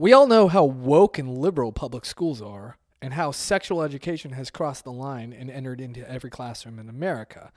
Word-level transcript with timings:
We 0.00 0.12
all 0.12 0.28
know 0.28 0.46
how 0.46 0.62
woke 0.62 1.18
and 1.18 1.36
liberal 1.36 1.72
public 1.72 2.04
schools 2.04 2.40
are, 2.40 2.76
and 3.02 3.14
how 3.14 3.32
sexual 3.32 3.82
education 3.82 4.30
has 4.30 4.48
crossed 4.48 4.84
the 4.84 4.92
line 4.92 5.32
and 5.32 5.50
entered 5.50 5.80
into 5.80 6.08
every 6.08 6.30
classroom 6.30 6.78
in 6.78 6.88
America. 6.88 7.50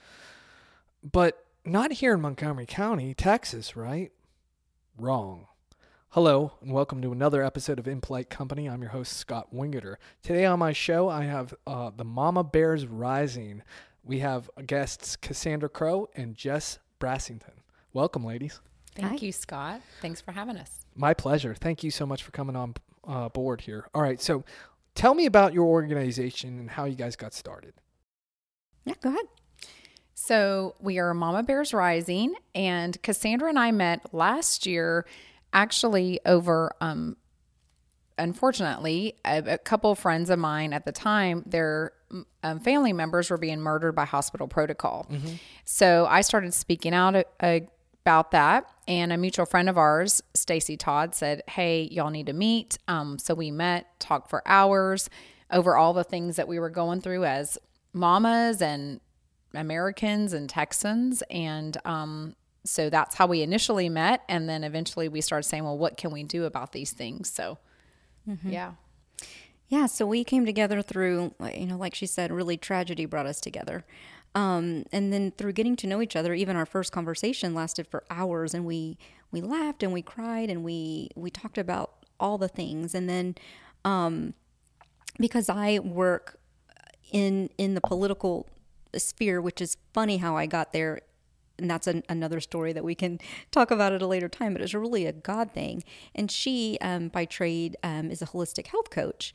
But 1.04 1.46
not 1.64 1.92
here 1.92 2.16
in 2.16 2.22
Montgomery 2.22 2.66
County, 2.66 3.14
Texas, 3.14 3.76
right? 3.76 4.12
Wrong. 4.98 5.46
Hello, 6.10 6.54
and 6.64 6.74
welcome 6.74 7.00
to 7.04 7.12
another 7.12 7.44
episode 7.44 7.78
of 7.78 7.88
Impolite 7.88 8.32
Company. 8.32 8.68
I'm 8.68 8.82
your 8.82 8.90
host, 8.90 9.18
Scott 9.18 9.54
Wingeter. 9.54 9.98
Today 10.24 10.46
on 10.46 10.58
my 10.58 10.74
show, 10.74 11.10
I 11.10 11.26
have 11.26 11.54
uh, 11.68 11.92
the 11.96 12.04
Mama 12.04 12.44
Bears 12.44 12.88
Rising. 12.88 13.62
We 14.04 14.18
have 14.18 14.50
guests 14.66 15.16
Cassandra 15.16 15.70
Crowe 15.70 16.10
and 16.16 16.34
Jess 16.34 16.80
Brassington. 17.00 17.62
Welcome, 17.94 18.26
ladies. 18.26 18.62
Thank 18.96 19.20
Hi. 19.20 19.26
you, 19.28 19.32
Scott. 19.32 19.82
Thanks 20.02 20.22
for 20.22 20.32
having 20.32 20.58
us. 20.58 20.81
My 20.96 21.14
pleasure. 21.14 21.56
Thank 21.56 21.84
you 21.84 21.92
so 21.92 22.06
much 22.06 22.24
for 22.24 22.32
coming 22.32 22.56
on 22.56 22.76
uh, 23.08 23.30
board 23.30 23.62
here. 23.62 23.88
All 23.94 24.02
right, 24.02 24.22
so 24.22 24.44
tell 24.96 25.14
me 25.14 25.26
about 25.26 25.54
your 25.54 25.66
organization 25.66 26.60
and 26.60 26.70
how 26.72 26.86
you 26.86 26.96
guys 26.96 27.16
got 27.16 27.34
started. 27.34 27.74
Yeah, 28.86 28.96
go 29.02 29.10
ahead. 29.10 29.26
So, 30.14 30.76
we 30.80 31.00
are 31.00 31.14
Mama 31.14 31.42
Bears 31.42 31.74
Rising, 31.74 32.36
and 32.54 33.02
Cassandra 33.02 33.50
and 33.50 33.58
I 33.58 33.72
met 33.72 34.14
last 34.14 34.68
year 34.68 35.06
actually 35.52 36.20
over, 36.28 36.72
um, 36.80 37.18
unfortunately, 38.20 39.16
a, 39.26 39.40
a 39.54 39.58
couple 39.58 39.96
friends 39.96 40.30
of 40.30 40.38
mine 40.38 40.74
at 40.74 40.86
the 40.86 40.92
time, 40.92 41.44
their 41.48 41.94
um, 42.44 42.60
family 42.60 42.94
members 42.94 43.32
were 43.32 43.38
being 43.38 43.62
murdered 43.62 43.94
by 43.94 44.06
hospital 44.06 44.48
protocol. 44.48 45.08
So, 45.64 46.06
I 46.08 46.22
started 46.22 46.54
speaking 46.54 46.94
out 46.94 47.26
uh, 47.40 47.60
about 48.04 48.32
that. 48.32 48.70
And 48.88 49.14
a 49.14 49.18
mutual 49.18 49.46
friend 49.46 49.70
of 49.70 49.78
ours 49.78 50.22
stacy 50.34 50.76
todd 50.76 51.16
said 51.16 51.44
hey 51.48 51.88
y'all 51.92 52.10
need 52.10 52.26
to 52.28 52.34
meet. 52.34 52.78
Um, 52.88 53.18
so 53.20 53.34
we 53.34 53.52
met 53.52 54.00
talked 54.00 54.30
for 54.30 54.42
hours 54.46 55.10
over 55.52 55.76
all 55.76 55.94
the 55.94 56.04
things 56.04 56.36
that 56.38 56.48
we 56.48 56.60
were 56.60 56.70
going 56.70 57.02
through 57.02 57.26
as 57.26 57.58
mamas 57.94 58.62
and 58.62 59.00
americans 59.54 60.34
and 60.34 60.50
texans. 60.50 61.22
And 61.30 61.78
um, 61.86 62.36
so 62.66 62.90
that's 62.90 63.16
how 63.16 63.28
we 63.28 63.42
initially 63.42 63.90
met. 63.90 64.22
And 64.30 64.48
then 64.48 64.64
eventually 64.64 65.08
we 65.08 65.22
started 65.22 65.48
saying 65.48 65.64
well 65.64 65.78
what 65.78 65.98
can 65.98 66.12
we 66.12 66.24
do 66.24 66.46
about 66.46 66.72
these 66.72 66.92
things? 66.92 67.32
So 67.32 67.60
yeah. 68.44 68.72
Yeah, 69.68 69.86
so 69.86 70.06
we 70.06 70.26
came 70.26 70.46
together 70.46 70.82
through, 70.82 71.34
you 71.56 71.66
know, 71.66 71.78
like 71.78 71.96
she 71.96 72.06
said, 72.06 72.30
really 72.30 72.58
tragedy 72.58 73.06
brought 73.06 73.26
us 73.26 73.40
together. 73.40 73.86
Um, 74.34 74.86
and 74.92 75.12
then 75.12 75.32
through 75.32 75.54
getting 75.54 75.76
to 75.78 75.88
know 75.88 76.02
each 76.02 76.16
other, 76.16 76.34
even 76.34 76.56
our 76.56 76.66
first 76.66 76.92
conversation 76.92 77.54
lasted 77.54 77.88
for 77.88 78.04
hours, 78.10 78.54
and 78.54 78.66
we 78.66 78.98
we 79.32 79.42
laughed 79.42 79.84
and 79.84 79.92
we 79.94 80.02
cried 80.02 80.50
and 80.50 80.64
we 80.64 81.10
we 81.16 81.30
talked 81.30 81.58
about 81.58 82.06
all 82.20 82.38
the 82.38 82.48
things. 82.48 82.94
And 82.96 83.10
then, 83.10 83.36
um, 83.84 84.34
because 85.20 85.50
I 85.50 85.80
work 85.80 86.40
in 87.12 87.50
in 87.58 87.74
the 87.74 87.82
political 87.82 88.48
sphere, 88.96 89.42
which 89.42 89.60
is 89.62 89.78
funny 89.94 90.18
how 90.18 90.38
I 90.38 90.46
got 90.46 90.72
there. 90.74 91.02
And 91.60 91.70
that's 91.70 91.86
an, 91.86 92.02
another 92.10 92.40
story 92.40 92.74
that 92.74 92.84
we 92.84 92.96
can 92.96 93.20
talk 93.52 93.70
about 93.70 93.94
at 93.94 94.02
a 94.02 94.08
later 94.08 94.28
time. 94.30 94.54
But 94.54 94.62
it's 94.62 94.74
really 94.74 95.06
a 95.06 95.12
God 95.12 95.52
thing. 95.52 95.84
And 96.16 96.32
she, 96.32 96.78
um, 96.82 97.10
by 97.10 97.26
trade, 97.26 97.76
um, 97.84 98.10
is 98.10 98.22
a 98.22 98.28
holistic 98.28 98.68
health 98.68 98.90
coach. 98.90 99.34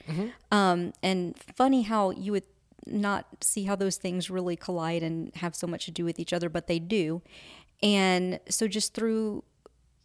Um, 0.51 0.93
and 1.03 1.39
funny 1.39 1.83
how 1.83 2.11
you 2.11 2.33
would 2.33 2.43
not 2.87 3.27
see 3.41 3.65
how 3.65 3.77
those 3.77 3.97
things 3.97 4.31
really 4.31 4.57
collide 4.57 5.03
and 5.03 5.35
have 5.37 5.55
so 5.55 5.67
much 5.67 5.87
to 5.87 5.91
do 5.91 6.05
with 6.05 6.19
each 6.19 6.33
other, 6.33 6.49
but 6.49 6.67
they 6.67 6.79
do. 6.79 7.23
And 7.83 8.41
so 8.49 8.69
just 8.69 8.95
through 8.95 9.45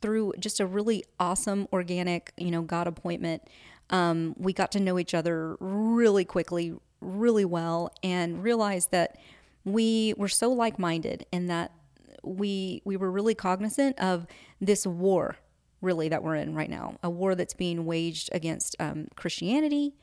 through 0.02 0.34
just 0.40 0.60
a 0.60 0.66
really 0.66 1.04
awesome 1.20 1.68
organic, 1.72 2.34
you 2.36 2.50
know, 2.50 2.64
God 2.64 2.88
appointment, 2.88 3.44
um, 3.92 4.34
we 4.36 4.52
got 4.52 4.72
to 4.72 4.80
know 4.80 4.98
each 4.98 5.14
other 5.14 5.56
really 5.60 6.26
quickly, 6.26 6.74
really 7.02 7.46
well, 7.46 7.94
and 8.02 8.44
realized 8.44 8.90
that 8.92 9.18
we 9.64 10.16
were 10.18 10.28
so 10.28 10.52
like 10.52 10.80
minded 10.80 11.26
and 11.32 11.50
that 11.50 11.72
we 12.24 12.82
we 12.86 12.98
were 12.98 13.12
really 13.12 13.36
cognizant 13.36 13.98
of 14.00 14.28
this 14.60 14.86
war 14.86 15.38
really 15.82 16.10
that 16.10 16.24
we're 16.24 16.36
in 16.36 16.54
right 16.54 16.70
now 16.70 16.96
a 17.02 17.10
war 17.10 17.34
that's 17.36 17.54
being 17.54 17.86
waged 17.86 18.30
against 18.32 18.76
um, 18.80 19.08
christianity 19.16 19.96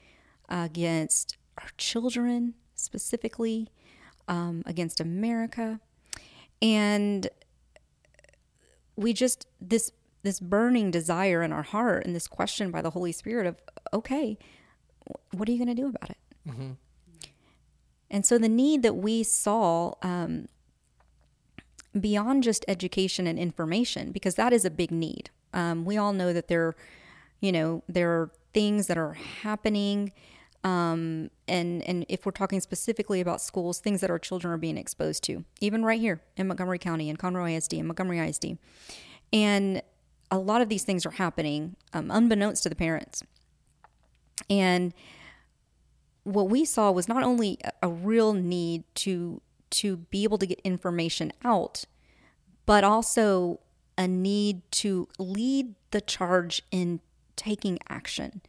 against 0.48 1.36
our 1.58 1.68
children 1.76 2.54
specifically 2.88 3.68
um, 4.28 4.62
against 4.66 5.00
america. 5.00 5.78
And 6.60 7.28
we 8.96 9.12
just 9.12 9.46
this 9.60 9.92
this 10.22 10.40
burning 10.40 10.90
desire 10.90 11.42
in 11.42 11.52
our 11.52 11.62
heart 11.62 12.04
and 12.04 12.14
this 12.16 12.26
question 12.26 12.70
by 12.70 12.82
the 12.82 12.90
holy 12.90 13.12
spirit 13.12 13.46
of 13.46 13.54
okay 13.92 14.38
what 15.32 15.48
are 15.48 15.52
you 15.52 15.58
going 15.64 15.74
to 15.76 15.82
do 15.82 15.88
about 15.88 16.10
it? 16.10 16.18
And 18.10 18.24
so 18.24 18.38
the 18.38 18.48
need 18.48 18.82
that 18.82 18.96
we 18.96 19.22
saw 19.22 19.92
um, 20.02 20.48
beyond 21.98 22.42
just 22.42 22.64
education 22.68 23.26
and 23.26 23.38
information, 23.38 24.12
because 24.12 24.34
that 24.36 24.52
is 24.52 24.64
a 24.64 24.70
big 24.70 24.90
need. 24.90 25.30
Um, 25.52 25.84
we 25.84 25.96
all 25.98 26.12
know 26.12 26.32
that 26.32 26.48
there, 26.48 26.74
you 27.40 27.52
know, 27.52 27.82
there 27.88 28.10
are 28.10 28.30
things 28.52 28.86
that 28.86 28.98
are 28.98 29.14
happening, 29.42 30.12
um, 30.64 31.30
and 31.46 31.82
and 31.82 32.04
if 32.08 32.26
we're 32.26 32.32
talking 32.32 32.60
specifically 32.60 33.20
about 33.20 33.40
schools, 33.40 33.78
things 33.78 34.00
that 34.00 34.10
our 34.10 34.18
children 34.18 34.52
are 34.52 34.58
being 34.58 34.76
exposed 34.76 35.22
to, 35.24 35.44
even 35.60 35.84
right 35.84 36.00
here 36.00 36.20
in 36.36 36.48
Montgomery 36.48 36.78
County, 36.78 37.08
in 37.08 37.16
Conroe 37.16 37.56
ISD, 37.56 37.74
and 37.74 37.86
Montgomery 37.86 38.18
ISD, 38.18 38.58
and 39.32 39.82
a 40.30 40.38
lot 40.38 40.60
of 40.60 40.68
these 40.68 40.84
things 40.84 41.06
are 41.06 41.12
happening 41.12 41.76
um, 41.92 42.10
unbeknownst 42.10 42.64
to 42.64 42.68
the 42.68 42.74
parents, 42.74 43.22
and 44.50 44.92
what 46.24 46.50
we 46.50 46.64
saw 46.64 46.90
was 46.90 47.08
not 47.08 47.22
only 47.22 47.58
a- 47.64 47.72
a 47.84 47.88
real 47.88 48.32
need 48.32 48.84
to 48.94 49.40
to 49.70 49.98
be 49.98 50.24
able 50.24 50.38
to 50.38 50.46
get 50.46 50.60
information 50.64 51.32
out, 51.44 51.84
but 52.66 52.84
also 52.84 53.60
a 53.96 54.08
need 54.08 54.62
to 54.70 55.08
lead 55.18 55.74
the 55.90 56.00
charge 56.00 56.62
in 56.70 57.00
taking 57.36 57.78
action. 57.88 58.40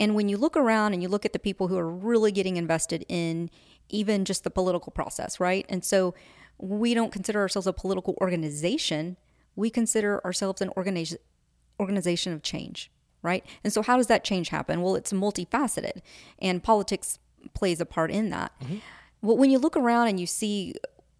And 0.00 0.14
when 0.14 0.28
you 0.28 0.36
look 0.36 0.56
around 0.56 0.92
and 0.92 1.02
you 1.02 1.08
look 1.08 1.24
at 1.24 1.32
the 1.32 1.38
people 1.38 1.68
who 1.68 1.76
are 1.76 1.88
really 1.88 2.30
getting 2.30 2.56
invested 2.56 3.04
in 3.08 3.50
even 3.88 4.24
just 4.24 4.44
the 4.44 4.50
political 4.50 4.92
process, 4.92 5.40
right? 5.40 5.66
And 5.68 5.84
so 5.84 6.14
we 6.58 6.94
don't 6.94 7.12
consider 7.12 7.40
ourselves 7.40 7.66
a 7.66 7.72
political 7.72 8.16
organization. 8.20 9.16
We 9.56 9.70
consider 9.70 10.24
ourselves 10.24 10.60
an 10.60 10.70
organization 10.76 11.18
organization 11.80 12.32
of 12.32 12.42
change, 12.42 12.90
right? 13.22 13.46
And 13.62 13.72
so 13.72 13.82
how 13.82 13.98
does 13.98 14.08
that 14.08 14.24
change 14.24 14.48
happen? 14.48 14.82
Well, 14.82 14.96
it's 14.96 15.12
multifaceted 15.12 16.00
and 16.40 16.60
politics 16.60 17.20
plays 17.54 17.80
a 17.80 17.86
part 17.86 18.10
in 18.10 18.30
that. 18.30 18.50
Well, 19.22 19.36
when 19.36 19.50
you 19.50 19.58
look 19.58 19.76
around 19.76 20.08
and 20.08 20.18
you 20.18 20.26
see 20.26 20.74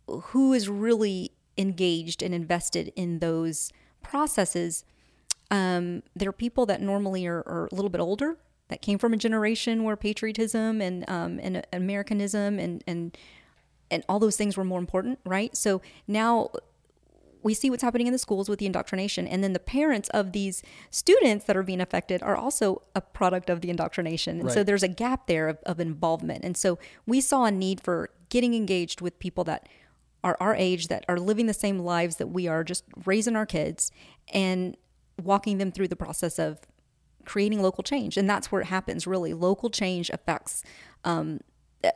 who 0.08 0.52
is 0.52 0.68
really 0.68 1.30
engaged 1.56 2.22
and 2.22 2.34
invested 2.34 2.92
in 2.96 3.20
those 3.20 3.72
processes, 4.02 4.84
um, 5.52 6.02
there 6.16 6.28
are 6.28 6.32
people 6.32 6.66
that 6.66 6.82
normally 6.82 7.24
are, 7.26 7.44
are 7.46 7.68
a 7.70 7.74
little 7.74 7.90
bit 7.90 8.00
older 8.00 8.36
that 8.68 8.82
came 8.82 8.98
from 8.98 9.12
a 9.12 9.16
generation 9.16 9.84
where 9.84 9.96
patriotism 9.96 10.80
and 10.80 11.08
um, 11.08 11.40
and 11.42 11.66
Americanism 11.72 12.58
and 12.58 12.84
and 12.86 13.16
and 13.90 14.04
all 14.08 14.18
those 14.18 14.36
things 14.36 14.56
were 14.56 14.64
more 14.64 14.78
important, 14.78 15.18
right? 15.24 15.56
So 15.56 15.80
now 16.06 16.50
we 17.42 17.54
see 17.54 17.70
what's 17.70 17.82
happening 17.82 18.06
in 18.06 18.12
the 18.12 18.18
schools 18.18 18.48
with 18.48 18.58
the 18.58 18.66
indoctrination. 18.66 19.26
And 19.26 19.42
then 19.42 19.52
the 19.52 19.60
parents 19.60 20.08
of 20.10 20.32
these 20.32 20.62
students 20.90 21.44
that 21.46 21.56
are 21.56 21.62
being 21.62 21.80
affected 21.80 22.22
are 22.22 22.36
also 22.36 22.82
a 22.94 23.00
product 23.00 23.48
of 23.48 23.60
the 23.60 23.70
indoctrination. 23.70 24.40
And 24.40 24.50
so 24.50 24.62
there's 24.62 24.82
a 24.82 24.88
gap 24.88 25.26
there 25.26 25.48
of, 25.48 25.58
of 25.64 25.80
involvement. 25.80 26.44
And 26.44 26.56
so 26.56 26.78
we 27.06 27.20
saw 27.20 27.44
a 27.44 27.50
need 27.50 27.80
for 27.80 28.10
getting 28.28 28.54
engaged 28.54 29.00
with 29.00 29.18
people 29.18 29.44
that 29.44 29.68
are 30.24 30.36
our 30.40 30.54
age 30.54 30.88
that 30.88 31.04
are 31.08 31.18
living 31.18 31.46
the 31.46 31.54
same 31.54 31.78
lives 31.78 32.16
that 32.16 32.26
we 32.26 32.48
are 32.48 32.64
just 32.64 32.84
raising 33.06 33.36
our 33.36 33.46
kids 33.46 33.92
and 34.32 34.76
walking 35.22 35.58
them 35.58 35.70
through 35.70 35.88
the 35.88 35.96
process 35.96 36.38
of 36.38 36.58
creating 37.28 37.62
local 37.62 37.84
change 37.84 38.16
and 38.16 38.28
that's 38.28 38.50
where 38.50 38.60
it 38.60 38.66
happens 38.66 39.06
really. 39.06 39.32
Local 39.34 39.70
change 39.70 40.10
affects 40.10 40.64
um, 41.04 41.40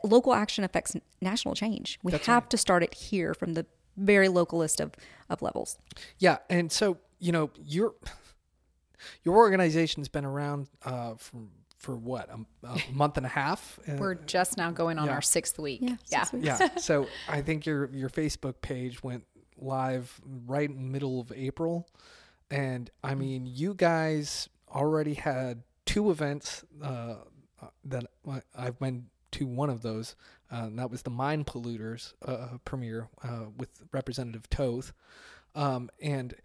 local 0.03 0.33
action 0.33 0.63
affects 0.63 0.95
national 1.21 1.55
change. 1.55 1.99
We 2.03 2.13
have 2.13 2.47
to 2.49 2.57
start 2.57 2.83
it 2.83 2.93
here 2.93 3.33
from 3.33 3.53
the 3.55 3.65
very 3.97 4.27
localist 4.27 4.79
of, 4.79 4.93
of 5.29 5.41
levels. 5.41 5.77
Yeah, 6.19 6.37
and 6.49 6.71
so 6.71 6.97
you 7.19 7.31
know 7.31 7.49
your 7.63 7.93
your 9.23 9.35
organization's 9.35 10.07
been 10.07 10.25
around 10.25 10.67
uh, 10.85 11.15
for 11.17 11.41
for 11.77 11.97
what 11.97 12.29
a, 12.29 12.67
a 12.67 12.81
month 12.93 13.17
and 13.17 13.25
a 13.25 13.29
half. 13.29 13.77
Uh, 13.87 13.95
we're 13.97 14.15
just 14.15 14.57
now 14.57 14.71
going 14.71 14.97
on 14.97 15.07
Yeah. 15.07 15.13
our 15.15 15.21
sixth 15.21 15.59
week. 15.59 15.79
Yeah, 15.81 15.95
yeah, 16.11 16.23
six 16.23 16.43
yeah. 16.45 16.69
So 16.77 17.07
I 17.27 17.41
think 17.41 17.65
your 17.65 17.89
your 17.93 18.09
Facebook 18.09 18.61
page 18.61 19.03
went 19.03 19.25
live 19.57 20.19
right 20.47 20.69
in 20.69 20.75
the 20.75 20.81
middle 20.91 21.19
of 21.19 21.31
April, 21.35 21.87
and 22.49 22.89
I 23.03 23.15
mean 23.15 23.45
you 23.45 23.73
guys 23.73 24.47
already 24.73 25.13
had 25.13 25.63
two 25.85 26.11
events 26.11 26.63
uh, 26.81 27.15
uh, 27.61 27.67
that 27.85 28.05
I've 28.57 28.79
been 28.79 29.07
to 29.31 29.45
one 29.45 29.69
of 29.69 29.81
those. 29.81 30.15
Uh, 30.51 30.69
that 30.73 30.91
was 30.91 31.01
the 31.03 31.09
Mind 31.09 31.47
Polluters 31.47 32.13
uh, 32.25 32.57
premiere 32.65 33.09
uh, 33.23 33.45
with 33.57 33.69
Representative 33.91 34.49
Toth, 34.49 34.93
um, 35.55 35.89
and 36.01 36.35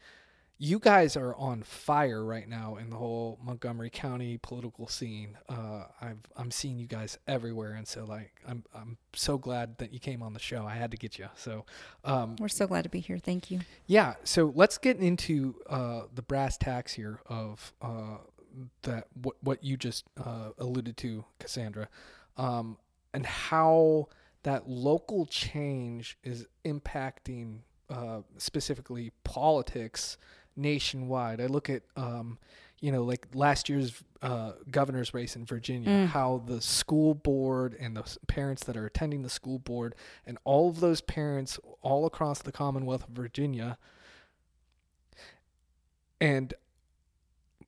you 0.61 0.81
guys 0.81 1.17
are 1.17 1.37
on 1.37 1.63
fire 1.63 2.25
right 2.25 2.49
now 2.49 2.77
in 2.77 2.91
the 2.91 2.97
whole 2.97 3.39
Montgomery 3.43 3.91
County 3.91 4.39
political 4.39 4.89
scene. 4.89 5.39
Uh, 5.49 5.85
I've 6.01 6.19
I'm 6.37 6.51
seeing 6.51 6.79
you 6.79 6.87
guys 6.87 7.17
everywhere, 7.29 7.75
and 7.75 7.87
so 7.87 8.05
like 8.05 8.33
I'm 8.47 8.65
I'm 8.75 8.99
so 9.15 9.39
glad 9.39 9.79
that 9.79 9.93
you 9.93 10.01
came 10.01 10.21
on 10.21 10.33
the 10.33 10.41
show. 10.41 10.67
I 10.67 10.75
had 10.75 10.91
to 10.91 10.97
get 10.97 11.17
you. 11.17 11.29
So 11.37 11.65
um, 12.05 12.37
We're 12.41 12.49
so 12.49 12.67
glad 12.67 12.83
to 12.83 12.89
be 12.89 12.99
here. 13.01 13.19
Thank 13.19 13.51
you. 13.51 13.61
yeah, 13.87 14.15
so 14.25 14.53
let's 14.55 14.79
get 14.79 14.99
into 14.99 15.55
uh, 15.69 16.03
the 16.13 16.23
brass 16.23 16.59
tacks 16.59 16.93
here 16.93 17.21
of 17.27 17.73
uh, 17.81 18.17
that 18.83 19.07
what 19.23 19.37
what 19.41 19.63
you 19.63 19.77
just 19.77 20.07
uh, 20.23 20.51
alluded 20.59 20.97
to, 20.99 21.25
Cassandra, 21.39 21.89
um, 22.37 22.79
and 23.15 23.25
how 23.25 24.09
that 24.43 24.69
local 24.69 25.25
change 25.27 26.19
is 26.25 26.47
impacting 26.65 27.61
uh, 27.91 28.23
specifically 28.39 29.13
politics 29.25 30.17
nationwide. 30.59 31.41
I 31.41 31.47
look 31.47 31.71
at 31.71 31.83
um, 31.97 32.39
you 32.81 32.93
know 32.93 33.05
like 33.05 33.27
last 33.35 33.69
year's 33.69 34.03
uh, 34.23 34.53
governor's 34.71 35.15
race 35.15 35.37
in 35.37 35.47
Virginia, 35.47 36.07
how 36.07 36.43
the 36.47 36.61
school 36.61 37.15
board 37.15 37.77
and 37.79 37.97
the 37.97 38.17
parents 38.27 38.65
that 38.65 38.77
are 38.77 38.87
attending 38.87 39.23
the 39.23 39.31
school 39.31 39.59
board 39.59 39.95
and 40.27 40.39
all 40.45 40.69
of 40.69 40.81
those 40.81 41.01
parents 41.01 41.59
all 41.83 42.05
across 42.07 42.43
the 42.43 42.53
Commonwealth 42.53 43.05
of 43.09 43.11
Virginia 43.11 43.79
and 46.21 46.55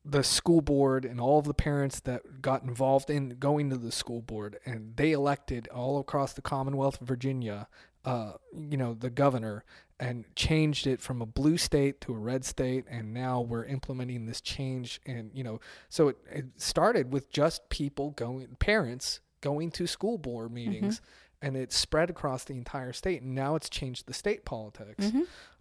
the 0.03 0.23
school 0.23 0.61
board 0.61 1.05
and 1.05 1.21
all 1.21 1.37
of 1.39 1.45
the 1.45 1.53
parents 1.53 1.99
that 2.01 2.41
got 2.41 2.63
involved 2.63 3.09
in 3.09 3.29
going 3.37 3.69
to 3.69 3.77
the 3.77 3.91
school 3.91 4.21
board 4.21 4.57
and 4.65 4.95
they 4.95 5.11
elected 5.11 5.67
all 5.67 5.99
across 5.99 6.33
the 6.33 6.41
commonwealth 6.41 6.99
of 6.99 7.07
virginia 7.07 7.67
uh, 8.03 8.33
you 8.51 8.77
know 8.77 8.95
the 8.95 9.11
governor 9.11 9.63
and 10.01 10.25
changed 10.35 10.85
it 10.87 10.99
from 10.99 11.21
a 11.21 11.25
blue 11.25 11.57
state 11.57 12.01
to 12.01 12.11
a 12.13 12.17
red 12.17 12.43
state 12.43 12.83
and 12.89 13.13
now 13.13 13.39
we're 13.39 13.63
implementing 13.65 14.25
this 14.25 14.41
change 14.41 14.99
and 15.05 15.29
you 15.33 15.43
know 15.43 15.59
so 15.87 16.09
it, 16.09 16.17
it 16.29 16.45
started 16.57 17.13
with 17.13 17.31
just 17.31 17.69
people 17.69 18.09
going 18.11 18.47
parents 18.59 19.21
going 19.41 19.69
to 19.71 19.87
school 19.87 20.17
board 20.17 20.51
meetings 20.51 20.99
and 21.41 21.55
it 21.55 21.71
spread 21.71 22.09
across 22.09 22.43
the 22.43 22.53
entire 22.53 22.93
state 22.93 23.21
and 23.21 23.33
now 23.35 23.55
it's 23.55 23.69
changed 23.69 24.07
the 24.07 24.13
state 24.13 24.43
politics. 24.45 25.05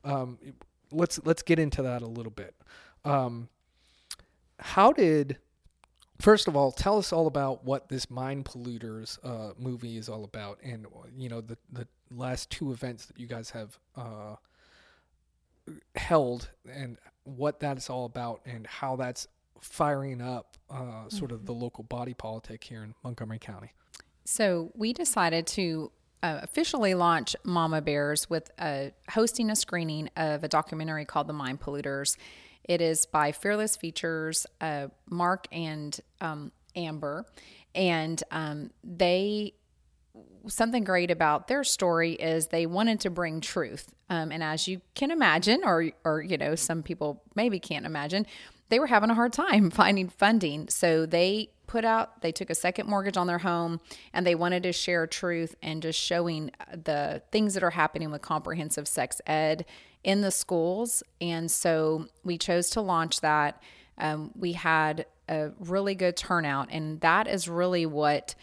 Um, 0.05 0.39
let's 0.91 1.21
let's 1.25 1.43
get 1.43 1.59
into 1.59 1.83
that 1.83 2.03
a 2.03 2.07
little 2.07 2.33
bit. 2.33 2.55
Um, 3.05 3.49
how 4.59 4.93
did 4.93 5.39
first 6.21 6.49
of 6.49 6.57
all 6.57 6.71
tell 6.71 6.99
us 6.99 7.13
all 7.13 7.27
about 7.27 7.65
what 7.65 7.89
this 7.89 8.11
mind 8.11 8.45
polluters 8.45 9.19
uh, 9.25 9.53
movie 9.59 9.97
is 9.97 10.09
all 10.09 10.25
about 10.25 10.59
and 10.63 10.87
you 11.17 11.29
know 11.29 11.41
the 11.41 11.57
the 11.73 11.87
last 12.15 12.51
two 12.51 12.73
events 12.73 13.07
that 13.07 13.19
you 13.19 13.27
guys 13.27 13.51
have 13.51 13.79
uh, 13.97 14.35
held 15.95 16.51
and 16.71 16.97
what 17.25 17.61
that 17.61 17.77
is 17.77 17.89
all 17.89 18.05
about 18.05 18.41
and 18.45 18.67
how 18.67 18.97
that's 18.97 19.29
firing 19.61 20.21
up 20.21 20.57
uh, 20.71 21.09
sort 21.09 21.33
of 21.33 21.47
the 21.47 21.53
local 21.53 21.85
body 21.85 22.15
politic 22.15 22.65
here 22.65 22.83
in 22.83 22.95
Montgomery 23.05 23.39
County. 23.39 23.73
So 24.25 24.71
we 24.75 24.93
decided 24.93 25.47
to 25.49 25.93
uh, 26.23 26.41
officially 26.43 26.95
launch 26.95 27.37
Mama 27.45 27.81
Bears 27.81 28.29
with 28.29 28.51
uh, 28.59 28.87
hosting 29.11 29.51
a 29.51 29.57
screening 29.57 30.09
of 30.17 30.45
a 30.45 30.49
documentary 30.49 31.05
called 31.05 31.27
The 31.27 31.33
Mind 31.33 31.61
Polluters. 31.61 32.17
It 32.71 32.81
is 32.81 33.05
by 33.05 33.33
Fearless 33.33 33.75
Features, 33.75 34.47
uh, 34.61 34.87
Mark 35.09 35.49
and 35.51 35.99
um, 36.21 36.53
Amber, 36.77 37.27
and 37.75 38.23
um, 38.31 38.71
they 38.85 39.55
something 40.47 40.85
great 40.85 41.11
about 41.11 41.49
their 41.49 41.65
story 41.65 42.13
is 42.13 42.47
they 42.47 42.67
wanted 42.67 43.01
to 43.01 43.11
bring 43.11 43.41
truth. 43.41 43.93
Um, 44.09 44.31
and 44.31 44.41
as 44.41 44.69
you 44.69 44.83
can 44.95 45.11
imagine, 45.11 45.63
or 45.65 45.91
or 46.05 46.23
you 46.23 46.39
know, 46.39 46.55
some 46.55 46.85
people 46.85 47.25
maybe 47.35 47.59
can't 47.59 47.87
imagine, 47.87 48.25
they 48.69 48.79
were 48.79 48.87
having 48.87 49.11
a 49.11 49.15
hard 49.15 49.33
time 49.33 49.71
finding 49.73 50.09
funding. 50.09 50.69
So 50.69 51.07
they 51.07 51.51
put 51.67 51.85
out, 51.85 52.23
they 52.23 52.31
took 52.31 52.51
a 52.51 52.55
second 52.55 52.89
mortgage 52.89 53.17
on 53.17 53.27
their 53.27 53.39
home, 53.39 53.81
and 54.13 54.25
they 54.25 54.37
wanted 54.37 54.63
to 54.63 54.73
share 54.73 55.09
truth 55.09 55.57
and 55.61 55.83
just 55.83 55.99
showing 55.99 56.53
the 56.73 57.21
things 57.33 57.55
that 57.55 57.65
are 57.65 57.71
happening 57.71 58.13
with 58.13 58.23
comprehensive 58.23 58.87
sex 58.87 59.21
ed 59.27 59.65
in 60.05 60.21
the 60.21 60.31
schools. 60.31 61.03
And 61.21 61.51
so 61.51 62.07
we 62.25 62.39
chose 62.39 62.71
to 62.71 62.81
launch 62.81 63.21
that. 63.21 63.63
Um, 63.99 64.31
we 64.35 64.53
had 64.53 65.07
a 65.29 65.51
really 65.59 65.95
good 65.95 66.17
turnout, 66.17 66.69
and 66.71 67.01
that 67.03 67.29
is 67.29 67.49
really 67.49 67.87
what 67.87 68.35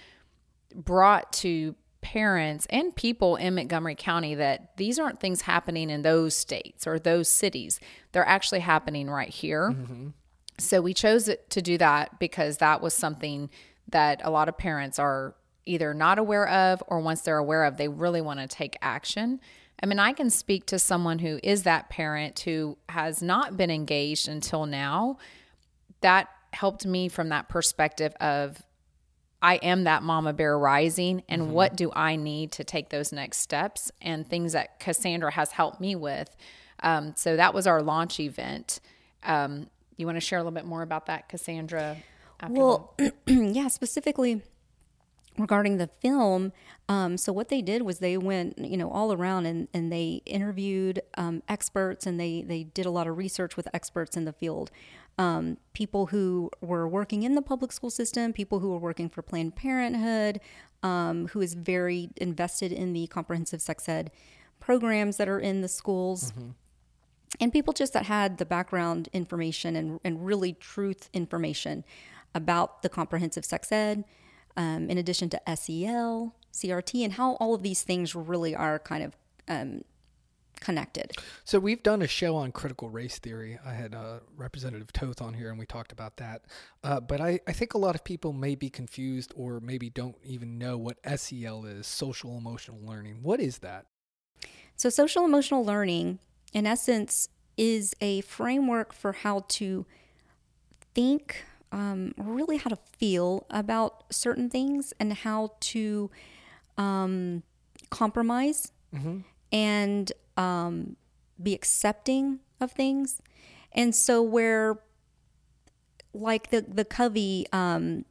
brought 0.76 1.34
to 1.34 1.76
parents 2.02 2.68
and 2.70 2.96
people 2.96 3.36
in 3.36 3.56
Montgomery 3.56 3.96
County 3.96 4.36
that 4.36 4.78
these 4.78 5.00
aren't 5.00 5.20
things 5.20 5.42
happening 5.42 5.90
in 5.90 6.04
those 6.04 6.36
states 6.36 6.86
or 6.86 7.00
those 7.00 7.28
cities. 7.28 7.80
They're 8.12 8.28
actually 8.28 8.60
happening 8.60 9.10
right 9.10 9.30
here. 9.30 9.76
So 10.60 10.82
we 10.82 10.94
chose 10.94 11.28
it 11.28 11.50
to 11.52 11.62
do 11.62 11.78
that 11.80 12.20
because 12.20 12.58
that 12.58 12.82
was 12.82 12.94
something 12.94 13.50
that 13.90 14.22
a 14.24 14.30
lot 14.30 14.48
of 14.48 14.58
parents 14.58 15.00
are 15.00 15.36
either 15.66 15.94
not 15.94 16.18
aware 16.18 16.48
of 16.48 16.82
or 16.88 17.00
once 17.00 17.22
they're 17.22 17.38
aware 17.38 17.64
of, 17.66 17.78
they 17.78 17.88
really 17.88 18.22
want 18.22 18.40
to 18.40 18.48
take 18.48 18.78
action. 18.82 19.40
I 19.82 19.86
mean, 19.86 20.00
I 20.00 20.14
can 20.14 20.30
speak 20.30 20.66
to 20.68 20.80
someone 20.80 21.20
who 21.20 21.40
is 21.44 21.64
that 21.64 21.90
parent 21.90 22.40
who 22.40 22.78
has 22.90 23.22
not 23.22 23.58
been 23.58 23.70
engaged 23.70 24.28
until 24.28 24.66
now. 24.66 25.18
That 26.02 26.30
helped 26.54 26.86
me 26.86 27.10
from 27.10 27.30
that 27.30 27.50
perspective 27.50 28.14
of 28.20 28.62
I 29.42 29.56
am 29.58 29.84
that 29.84 30.02
mama 30.02 30.34
bear 30.34 30.58
rising, 30.58 31.22
and 31.30 31.54
what 31.54 31.76
do 31.76 31.92
I 31.96 32.16
need 32.16 32.52
to 32.54 32.64
take 32.64 32.90
those 32.90 33.12
next 33.12 33.38
steps 33.38 33.92
and 34.02 34.28
things 34.28 34.54
that 34.54 34.80
Cassandra 34.80 35.32
has 35.32 35.52
helped 35.52 35.80
me 35.80 35.96
with. 35.96 36.36
Um, 36.82 37.14
so 37.16 37.36
that 37.36 37.54
was 37.54 37.68
our 37.68 37.84
launch 37.84 38.20
event. 38.20 38.80
Um, 39.24 39.68
you 39.96 40.08
want 40.08 40.16
to 40.16 40.22
share 40.22 40.40
a 40.40 40.42
little 40.42 40.52
bit 40.52 40.66
more 40.66 40.82
about 40.82 41.06
that, 41.06 41.30
Cassandra? 41.30 41.98
After 42.40 42.54
Well, 42.54 42.96
yeah, 43.28 43.68
specifically 43.68 44.42
regarding 45.38 45.78
the 45.78 45.88
film. 45.88 46.52
Um, 46.90 47.18
so 47.18 47.32
what 47.32 47.50
they 47.50 47.62
did 47.62 47.82
was 47.84 48.00
they 48.00 48.18
went, 48.18 48.58
you 48.58 48.78
know, 48.78 48.90
all 48.90 49.14
around 49.14 49.46
and, 49.46 49.68
and 49.74 49.92
they 49.92 50.22
interviewed 50.26 51.02
um, 51.18 51.44
experts 51.48 52.06
and 52.06 52.20
they 52.20 52.42
they 52.42 52.64
did 52.64 52.86
a 52.86 52.92
lot 52.92 53.08
of 53.08 53.18
research 53.18 53.56
with 53.56 53.68
experts 53.74 54.18
in 54.18 54.26
the 54.26 54.34
field. 54.34 54.72
Um, 55.20 55.58
people 55.74 56.08
who 56.08 56.52
were 56.62 56.88
working 56.88 57.24
in 57.24 57.36
the 57.36 57.42
public 57.42 57.72
school 57.72 57.90
system, 57.90 58.34
people 58.34 58.60
who 58.60 58.70
were 58.70 58.78
working 58.78 59.10
for 59.10 59.22
Planned 59.22 59.56
Parenthood, 59.56 60.40
um, 60.84 61.28
who 61.30 61.42
is 61.42 61.56
very 61.56 62.10
invested 62.18 62.72
in 62.72 62.94
the 62.94 63.08
comprehensive 63.08 63.62
sex 63.62 63.90
ed 63.90 64.12
programs 64.60 65.18
that 65.18 65.28
are 65.30 65.40
in 65.40 65.62
the 65.62 65.68
schools 65.68 66.34
and 67.40 67.52
people 67.52 67.74
just 67.74 67.94
that 67.94 68.06
had 68.06 68.38
the 68.38 68.46
background 68.46 69.10
information 69.14 69.76
and, 69.76 70.00
and 70.04 70.26
really 70.26 70.54
truth 70.54 71.10
information 71.14 71.84
about 72.34 72.82
the 72.82 72.90
comprehensive 72.90 73.46
sex 73.46 73.72
ed, 73.72 74.04
um, 74.58 74.90
in 74.90 74.98
addition 74.98 75.30
to 75.30 75.42
SEL, 75.56 76.36
CRT, 76.52 77.04
and 77.04 77.14
how 77.14 77.36
all 77.36 77.54
of 77.54 77.64
these 77.64 77.84
things 77.84 78.16
really 78.16 78.56
are 78.56 78.80
kind 78.80 79.04
of 79.04 79.16
um, 79.48 79.84
connected. 80.60 81.12
So 81.44 81.60
we've 81.60 81.84
done 81.84 82.02
a 82.02 82.08
show 82.08 82.36
on 82.36 82.52
critical 82.52 82.90
race 82.90 83.20
theory. 83.20 83.60
I 83.64 83.74
had 83.74 83.94
uh, 83.94 84.20
Representative 84.36 84.92
Toth 84.92 85.22
on 85.22 85.36
here, 85.36 85.50
and 85.50 85.60
we 85.60 85.66
talked 85.66 85.92
about 85.92 86.18
that. 86.18 86.42
Uh, 86.84 87.00
but 87.00 87.22
I, 87.22 87.40
I 87.48 87.54
think 87.54 87.76
a 87.76 87.78
lot 87.78 87.96
of 87.96 88.04
people 88.04 88.34
may 88.34 88.56
be 88.56 88.70
confused 88.70 89.32
or 89.36 89.60
maybe 89.60 89.90
don't 89.90 90.18
even 90.24 90.58
know 90.58 90.78
what 90.78 90.98
SEL 91.18 91.66
is, 91.66 91.86
social 91.88 92.38
emotional 92.38 92.80
learning. 92.84 93.20
What 93.22 93.40
is 93.40 93.60
that? 93.60 93.86
So, 94.76 94.90
social 94.90 95.26
emotional 95.26 95.64
learning, 95.64 96.20
in 96.54 96.68
essence, 96.68 97.30
is 97.58 97.96
a 98.02 98.22
framework 98.22 98.94
for 98.94 99.12
how 99.12 99.46
to 99.50 99.86
think, 100.94 101.46
um, 101.72 102.14
really 102.18 102.58
how 102.58 102.70
to 102.70 102.78
feel 102.98 103.46
about 103.50 104.06
certain 104.12 104.50
things, 104.50 104.94
and 105.00 105.14
how 105.14 105.52
to 105.62 106.10
um, 106.78 107.44
compromise 107.90 108.72
and 109.52 110.12
um, 110.38 110.96
be 111.42 111.54
accepting 111.54 112.40
of 112.60 112.72
things. 112.72 113.22
And 113.74 113.94
so, 113.96 114.22
where 114.22 114.80
like 116.14 116.50
the 116.50 116.62
the 116.62 116.86
Covey 116.86 117.46
um, 117.52 118.06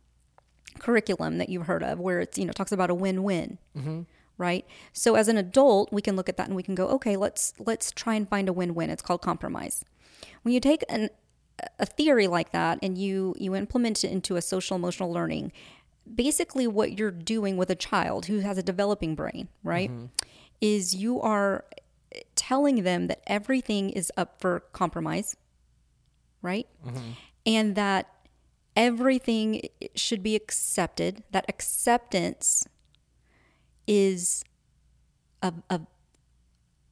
curriculum 0.79 1.39
that 1.39 1.49
you've 1.49 1.67
heard 1.67 1.83
of, 1.83 1.99
where 1.99 2.21
it's 2.21 2.39
you 2.39 2.45
know 2.45 2.53
talks 2.53 2.73
about 2.73 2.91
a 2.91 2.95
win-win, 2.95 3.59
right? 4.39 4.65
So 4.93 5.15
as 5.17 5.29
an 5.29 5.37
adult, 5.39 5.93
we 5.93 6.03
can 6.03 6.15
look 6.15 6.29
at 6.29 6.37
that 6.37 6.47
and 6.47 6.55
we 6.57 6.63
can 6.63 6.75
go, 6.75 6.87
okay, 6.89 7.17
let's 7.17 7.55
let's 7.59 7.91
try 7.91 8.15
and 8.15 8.29
find 8.29 8.49
a 8.49 8.53
win-win. 8.53 8.91
It's 8.91 9.03
called 9.03 9.23
compromise. 9.23 9.85
When 10.43 10.55
you 10.55 10.61
take 10.61 10.85
an, 10.89 11.11
a 11.79 11.87
theory 11.87 12.27
like 12.27 12.53
that 12.53 12.79
and 12.83 12.99
you 12.99 13.35
you 13.39 13.55
implement 13.55 14.05
it 14.05 14.11
into 14.11 14.37
a 14.37 14.43
social 14.43 14.77
emotional 14.77 15.13
learning, 15.13 15.53
basically 16.15 16.67
what 16.67 16.99
you're 16.99 17.11
doing 17.11 17.57
with 17.57 17.71
a 17.71 17.75
child 17.75 18.27
who 18.27 18.41
has 18.41 18.59
a 18.59 18.63
developing 18.63 19.15
brain, 19.15 19.49
right, 19.63 19.91
mm-hmm. 19.91 20.07
is 20.61 20.95
you 20.95 21.21
are 21.21 21.65
telling 22.35 22.83
them 22.83 23.07
that 23.09 23.23
everything 23.27 23.91
is 23.91 24.13
up 24.17 24.41
for 24.41 24.61
compromise, 24.73 25.37
right? 26.43 26.67
Mm-hmm. 26.87 27.11
And 27.47 27.75
that 27.77 28.09
everything 28.75 29.63
should 29.95 30.23
be 30.23 30.35
accepted, 30.37 31.23
that 31.31 31.45
acceptance 31.49 32.67
is 33.87 34.45
a, 35.43 35.53
a, 35.71 35.81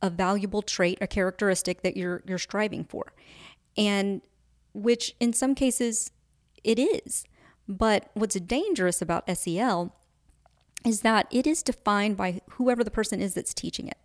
a 0.01 0.11
valuable 0.11 0.63
trait, 0.63 0.99
a 1.01 1.07
characteristic 1.07 1.83
that 1.83 1.97
you're 1.97 2.23
you're 2.27 2.39
striving 2.39 2.85
for. 2.85 3.13
and 3.77 4.23
which 4.75 5.15
in 5.21 5.33
some 5.33 5.55
cases 5.55 6.11
it 6.63 6.79
is. 6.79 7.25
But 7.67 8.11
what's 8.15 8.35
dangerous 8.35 9.01
about 9.01 9.25
SEL 9.39 9.95
is 10.85 11.01
that 11.01 11.27
it 11.31 11.47
is 11.47 11.63
defined 11.63 12.17
by 12.19 12.43
whoever 12.51 12.85
the 12.85 12.91
person 12.91 13.21
is 13.21 13.33
that's 13.35 13.55
teaching 13.55 13.89
it. 13.89 13.97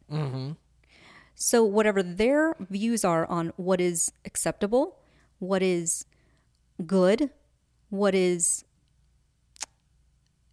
So, 1.36 1.64
whatever 1.64 2.02
their 2.04 2.56
views 2.60 3.04
are 3.04 3.26
on 3.26 3.54
what 3.58 3.82
is 3.82 4.12
acceptable, 4.26 4.98
what 5.40 5.62
is 5.62 6.06
good, 6.86 7.30
what 7.90 8.14
is 8.16 8.64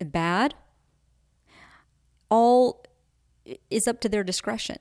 bad, 0.00 0.54
all 2.28 2.84
is 3.70 3.86
up 3.86 4.00
to 4.00 4.08
their 4.08 4.24
discretion. 4.24 4.76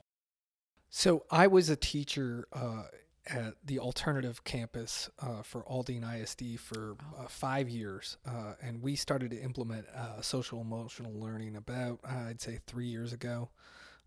So 0.89 1.25
I 1.29 1.47
was 1.47 1.69
a 1.69 1.75
teacher 1.75 2.47
uh, 2.53 2.83
at 3.27 3.55
the 3.63 3.79
alternative 3.79 4.43
campus 4.43 5.09
uh, 5.19 5.41
for 5.41 5.63
Aldine 5.63 6.03
ISD 6.03 6.59
for 6.59 6.95
uh, 7.17 7.27
five 7.27 7.69
years, 7.69 8.17
uh, 8.27 8.53
and 8.61 8.81
we 8.81 8.95
started 8.95 9.31
to 9.31 9.41
implement 9.41 9.85
uh, 9.95 10.21
social 10.21 10.61
emotional 10.61 11.13
learning 11.13 11.55
about 11.55 11.99
uh, 12.07 12.29
I'd 12.29 12.41
say 12.41 12.59
three 12.67 12.87
years 12.87 13.13
ago, 13.13 13.49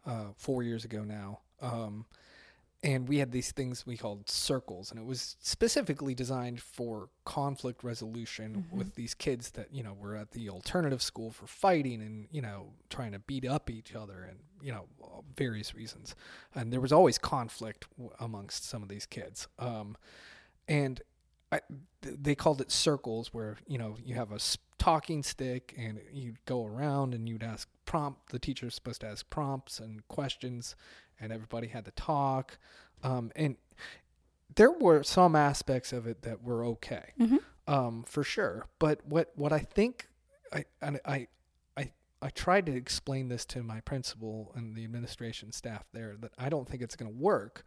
uh, 0.06 0.26
four 0.36 0.62
years 0.62 0.84
ago 0.84 1.02
now. 1.02 1.40
Um, 1.60 2.06
and 2.82 3.08
we 3.08 3.18
had 3.18 3.32
these 3.32 3.50
things 3.50 3.84
we 3.84 3.96
called 3.96 4.28
circles 4.28 4.90
and 4.90 5.00
it 5.00 5.06
was 5.06 5.36
specifically 5.40 6.14
designed 6.14 6.60
for 6.60 7.08
conflict 7.24 7.82
resolution 7.82 8.66
with 8.70 8.94
these 8.94 9.14
kids 9.14 9.50
that 9.52 9.72
you 9.72 9.82
know 9.82 9.92
were 9.92 10.14
at 10.14 10.30
the 10.30 10.48
alternative 10.48 11.02
school 11.02 11.30
for 11.30 11.46
fighting 11.46 12.00
and 12.00 12.28
you 12.30 12.40
know 12.40 12.68
trying 12.88 13.12
to 13.12 13.18
beat 13.18 13.44
up 13.44 13.68
each 13.68 13.94
other 13.94 14.22
and 14.22 14.38
you 14.62 14.72
know 14.72 14.86
various 15.36 15.74
reasons. 15.74 16.14
And 16.54 16.72
there 16.72 16.80
was 16.80 16.92
always 16.92 17.18
conflict 17.18 17.86
w- 17.96 18.14
amongst 18.18 18.68
some 18.68 18.82
of 18.82 18.88
these 18.88 19.06
kids. 19.06 19.48
Um, 19.58 19.96
and 20.66 21.00
I, 21.52 21.60
th- 22.02 22.16
they 22.20 22.34
called 22.34 22.60
it 22.60 22.70
circles 22.70 23.32
where 23.32 23.56
you 23.66 23.78
know 23.78 23.96
you 24.04 24.14
have 24.14 24.32
a 24.32 24.38
talking 24.78 25.22
stick 25.22 25.74
and 25.76 26.00
you'd 26.12 26.44
go 26.44 26.64
around 26.64 27.14
and 27.14 27.28
you'd 27.28 27.42
ask 27.42 27.68
prompt 27.84 28.30
the 28.30 28.38
teacher's 28.38 28.74
supposed 28.74 29.00
to 29.00 29.06
ask 29.08 29.28
prompts 29.30 29.80
and 29.80 30.06
questions 30.08 30.76
and 31.20 31.32
everybody 31.32 31.68
had 31.68 31.84
to 31.84 31.90
talk. 31.92 32.58
Um, 33.02 33.32
and 33.34 33.56
there 34.54 34.70
were 34.70 35.02
some 35.02 35.34
aspects 35.36 35.92
of 35.92 36.06
it 36.06 36.22
that 36.22 36.42
were 36.42 36.64
okay 36.64 37.12
um, 37.66 38.04
for 38.04 38.22
sure. 38.22 38.66
But 38.78 39.04
what 39.06 39.32
what 39.36 39.52
i 39.52 39.58
think 39.60 40.08
i 40.52 40.64
and 40.80 41.00
i 41.04 41.26
i 42.22 42.26
i 42.26 42.30
tried 42.30 42.66
to 42.66 42.74
explain 42.74 43.28
this 43.28 43.44
to 43.44 43.62
my 43.62 43.80
principal 43.80 44.52
and 44.54 44.76
the 44.76 44.84
administration 44.84 45.52
staff 45.52 45.84
there 45.92 46.16
that 46.20 46.32
i 46.38 46.48
don't 46.48 46.68
think 46.68 46.82
it's 46.82 46.96
going 46.96 47.10
to 47.10 47.18
work 47.18 47.64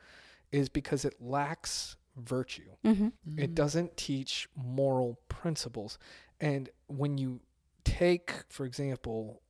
is 0.52 0.70
because 0.70 1.06
it 1.06 1.16
lacks 1.22 1.96
virtue. 2.18 2.70
Mm-hmm. 2.86 3.40
It 3.40 3.52
mm. 3.52 3.56
doesn't 3.56 3.96
teach 3.96 4.50
moral 4.56 5.20
principles. 5.30 5.98
And 6.40 6.70
when 6.88 7.18
you 7.18 7.40
take 7.84 8.32
for 8.50 8.66
example 8.66 9.42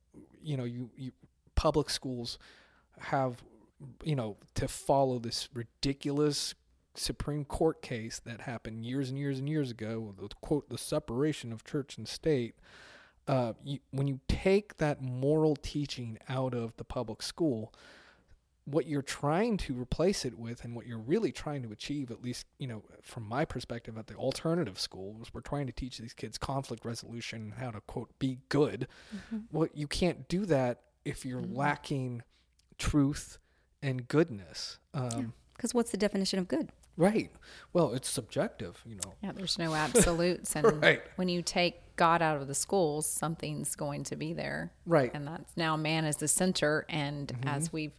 you 0.42 0.56
know 0.56 0.64
you, 0.64 0.90
you 0.96 1.12
public 1.54 1.90
schools 1.90 2.38
have 2.98 3.42
you 4.04 4.16
know 4.16 4.36
to 4.54 4.66
follow 4.66 5.18
this 5.18 5.50
ridiculous 5.52 6.54
supreme 6.94 7.44
court 7.44 7.82
case 7.82 8.20
that 8.24 8.42
happened 8.42 8.86
years 8.86 9.10
and 9.10 9.18
years 9.18 9.38
and 9.38 9.48
years 9.48 9.70
ago 9.70 10.14
the 10.18 10.28
quote 10.40 10.68
the 10.70 10.78
separation 10.78 11.52
of 11.52 11.62
church 11.64 11.98
and 11.98 12.08
state 12.08 12.54
uh, 13.28 13.52
you, 13.64 13.78
when 13.90 14.06
you 14.08 14.20
take 14.28 14.76
that 14.78 15.00
moral 15.02 15.56
teaching 15.56 16.18
out 16.28 16.54
of 16.54 16.76
the 16.76 16.84
public 16.84 17.22
school 17.22 17.72
what 18.64 18.86
you're 18.86 19.02
trying 19.02 19.56
to 19.56 19.74
replace 19.74 20.24
it 20.24 20.38
with 20.38 20.62
and 20.64 20.76
what 20.76 20.86
you're 20.86 20.96
really 20.98 21.32
trying 21.32 21.62
to 21.64 21.72
achieve 21.72 22.10
at 22.12 22.22
least 22.22 22.46
you 22.58 22.66
know 22.68 22.82
from 23.02 23.24
my 23.24 23.44
perspective 23.44 23.98
at 23.98 24.06
the 24.06 24.14
alternative 24.14 24.78
schools 24.78 25.28
we're 25.32 25.40
trying 25.40 25.66
to 25.66 25.72
teach 25.72 25.98
these 25.98 26.14
kids 26.14 26.38
conflict 26.38 26.84
resolution 26.84 27.54
how 27.58 27.70
to 27.72 27.80
quote 27.82 28.16
be 28.18 28.38
good. 28.48 28.86
Well 29.50 29.68
you 29.74 29.88
can't 29.88 30.28
do 30.28 30.46
that 30.46 30.80
if 31.04 31.24
you're 31.26 31.42
lacking 31.42 32.22
truth 32.78 33.38
and 33.82 34.06
goodness. 34.06 34.78
Um, 34.94 35.32
Because 35.56 35.74
what's 35.74 35.90
the 35.90 35.96
definition 35.96 36.38
of 36.38 36.46
good? 36.46 36.70
Right 36.96 37.30
well 37.72 37.94
it's 37.94 38.08
subjective 38.08 38.82
you 38.86 38.96
know 38.96 39.14
Yeah, 39.22 39.32
there's 39.32 39.58
no 39.58 39.74
absolutes. 39.86 40.54
And 40.56 40.82
Right. 40.82 41.02
when 41.16 41.28
you 41.28 41.42
take 41.42 41.80
God 41.96 42.22
out 42.22 42.40
of 42.40 42.48
the 42.48 42.54
schools, 42.54 43.06
something's 43.06 43.74
going 43.76 44.04
to 44.04 44.16
be 44.16 44.32
there. 44.32 44.72
Right. 44.86 45.10
And 45.14 45.26
that's 45.26 45.56
now 45.56 45.76
man 45.76 46.04
is 46.04 46.16
the 46.16 46.26
center. 46.28 46.84
And 46.88 47.32
as 47.44 47.70
we've, 47.72 47.92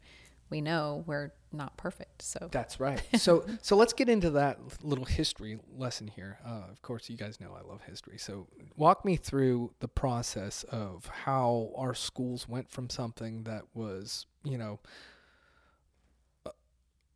we 0.49 0.61
know 0.61 1.03
we're 1.05 1.31
not 1.51 1.77
perfect. 1.77 2.23
So 2.23 2.49
That's 2.51 2.79
right. 2.79 3.01
So 3.19 3.45
so 3.61 3.75
let's 3.77 3.93
get 3.93 4.09
into 4.09 4.31
that 4.31 4.59
little 4.83 5.05
history 5.05 5.59
lesson 5.77 6.07
here. 6.07 6.39
Uh, 6.45 6.63
of 6.71 6.81
course, 6.81 7.07
you 7.09 7.15
guys 7.17 7.39
know 7.39 7.55
I 7.57 7.61
love 7.67 7.81
history. 7.83 8.17
So 8.17 8.47
walk 8.75 9.05
me 9.05 9.15
through 9.15 9.71
the 9.79 9.87
process 9.87 10.63
of 10.63 11.05
how 11.25 11.71
our 11.77 11.93
schools 11.93 12.47
went 12.49 12.69
from 12.71 12.89
something 12.89 13.43
that 13.43 13.63
was, 13.75 14.25
you 14.43 14.57
know, 14.57 14.79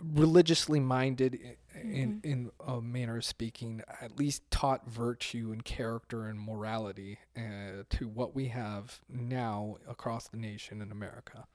religiously 0.01 0.79
minded 0.79 1.39
in 1.75 2.19
in 2.23 2.51
a 2.65 2.81
manner 2.81 3.17
of 3.17 3.25
speaking, 3.25 3.81
at 4.01 4.17
least 4.17 4.49
taught 4.51 4.87
virtue 4.89 5.49
and 5.51 5.63
character 5.63 6.27
and 6.27 6.39
morality 6.39 7.19
uh, 7.35 7.83
to 7.89 8.07
what 8.07 8.35
we 8.35 8.47
have 8.47 9.01
now 9.09 9.77
across 9.87 10.27
the 10.27 10.37
nation 10.37 10.81
in 10.81 10.91
America. 10.91 11.45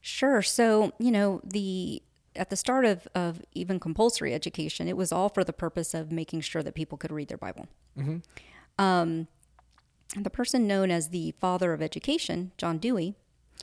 Sure. 0.00 0.42
So, 0.42 0.92
you 0.98 1.10
know, 1.10 1.40
the 1.44 2.02
at 2.36 2.50
the 2.50 2.56
start 2.56 2.84
of, 2.84 3.06
of 3.14 3.42
even 3.52 3.78
compulsory 3.78 4.34
education, 4.34 4.88
it 4.88 4.96
was 4.96 5.12
all 5.12 5.28
for 5.28 5.44
the 5.44 5.52
purpose 5.52 5.94
of 5.94 6.10
making 6.10 6.40
sure 6.40 6.62
that 6.62 6.74
people 6.74 6.98
could 6.98 7.12
read 7.12 7.28
their 7.28 7.38
Bible. 7.38 7.68
Um, 8.78 9.28
the 10.16 10.30
person 10.30 10.66
known 10.66 10.90
as 10.90 11.10
the 11.10 11.32
father 11.40 11.72
of 11.72 11.80
education, 11.80 12.52
John 12.58 12.78
Dewey, 12.78 13.14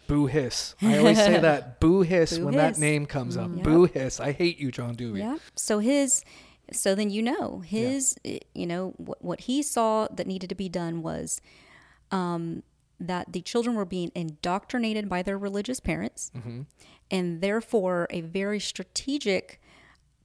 Boo 0.08 0.26
hiss. 0.26 0.76
I 0.82 0.98
always 0.98 1.18
say 1.18 1.40
that. 1.50 1.80
Boo 1.80 2.02
hiss 2.02 2.38
Boo 2.38 2.46
when 2.46 2.56
that 2.56 2.78
name 2.78 3.06
comes 3.06 3.38
up. 3.38 3.50
Yep. 3.56 3.64
Boo 3.64 3.86
hiss. 3.86 4.20
I 4.20 4.32
hate 4.34 4.60
you, 4.60 4.72
John 4.72 4.96
Dewey. 4.96 5.20
Yeah. 5.20 5.38
So 5.56 5.80
his, 5.80 6.24
so 6.72 6.96
then 6.96 7.10
you 7.10 7.22
know 7.22 7.60
his, 7.60 8.16
eh, 8.26 8.40
you 8.54 8.68
know 8.68 8.94
what 8.98 9.24
what 9.24 9.42
he 9.42 9.62
saw 9.62 10.08
that 10.12 10.28
needed 10.28 10.50
to 10.50 10.56
be 10.56 10.68
done 10.70 11.02
was, 11.02 11.40
um, 12.12 12.64
that 13.00 13.32
the 13.34 13.42
children 13.42 13.76
were 13.76 13.86
being 13.86 14.12
indoctrinated 14.14 15.10
by 15.10 15.24
their 15.24 15.38
religious 15.38 15.80
parents, 15.80 16.32
and 17.10 17.42
therefore 17.42 18.06
a 18.10 18.22
very 18.22 18.60
strategic 18.60 19.60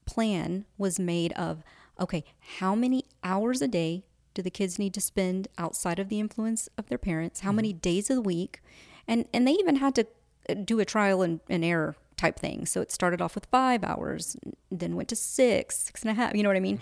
plan 0.04 0.66
was 0.76 0.98
made 0.98 1.32
of, 1.32 1.62
okay, 1.98 2.22
how 2.58 2.74
many 2.74 3.04
hours 3.24 3.62
a 3.62 3.68
day 3.68 4.04
do 4.34 4.42
the 4.42 4.50
kids 4.50 4.78
need 4.78 4.92
to 4.94 5.00
spend 5.00 5.48
outside 5.56 5.98
of 5.98 6.08
the 6.10 6.20
influence 6.20 6.68
of 6.76 6.88
their 6.88 6.98
parents? 6.98 7.40
How 7.40 7.52
many 7.52 7.72
days 7.72 8.10
of 8.10 8.16
the 8.16 8.22
week? 8.22 8.60
And 9.08 9.26
and 9.32 9.46
they 9.46 9.52
even 9.52 9.76
had 9.76 9.94
to 9.96 10.06
uh, 10.48 10.54
do 10.54 10.80
a 10.80 10.84
trial 10.84 11.22
and, 11.22 11.40
and 11.48 11.64
error 11.64 11.96
type 12.16 12.38
thing. 12.38 12.66
So 12.66 12.80
it 12.80 12.90
started 12.90 13.20
off 13.20 13.34
with 13.34 13.46
five 13.46 13.84
hours, 13.84 14.36
then 14.70 14.96
went 14.96 15.08
to 15.10 15.16
six, 15.16 15.78
six 15.78 16.02
and 16.02 16.10
a 16.10 16.14
half. 16.14 16.34
You 16.34 16.42
know 16.42 16.48
what 16.48 16.56
I 16.56 16.60
mean? 16.60 16.80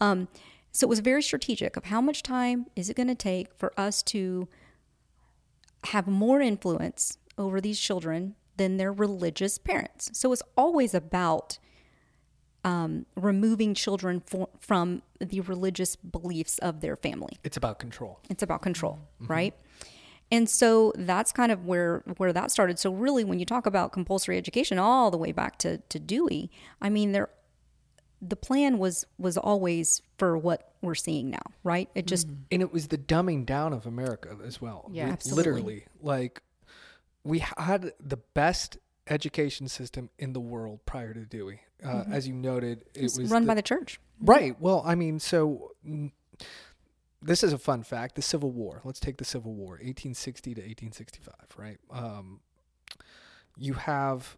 Um, 0.00 0.28
so 0.72 0.86
it 0.86 0.88
was 0.88 1.00
very 1.00 1.22
strategic 1.22 1.76
of 1.76 1.86
how 1.86 2.00
much 2.00 2.22
time 2.22 2.66
is 2.76 2.88
it 2.88 2.96
going 2.96 3.08
to 3.08 3.14
take 3.14 3.52
for 3.54 3.72
us 3.78 4.02
to 4.04 4.46
have 5.86 6.06
more 6.06 6.40
influence 6.40 7.18
over 7.38 7.60
these 7.60 7.80
children 7.80 8.36
than 8.56 8.76
their 8.76 8.92
religious 8.92 9.58
parents. 9.58 10.10
So 10.12 10.32
it's 10.32 10.42
always 10.56 10.94
about 10.94 11.58
um, 12.64 13.06
removing 13.14 13.74
children 13.74 14.20
for, 14.26 14.48
from 14.60 15.02
the 15.20 15.40
religious 15.40 15.96
beliefs 15.96 16.58
of 16.58 16.80
their 16.80 16.96
family. 16.96 17.38
It's 17.44 17.56
about 17.56 17.78
control. 17.78 18.20
It's 18.28 18.42
about 18.42 18.62
control, 18.62 18.98
right? 19.20 19.54
And 20.30 20.50
so 20.50 20.92
that's 20.96 21.30
kind 21.32 21.52
of 21.52 21.66
where 21.66 22.02
where 22.16 22.32
that 22.32 22.50
started. 22.50 22.78
So 22.78 22.92
really, 22.92 23.22
when 23.24 23.38
you 23.38 23.46
talk 23.46 23.64
about 23.66 23.92
compulsory 23.92 24.36
education, 24.36 24.78
all 24.78 25.10
the 25.10 25.16
way 25.18 25.32
back 25.32 25.58
to 25.58 25.78
to 25.78 25.98
Dewey, 26.00 26.50
I 26.80 26.88
mean, 26.90 27.12
there 27.12 27.30
the 28.20 28.34
plan 28.36 28.78
was 28.78 29.04
was 29.18 29.36
always 29.36 30.02
for 30.18 30.36
what 30.36 30.72
we're 30.82 30.94
seeing 30.96 31.30
now, 31.30 31.42
right? 31.62 31.88
It 31.94 32.06
just 32.06 32.28
And 32.50 32.60
it 32.62 32.72
was 32.72 32.88
the 32.88 32.98
dumbing 32.98 33.46
down 33.46 33.72
of 33.72 33.86
America 33.86 34.36
as 34.44 34.60
well. 34.60 34.88
Yeah, 34.92 35.06
Li- 35.06 35.12
absolutely. 35.12 35.52
Literally. 35.52 35.86
Like, 36.00 36.42
we 37.24 37.40
had 37.40 37.92
the 38.00 38.16
best 38.34 38.78
education 39.08 39.68
system 39.68 40.10
in 40.18 40.32
the 40.32 40.40
world 40.40 40.80
prior 40.86 41.14
to 41.14 41.20
Dewey. 41.24 41.60
Uh, 41.84 42.04
As 42.10 42.26
you 42.26 42.34
noted, 42.34 42.84
it 42.94 43.02
was 43.02 43.18
was 43.18 43.30
run 43.30 43.42
the- 43.42 43.48
by 43.48 43.54
the 43.54 43.62
church. 43.62 44.00
Right. 44.20 44.58
Well, 44.60 44.82
I 44.84 44.94
mean, 44.96 45.20
so 45.20 45.72
this 47.26 47.42
is 47.42 47.52
a 47.52 47.58
fun 47.58 47.82
fact. 47.82 48.14
The 48.14 48.22
Civil 48.22 48.52
War. 48.52 48.80
Let's 48.84 49.00
take 49.00 49.18
the 49.18 49.24
Civil 49.24 49.54
War, 49.54 49.72
1860 49.72 50.54
to 50.54 50.60
1865. 50.60 51.34
Right. 51.56 51.78
Um, 51.90 52.40
you 53.56 53.74
have. 53.74 54.36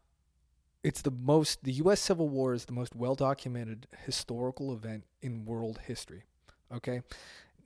It's 0.82 1.02
the 1.02 1.10
most. 1.10 1.64
The 1.64 1.72
U.S. 1.72 2.00
Civil 2.00 2.28
War 2.28 2.54
is 2.54 2.64
the 2.64 2.72
most 2.72 2.94
well 2.94 3.14
documented 3.14 3.86
historical 4.04 4.72
event 4.72 5.04
in 5.20 5.44
world 5.44 5.80
history. 5.86 6.24
Okay. 6.72 7.02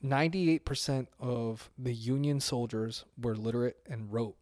98% 0.05 1.07
of 1.21 1.71
the 1.79 1.93
Union 1.93 2.41
soldiers 2.41 3.05
were 3.17 3.37
literate 3.37 3.77
and 3.89 4.13
wrote. 4.13 4.37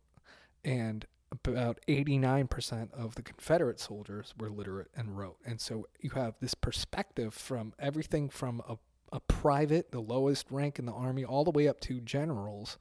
And 0.64 1.04
about 1.30 1.80
89% 1.86 2.92
of 2.92 3.14
the 3.14 3.22
Confederate 3.22 3.78
soldiers 3.78 4.34
were 4.38 4.50
literate 4.50 4.88
and 4.96 5.16
wrote. 5.16 5.36
And 5.44 5.60
so 5.60 5.86
you 6.00 6.10
have 6.10 6.34
this 6.40 6.54
perspective 6.54 7.34
from 7.34 7.74
everything 7.78 8.28
from 8.28 8.62
a, 8.68 8.78
a 9.12 9.20
private, 9.20 9.90
the 9.90 10.00
lowest 10.00 10.46
rank 10.50 10.78
in 10.78 10.86
the 10.86 10.92
army, 10.92 11.24
all 11.24 11.44
the 11.44 11.50
way 11.50 11.68
up 11.68 11.80
to 11.80 12.00
generals, 12.00 12.78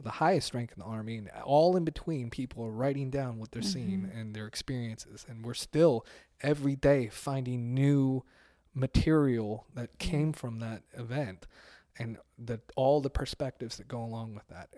the 0.00 0.10
highest 0.10 0.54
rank 0.54 0.72
in 0.74 0.80
the 0.80 0.86
army, 0.86 1.16
and 1.16 1.30
all 1.44 1.76
in 1.76 1.84
between, 1.84 2.30
people 2.30 2.64
are 2.64 2.70
writing 2.70 3.10
down 3.10 3.38
what 3.38 3.52
they're 3.52 3.62
seeing 3.62 4.02
mm-hmm. 4.02 4.18
and 4.18 4.34
their 4.34 4.46
experiences. 4.46 5.24
And 5.28 5.44
we're 5.44 5.54
still 5.54 6.04
every 6.40 6.76
day 6.76 7.08
finding 7.08 7.74
new 7.74 8.24
material 8.74 9.66
that 9.74 9.98
came 9.98 10.32
from 10.32 10.58
that 10.58 10.82
event 10.94 11.46
and 11.96 12.18
the 12.38 12.60
all 12.74 13.00
the 13.00 13.10
perspectives 13.10 13.76
that 13.76 13.86
go 13.88 14.02
along 14.02 14.34
with 14.34 14.46
that. 14.48 14.68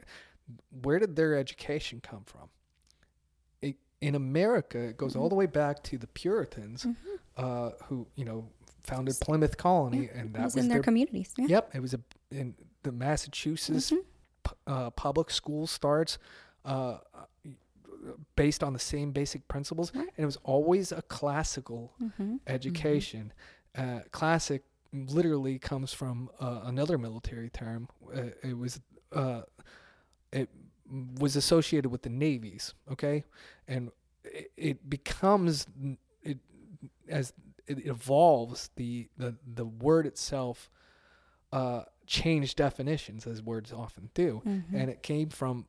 Where 0.82 0.98
did 0.98 1.16
their 1.16 1.36
education 1.36 2.00
come 2.02 2.24
from? 2.24 2.50
It, 3.62 3.76
in 4.00 4.14
America, 4.14 4.78
it 4.78 4.96
goes 4.98 5.16
all 5.16 5.22
mm-hmm. 5.22 5.30
the 5.30 5.34
way 5.36 5.46
back 5.46 5.82
to 5.84 5.98
the 5.98 6.06
Puritans, 6.08 6.84
mm-hmm. 6.84 7.14
uh, 7.36 7.70
who 7.86 8.06
you 8.16 8.24
know 8.24 8.50
founded 8.86 9.18
Plymouth 9.20 9.56
Colony, 9.56 10.08
and 10.14 10.30
It 10.30 10.32
that 10.34 10.44
was 10.44 10.54
was 10.54 10.64
in 10.64 10.68
their 10.68 10.76
their 10.78 10.82
communities. 10.82 11.32
Yeah. 11.36 11.46
Yep, 11.48 11.74
it 11.74 11.80
was 11.80 11.94
a 11.94 12.00
in 12.30 12.54
the 12.82 12.92
Massachusetts 12.92 13.92
pu- 14.42 14.54
uh, 14.66 14.90
public 14.90 15.30
school 15.30 15.66
starts 15.66 16.18
uh, 16.64 16.98
based 18.36 18.62
on 18.62 18.72
the 18.72 18.78
same 18.78 19.12
basic 19.12 19.46
principles, 19.48 19.92
and 19.94 20.08
it 20.16 20.24
was 20.24 20.36
always 20.44 20.92
a 20.92 21.02
classical 21.02 21.92
education. 22.46 23.32
Uh, 23.76 24.00
classic 24.10 24.62
literally 24.92 25.58
comes 25.58 25.92
from 25.92 26.30
uh, 26.40 26.60
another 26.64 26.96
military 26.98 27.50
term. 27.50 27.88
Uh, 28.14 28.22
it 28.42 28.56
was 28.56 28.80
uh, 29.12 29.42
it 30.32 30.48
was 31.18 31.36
associated 31.36 31.88
with 31.90 32.02
the 32.02 32.08
navies. 32.08 32.74
Okay, 32.90 33.24
and 33.68 33.90
it, 34.24 34.50
it 34.56 34.88
becomes 34.90 35.66
it 36.22 36.38
as 37.08 37.32
it 37.66 37.86
evolves 37.86 38.70
the 38.76 39.08
the 39.16 39.36
the 39.54 39.64
word 39.64 40.06
itself 40.06 40.70
uh, 41.52 41.82
changed 42.06 42.56
definitions 42.56 43.26
as 43.26 43.42
words 43.42 43.72
often 43.72 44.10
do, 44.14 44.42
and 44.72 44.90
it 44.90 45.02
came 45.02 45.28
from 45.28 45.66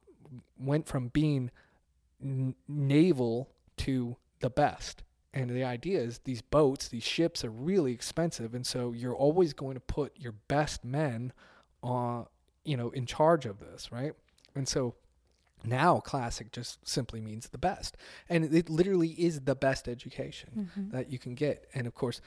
went 0.59 0.87
from 0.87 1.07
being 1.09 1.51
n- 2.21 2.55
naval 2.67 3.49
to 3.77 4.17
the 4.39 4.49
best. 4.49 5.03
And 5.33 5.49
the 5.51 5.63
idea 5.63 5.99
is 5.99 6.19
these 6.19 6.41
boats, 6.41 6.87
these 6.87 7.03
ships 7.03 7.43
are 7.45 7.51
really 7.51 7.93
expensive, 7.93 8.55
and 8.55 8.65
so 8.65 8.91
you're 8.91 9.15
always 9.15 9.53
going 9.53 9.75
to 9.75 9.79
put 9.79 10.17
your 10.17 10.33
best 10.47 10.83
men, 10.83 11.31
uh, 11.83 12.23
you 12.63 12.75
know, 12.75 12.89
in 12.89 13.05
charge 13.05 13.45
of 13.45 13.59
this, 13.59 13.91
right? 13.91 14.13
And 14.55 14.67
so 14.67 14.95
now 15.63 15.99
classic 15.99 16.51
just 16.51 16.87
simply 16.87 17.21
means 17.21 17.49
the 17.49 17.57
best, 17.57 17.97
and 18.29 18.53
it 18.53 18.69
literally 18.69 19.09
is 19.09 19.41
the 19.41 19.55
best 19.55 19.87
education 19.87 20.69
mm-hmm. 20.77 20.91
that 20.91 21.11
you 21.11 21.19
can 21.19 21.35
get. 21.35 21.65
And 21.73 21.87
of 21.87 21.95
course, 21.95 22.21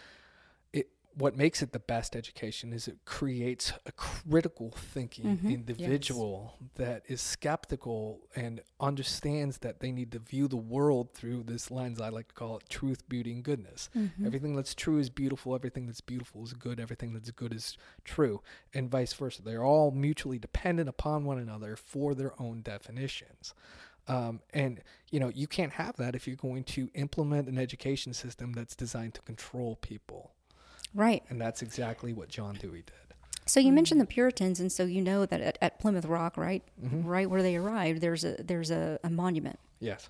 what 1.14 1.36
makes 1.36 1.60
it 1.62 1.72
the 1.72 1.78
best 1.78 2.14
education 2.16 2.72
is 2.72 2.86
it 2.88 2.98
creates 3.04 3.72
a 3.84 3.92
critical 3.92 4.70
thinking 4.70 5.24
individual 5.52 6.54
that 6.76 7.02
is 7.08 7.20
skeptical 7.20 8.20
and 8.36 8.60
understands 8.78 9.58
that 9.58 9.80
they 9.80 9.90
need 9.90 10.12
to 10.12 10.18
view 10.18 10.48
the 10.48 10.56
world 10.56 11.12
through 11.12 11.42
this 11.42 11.70
lens 11.70 12.00
I 12.00 12.08
like 12.10 12.28
to 12.28 12.34
call 12.34 12.56
it 12.58 12.68
truth, 12.68 13.08
beauty, 13.08 13.32
and 13.32 13.42
goodness. 13.42 13.90
Everything 14.24 14.54
that's 14.56 14.74
true 14.74 14.98
is 14.98 15.10
beautiful, 15.10 15.54
everything 15.54 15.86
that's 15.86 16.00
beautiful 16.00 16.44
is 16.44 16.52
good, 16.52 16.78
everything 16.80 17.12
that's 17.12 17.30
good 17.32 17.52
is 17.54 17.76
true, 18.04 18.40
and 18.72 18.90
vice 18.90 19.12
versa. 19.12 19.42
They're 19.42 19.64
all 19.64 19.90
mutually 19.90 20.38
dependent 20.38 20.88
upon 20.88 21.24
one 21.24 21.38
another 21.38 21.76
for 21.76 22.14
their 22.14 22.40
own 22.40 22.62
definitions. 22.62 23.54
Um, 24.08 24.40
and 24.52 24.80
you 25.10 25.20
know 25.20 25.28
you 25.28 25.46
can't 25.46 25.72
have 25.72 25.96
that 25.96 26.14
if 26.14 26.26
you're 26.26 26.36
going 26.36 26.64
to 26.64 26.88
implement 26.94 27.48
an 27.48 27.58
education 27.58 28.12
system 28.14 28.52
that's 28.52 28.74
designed 28.74 29.14
to 29.14 29.22
control 29.22 29.76
people. 29.76 30.32
Right. 30.94 31.22
And 31.28 31.40
that's 31.40 31.62
exactly 31.62 32.12
what 32.12 32.28
John 32.28 32.54
Dewey 32.56 32.82
did. 32.86 32.94
So 33.46 33.58
you 33.58 33.72
mentioned 33.72 34.00
the 34.00 34.06
Puritans, 34.06 34.60
and 34.60 34.70
so 34.70 34.84
you 34.84 35.02
know 35.02 35.26
that 35.26 35.40
at, 35.40 35.58
at 35.60 35.80
Plymouth 35.80 36.04
Rock, 36.04 36.36
right, 36.36 36.62
Mm-hmm. 36.84 37.04
right 37.06 37.28
where 37.28 37.42
they 37.42 37.56
arrived, 37.56 38.00
there's 38.00 38.24
a 38.24 38.36
there's 38.42 38.70
a, 38.70 38.98
a 39.02 39.10
monument, 39.10 39.58
Yes. 39.80 40.08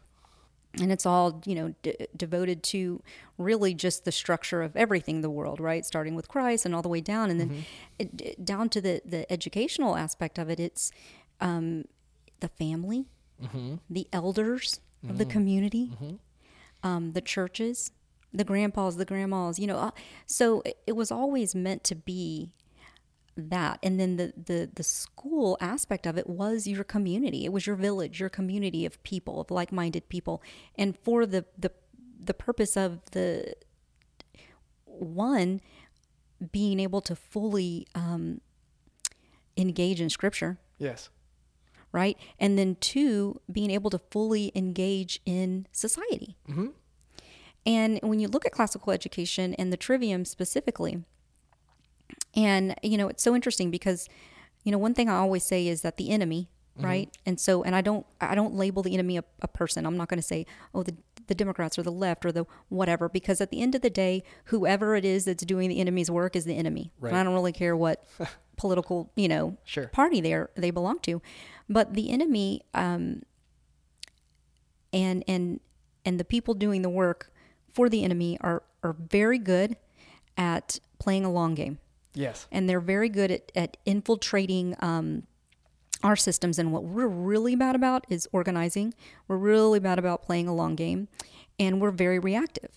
and 0.81 0.93
it's 0.93 1.07
all 1.07 1.41
you 1.47 1.55
know 1.55 1.75
devoted 2.17 2.63
to 2.65 3.03
really 3.39 3.73
just 3.73 4.05
the 4.05 4.13
structure 4.13 4.63
of 4.63 4.77
everything 4.77 5.23
the 5.23 5.31
world, 5.31 5.59
right, 5.59 5.87
starting 5.87 6.15
with 6.15 6.29
Christ 6.29 6.67
and 6.67 6.75
all 6.75 6.83
the 6.83 6.89
way 6.91 7.01
down, 7.01 7.31
and 7.31 7.41
then 7.41 7.65
it, 7.99 8.21
it- 8.21 8.45
down 8.45 8.69
to 8.71 8.81
the 8.81 9.01
the 9.07 9.31
educational 9.33 9.97
aspect 9.97 10.39
of 10.39 10.51
it. 10.51 10.61
It's 10.61 10.93
um, 11.41 11.85
the 12.41 12.49
family, 12.49 13.07
the 13.89 14.07
elders 14.13 14.81
of 15.09 15.17
the 15.17 15.25
community, 15.25 15.93
um, 16.83 17.13
the 17.13 17.23
churches, 17.23 17.91
the 18.33 18.45
grandpas, 18.45 18.97
the 18.97 19.05
grandmas. 19.05 19.59
You 19.59 19.67
know, 19.67 19.79
uh, 19.79 19.91
so 20.27 20.63
it, 20.87 20.93
was 20.95 21.11
always 21.11 21.55
meant 21.55 21.85
to 21.85 21.95
be 21.95 22.51
that. 23.37 23.79
And 23.83 23.99
then 23.99 24.17
the, 24.17 24.33
the 24.37 24.71
the 24.75 24.83
school 24.83 25.57
aspect 25.61 26.07
of 26.07 26.19
it 26.19 26.29
was 26.29 26.67
your 26.67 26.85
community. 26.85 27.45
It 27.45 27.53
was 27.53 27.67
your 27.67 27.77
village 27.77 28.21
your 28.21 28.29
community 28.29 28.85
of 28.87 29.03
people 29.03 29.41
of 29.41 29.51
like-minded 29.51 30.09
people. 30.09 30.43
And 30.77 30.97
for 30.99 31.27
the 31.27 31.45
the 31.59 31.73
the 32.23 32.35
purpose 32.35 32.77
of 32.77 33.01
the 33.13 33.55
one 34.85 35.61
being 36.53 36.81
able 36.81 37.01
to 37.03 37.15
fully 37.17 37.87
um, 37.95 38.41
engage 39.57 40.01
in 40.01 40.11
scripture. 40.11 40.59
Yes. 40.79 41.11
right? 41.93 42.17
And 42.39 42.59
then 42.59 42.77
two 42.81 43.41
being 43.51 43.71
able 43.71 43.91
to 43.91 43.99
fully 43.99 44.53
engage 44.55 45.21
in 45.27 45.67
society 45.73 46.37
and 47.67 47.99
when 48.03 48.21
you 48.21 48.29
look 48.29 48.47
at 48.47 48.53
classical 48.53 48.93
education 48.93 49.55
and 49.55 49.73
the 49.73 49.77
trivium 49.77 50.25
specifically 50.25 51.05
and, 52.35 52.75
you 52.83 52.97
know, 52.97 53.09
it's 53.09 53.23
so 53.23 53.35
interesting 53.35 53.71
because, 53.71 54.09
you 54.65 54.73
know, 54.73 54.79
one 54.79 54.95
thing 54.95 55.09
I 55.09 55.17
always 55.17 55.45
say 55.45 55.67
is 55.67 55.83
that 55.83 55.97
the 55.97 56.11
enemy, 56.11 56.49
right? 56.77 57.15
And 57.27 57.39
so, 57.39 57.63
and 57.63 57.75
I 57.75 57.81
don't, 57.81 58.07
I 58.21 58.35
don't 58.35 58.55
label 58.55 58.83
the 58.83 58.95
enemy 58.95 59.17
a, 59.19 59.25
a 59.43 59.49
person. 59.49 59.85
I'm 59.85 59.97
not 59.97 60.09
going 60.09 60.19
to 60.19 60.27
say, 60.27 60.47
oh, 60.75 60.83
the, 60.83 60.95
the 61.27 61.35
Democrats 61.35 61.79
or 61.79 61.83
the 61.83 61.93
left 61.93 62.25
or 62.25 62.33
the 62.33 62.47
whatever, 62.69 63.09
because 63.09 63.41
at 63.41 63.51
the 63.51 63.61
end 63.61 63.75
of 63.75 63.83
the 63.83 63.91
day, 63.91 64.23
whoever 64.47 64.95
it 64.97 65.05
is 65.05 65.25
that's 65.25 65.45
doing 65.45 65.69
the 65.69 65.81
enemy's 65.81 66.11
work 66.11 66.35
is 66.37 66.45
the 66.45 66.57
enemy. 66.57 66.93
Right. 66.99 67.11
And 67.11 67.19
I 67.19 67.25
don't 67.25 67.35
really 67.35 67.53
care 67.53 67.77
what 67.77 68.05
political, 68.57 69.11
you 69.17 69.29
know, 69.29 69.57
Sure. 69.65 69.89
party 69.89 70.21
they 70.21 70.37
they 70.57 70.71
belong 70.71 70.99
to, 71.01 71.21
but 71.69 71.95
the 71.95 72.11
enemy, 72.11 72.63
um, 72.75 73.23
and 74.93 75.23
and 75.29 75.61
and 76.05 76.19
the 76.19 76.25
people 76.25 76.55
doing 76.55 76.83
the 76.83 76.91
work 76.91 77.33
for 77.75 77.89
the 77.89 78.05
enemy 78.05 78.39
are 78.41 78.63
are 78.83 78.93
very 78.95 79.39
good 79.39 79.77
at 80.37 80.79
playing 80.99 81.25
a 81.25 81.31
long 81.31 81.55
game 81.55 81.79
Yes. 82.15 82.47
and 82.51 82.69
they're 82.69 82.81
very 82.81 83.09
good 83.09 83.31
at, 83.31 83.53
at 83.55 83.77
infiltrating 83.87 84.75
um, 84.81 85.25
our 86.03 86.17
systems. 86.17 86.59
And 86.59 86.73
what 86.73 86.83
we're 86.85 87.07
really 87.07 87.55
bad 87.55 87.75
about 87.77 88.05
is 88.09 88.27
organizing. 88.33 88.95
We're 89.29 89.37
really 89.37 89.79
bad 89.81 89.99
about 89.99 90.23
playing 90.23 90.49
a 90.49 90.55
long 90.55 90.75
game, 90.75 91.09
and 91.59 91.81
we're 91.81 91.91
very 91.91 92.19
reactive. 92.19 92.71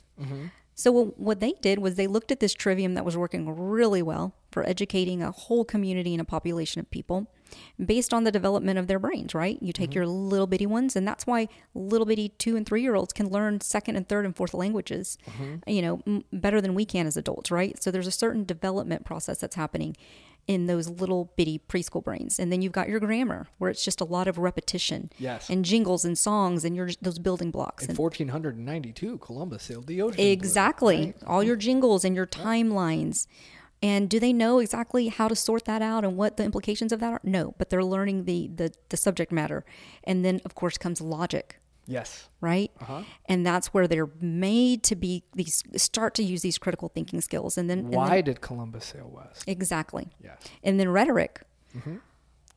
So 0.75 0.91
what, 0.91 1.19
what 1.19 1.39
they 1.39 1.53
did 1.62 1.79
was 1.79 1.95
they 1.95 2.08
looked 2.08 2.32
at 2.32 2.39
this 2.39 2.53
trivium 2.53 2.95
that 2.95 3.06
was 3.06 3.15
working 3.15 3.56
really 3.58 4.01
well 4.01 4.34
for 4.51 4.67
educating 4.67 5.21
a 5.23 5.32
whole 5.32 5.63
community 5.65 6.13
and 6.13 6.21
a 6.21 6.25
population 6.25 6.79
of 6.79 6.89
people 6.91 7.27
based 7.84 8.13
on 8.13 8.23
the 8.23 8.32
development 8.32 8.79
of 8.79 8.88
their 8.88 8.99
brains, 8.99 9.34
right? 9.34 9.58
You 9.62 9.73
take 9.73 9.91
mm-hmm. 9.91 9.97
your 9.97 10.08
little 10.08 10.47
bitty 10.47 10.65
ones, 10.65 10.95
and 10.95 11.08
that's 11.08 11.25
why 11.25 11.47
little 11.73 12.06
bitty 12.06 12.29
two 12.29 12.56
and 12.56 12.65
three 12.65 12.82
year 12.82 12.95
olds 12.95 13.13
can 13.13 13.29
learn 13.29 13.62
second 13.62 13.95
and 13.95 14.08
third 14.08 14.25
and 14.25 14.36
fourth 14.36 14.53
languages, 14.53 15.17
mm-hmm. 15.27 15.69
you 15.69 15.82
know, 15.82 16.01
m- 16.06 16.23
better 16.32 16.62
than 16.62 16.73
we 16.75 16.86
can 16.86 17.08
as 17.08 17.17
adults, 17.17 17.51
right? 17.51 17.82
So 17.82 17.91
there's 17.91 18.08
a 18.08 18.12
certain 18.12 18.43
development 18.43 19.06
process 19.06 19.39
that's 19.39 19.56
happening 19.56 19.95
in 20.47 20.65
those 20.67 20.89
little 20.89 21.32
bitty 21.38 21.60
preschool 21.69 22.03
brains. 22.03 22.38
And 22.38 22.51
then 22.51 22.62
you've 22.62 22.73
got 22.73 22.89
your 22.89 22.99
grammar, 22.99 23.47
where 23.60 23.71
it's 23.71 23.84
just 23.86 24.01
a 24.01 24.06
lot 24.06 24.27
of 24.27 24.38
repetition 24.38 25.10
Yes. 25.17 25.49
and 25.49 25.63
jingles 25.63 26.03
and 26.03 26.17
songs 26.17 26.65
and 26.65 26.75
your 26.75 26.89
those 27.01 27.17
building 27.19 27.49
blocks. 27.49 27.86
In 27.86 27.91
And 27.91 27.97
1492, 27.97 29.19
Columbus 29.19 29.63
sailed 29.63 29.88
the 29.88 30.01
ocean. 30.01 30.17
blue, 30.17 30.25
Exactly. 30.32 30.97
right? 30.97 31.15
All 31.25 31.39
mm-hmm. 31.39 31.47
your 31.47 31.56
jingles 31.56 32.03
and 32.03 32.15
your 32.15 32.27
timelines. 32.27 33.27
And 33.83 34.09
do 34.09 34.19
they 34.19 34.31
know 34.33 34.59
exactly 34.59 35.09
how 35.09 35.27
to 35.27 35.35
sort 35.35 35.65
that 35.65 35.81
out 35.81 36.03
and 36.05 36.15
what 36.17 36.37
the 36.37 36.43
implications 36.45 36.91
of 36.93 36.99
that 37.01 37.11
are? 37.13 37.21
No, 37.23 37.53
but 37.57 37.69
they're 37.69 37.83
learning 37.83 38.23
the 38.23 38.49
the, 38.55 38.71
the 38.89 38.97
subject 38.97 39.31
matter. 39.31 39.65
And 40.05 40.23
then 40.25 40.39
of 40.45 40.55
course 40.55 40.77
comes 40.77 41.01
logic, 41.01 41.59
Yes. 41.85 42.29
right? 42.39 42.71
Uh-huh. 42.79 43.03
And 43.25 43.45
that's 43.45 43.67
where 43.73 43.87
they're 43.87 44.09
made 44.21 44.83
to 44.83 44.95
be 44.95 45.23
these 45.35 45.61
start 45.75 46.13
to 46.15 46.23
use 46.23 46.41
these 46.41 46.57
critical 46.57 46.87
thinking 46.87 47.19
skills. 47.21 47.57
And 47.57 47.69
then 47.69 47.79
and 47.79 47.89
Why 47.93 48.15
then- 48.15 48.23
did 48.23 48.41
Columbus 48.41 48.85
sail 48.85 49.11
west? 49.13 49.43
exactly. 49.47 50.07
Yes. 50.23 50.41
And 50.63 50.79
then 50.79 50.87
rhetoric. 50.89 51.41
Mm-hmm. 51.77 51.97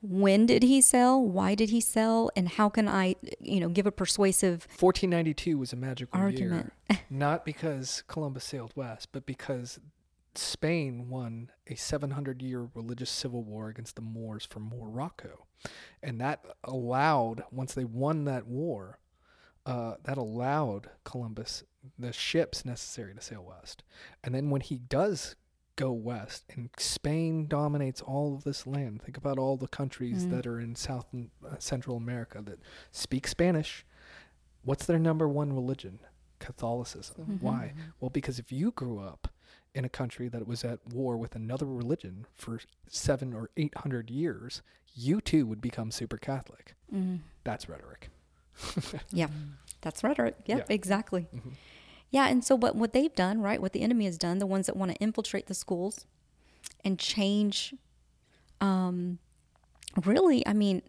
When 0.02 0.46
did 0.46 0.62
he 0.62 0.80
sell? 0.80 1.20
Why 1.20 1.54
did 1.56 1.70
he 1.70 1.80
sell? 1.80 2.30
And 2.36 2.48
how 2.50 2.68
can 2.68 2.86
I, 2.86 3.16
you 3.40 3.58
know, 3.58 3.68
give 3.68 3.86
a 3.86 3.90
persuasive 3.90 4.68
1492 4.78 5.58
was 5.58 5.72
a 5.72 5.76
magical 5.76 6.20
Argument. 6.20 6.72
year. 6.88 7.00
Not 7.10 7.44
because 7.44 8.04
Columbus 8.06 8.44
sailed 8.44 8.72
west, 8.76 9.08
but 9.10 9.26
because 9.26 9.80
Spain 10.38 11.08
won 11.08 11.50
a 11.66 11.74
700 11.74 12.42
year 12.42 12.68
religious 12.74 13.10
civil 13.10 13.42
war 13.42 13.68
against 13.68 13.96
the 13.96 14.02
Moors 14.02 14.44
from 14.44 14.68
Morocco. 14.68 15.46
And 16.02 16.20
that 16.20 16.44
allowed, 16.64 17.42
once 17.50 17.74
they 17.74 17.84
won 17.84 18.24
that 18.24 18.46
war, 18.46 18.98
uh, 19.64 19.94
that 20.04 20.16
allowed 20.16 20.90
Columbus 21.04 21.64
the 21.98 22.12
ships 22.12 22.64
necessary 22.64 23.14
to 23.14 23.20
sail 23.20 23.44
west. 23.44 23.82
And 24.22 24.34
then 24.34 24.50
when 24.50 24.60
he 24.60 24.78
does 24.78 25.36
go 25.76 25.92
west 25.92 26.44
and 26.54 26.70
Spain 26.78 27.46
dominates 27.48 28.00
all 28.00 28.34
of 28.34 28.44
this 28.44 28.66
land, 28.66 29.02
think 29.02 29.16
about 29.16 29.38
all 29.38 29.56
the 29.56 29.68
countries 29.68 30.24
that 30.28 30.46
are 30.46 30.60
in 30.60 30.74
South 30.74 31.06
and 31.12 31.30
uh, 31.44 31.56
Central 31.58 31.96
America 31.96 32.40
that 32.44 32.60
speak 32.92 33.26
Spanish. 33.26 33.84
What's 34.64 34.86
their 34.86 34.98
number 34.98 35.28
one 35.28 35.52
religion? 35.52 35.98
Catholicism. 36.38 37.38
Why? 37.40 37.72
Well, 38.00 38.10
because 38.10 38.38
if 38.38 38.52
you 38.52 38.70
grew 38.72 38.98
up 38.98 39.28
in 39.76 39.84
a 39.84 39.88
country 39.88 40.28
that 40.28 40.46
was 40.46 40.64
at 40.64 40.78
war 40.92 41.16
with 41.16 41.34
another 41.36 41.66
religion 41.66 42.26
for 42.34 42.60
seven 42.88 43.32
or 43.34 43.50
eight 43.56 43.74
hundred 43.76 44.10
years, 44.10 44.62
you 44.94 45.20
too 45.20 45.46
would 45.46 45.60
become 45.60 45.90
super 45.90 46.16
Catholic. 46.16 46.74
That's 47.44 47.68
rhetoric. 47.68 48.10
Yeah, 49.12 49.28
that's 49.82 50.02
rhetoric. 50.02 50.34
Yep, 50.46 50.58
Yeah. 50.58 50.62
Mm-hmm. 50.64 50.72
exactly. 50.72 51.26
Yeah, 52.10 52.26
and 52.28 52.42
so 52.42 52.54
what 52.56 52.74
what 52.74 52.92
they've 52.94 53.14
done, 53.14 53.40
right? 53.42 53.60
What 53.60 53.72
the 53.72 53.82
enemy 53.82 54.06
has 54.06 54.16
done, 54.16 54.38
the 54.38 54.46
ones 54.46 54.66
that 54.66 54.76
want 54.76 54.92
to 54.92 54.96
infiltrate 54.98 55.46
the 55.46 55.54
schools 55.54 56.06
and 56.84 56.98
change, 56.98 57.74
um, 58.62 59.18
really, 60.04 60.46
I 60.46 60.52
mean, 60.54 60.82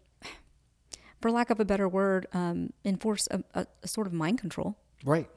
for 1.21 1.29
lack 1.31 1.49
of 1.49 1.59
a 1.59 1.65
better 1.65 1.89
word, 1.89 2.27
um, 2.33 2.71
enforce 2.85 3.27
a, 3.31 3.43
a, 3.53 3.67
a 3.83 3.87
sort 3.87 4.07
of 4.07 4.13
mind 4.13 4.39
control 4.39 4.77
Right. 5.03 5.27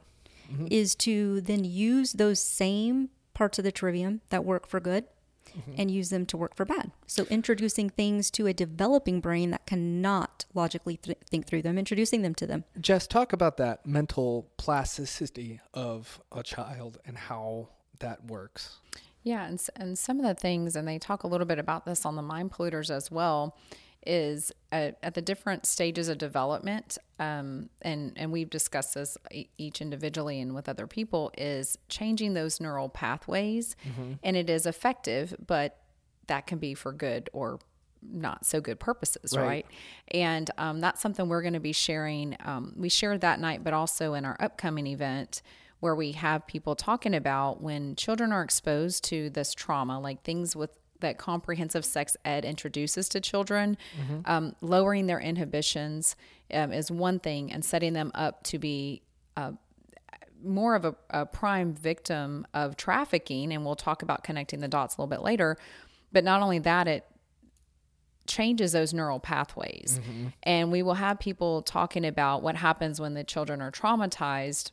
is 0.69 0.95
to 0.95 1.41
then 1.41 1.63
use 1.65 2.13
those 2.13 2.39
same 2.39 3.09
parts 3.41 3.57
of 3.57 3.63
the 3.63 3.71
trivium 3.71 4.21
that 4.29 4.45
work 4.45 4.67
for 4.67 4.79
good 4.79 5.03
mm-hmm. 5.49 5.71
and 5.75 5.89
use 5.89 6.11
them 6.11 6.27
to 6.27 6.37
work 6.37 6.55
for 6.55 6.63
bad. 6.63 6.91
So 7.07 7.25
introducing 7.31 7.89
things 7.89 8.29
to 8.29 8.45
a 8.45 8.53
developing 8.53 9.19
brain 9.19 9.49
that 9.49 9.65
cannot 9.65 10.45
logically 10.53 10.97
th- 10.97 11.17
think 11.27 11.47
through 11.47 11.63
them, 11.63 11.79
introducing 11.79 12.21
them 12.21 12.35
to 12.35 12.45
them. 12.45 12.65
Jess, 12.79 13.07
talk 13.07 13.33
about 13.33 13.57
that 13.57 13.83
mental 13.83 14.47
plasticity 14.57 15.59
of 15.73 16.21
a 16.31 16.43
child 16.43 16.99
and 17.03 17.17
how 17.17 17.69
that 17.99 18.25
works. 18.25 18.77
Yeah, 19.23 19.47
and, 19.47 19.59
and 19.75 19.97
some 19.97 20.19
of 20.19 20.25
the 20.27 20.35
things, 20.35 20.75
and 20.75 20.87
they 20.87 20.99
talk 20.99 21.23
a 21.23 21.27
little 21.27 21.47
bit 21.47 21.57
about 21.57 21.83
this 21.83 22.05
on 22.05 22.15
the 22.15 22.21
mind 22.21 22.51
polluters 22.51 22.91
as 22.91 23.09
well, 23.09 23.57
is 24.05 24.51
at, 24.71 24.97
at 25.03 25.13
the 25.13 25.21
different 25.21 25.65
stages 25.65 26.07
of 26.09 26.17
development, 26.17 26.97
um, 27.19 27.69
and 27.81 28.13
and 28.15 28.31
we've 28.31 28.49
discussed 28.49 28.95
this 28.95 29.17
each 29.57 29.81
individually 29.81 30.39
and 30.41 30.55
with 30.55 30.67
other 30.67 30.87
people, 30.87 31.31
is 31.37 31.77
changing 31.89 32.33
those 32.33 32.59
neural 32.59 32.89
pathways, 32.89 33.75
and 34.23 34.35
it 34.37 34.49
is 34.49 34.65
effective, 34.65 35.35
but 35.45 35.77
that 36.27 36.47
can 36.47 36.57
be 36.57 36.73
for 36.73 36.91
good 36.91 37.29
or 37.33 37.59
not 38.01 38.45
so 38.45 38.59
good 38.59 38.79
purposes, 38.79 39.37
Right. 39.37 39.45
right? 39.45 39.65
And 40.07 40.49
um, 40.57 40.79
that's 40.79 41.01
something 41.01 41.29
we're 41.29 41.43
going 41.43 41.53
to 41.53 41.59
be 41.59 41.71
sharing. 41.73 42.35
Um, 42.43 42.73
we 42.75 42.89
shared 42.89 43.21
that 43.21 43.39
night, 43.39 43.63
but 43.63 43.73
also 43.73 44.15
in 44.15 44.25
our 44.25 44.35
upcoming 44.39 44.87
event 44.87 45.43
where 45.81 45.93
we 45.95 46.13
have 46.13 46.45
people 46.47 46.75
talking 46.75 47.13
about 47.13 47.61
when 47.61 47.95
children 47.95 48.31
are 48.31 48.41
exposed 48.43 49.03
to 49.03 49.29
this 49.31 49.53
trauma, 49.53 49.99
like 49.99 50.23
things 50.23 50.55
with 50.55 50.77
that 51.01 51.17
comprehensive 51.17 51.85
sex 51.85 52.15
ed 52.25 52.45
introduces 52.45 53.09
to 53.09 53.19
children, 53.19 53.77
um, 54.25 54.55
lowering 54.61 55.07
their 55.07 55.19
inhibitions 55.19 56.15
um, 56.53 56.71
is 56.71 56.89
one 56.89 57.19
thing, 57.19 57.51
and 57.51 57.63
setting 57.63 57.93
them 57.93 58.11
up 58.15 58.43
to 58.43 58.57
be 58.59 59.01
uh, 59.37 59.51
more 60.43 60.75
of 60.75 60.85
a, 60.85 60.95
a 61.11 61.25
prime 61.25 61.73
victim 61.73 62.47
of 62.53 62.75
trafficking. 62.75 63.51
And 63.53 63.65
we'll 63.65 63.75
talk 63.75 64.01
about 64.01 64.23
connecting 64.23 64.59
the 64.59 64.67
dots 64.67 64.95
a 64.97 65.01
little 65.01 65.09
bit 65.09 65.21
later. 65.21 65.57
But 66.11 66.23
not 66.23 66.41
only 66.41 66.59
that, 66.59 66.87
it 66.87 67.05
changes 68.27 68.71
those 68.71 68.93
neural 68.93 69.19
pathways. 69.19 69.99
And 70.43 70.71
we 70.71 70.83
will 70.83 70.93
have 70.95 71.19
people 71.19 71.61
talking 71.61 72.05
about 72.05 72.41
what 72.41 72.55
happens 72.55 72.99
when 72.99 73.13
the 73.13 73.23
children 73.23 73.61
are 73.61 73.71
traumatized 73.71 74.71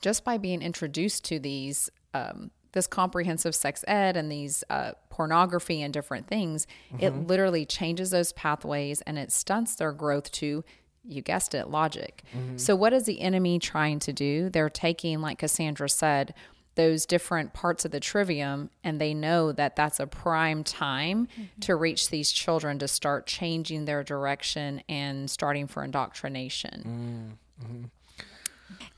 just 0.00 0.24
by 0.24 0.38
being 0.38 0.62
introduced 0.62 1.24
to 1.24 1.38
these 1.38 1.90
um, 2.14 2.50
this 2.72 2.86
comprehensive 2.86 3.54
sex 3.54 3.84
ed 3.86 4.16
and 4.16 4.30
these 4.30 4.64
uh, 4.70 4.92
pornography 5.10 5.82
and 5.82 5.92
different 5.92 6.26
things 6.26 6.66
it 6.98 7.12
mm-hmm. 7.12 7.26
literally 7.26 7.64
changes 7.64 8.10
those 8.10 8.32
pathways 8.32 9.00
and 9.02 9.18
it 9.18 9.32
stunts 9.32 9.74
their 9.74 9.92
growth 9.92 10.30
to 10.30 10.64
you 11.08 11.22
guessed 11.22 11.54
it 11.54 11.68
logic. 11.68 12.22
Mm-hmm. 12.36 12.58
So 12.58 12.76
what 12.76 12.92
is 12.92 13.04
the 13.04 13.20
enemy 13.20 13.58
trying 13.58 13.98
to 14.00 14.12
do? 14.12 14.50
They're 14.50 14.70
taking 14.70 15.20
like 15.20 15.38
cassandra 15.38 15.88
said 15.88 16.34
those 16.74 17.06
different 17.06 17.52
parts 17.54 17.84
of 17.84 17.90
the 17.90 17.98
trivium 17.98 18.70
and 18.84 19.00
they 19.00 19.12
know 19.12 19.50
that 19.50 19.74
that's 19.74 19.98
a 19.98 20.06
prime 20.06 20.62
time 20.62 21.26
mm-hmm. 21.26 21.60
to 21.60 21.74
reach 21.74 22.10
these 22.10 22.30
children 22.30 22.78
to 22.78 22.86
start 22.86 23.26
changing 23.26 23.84
their 23.84 24.04
direction 24.04 24.82
and 24.88 25.28
starting 25.28 25.66
for 25.66 25.82
indoctrination. 25.82 26.82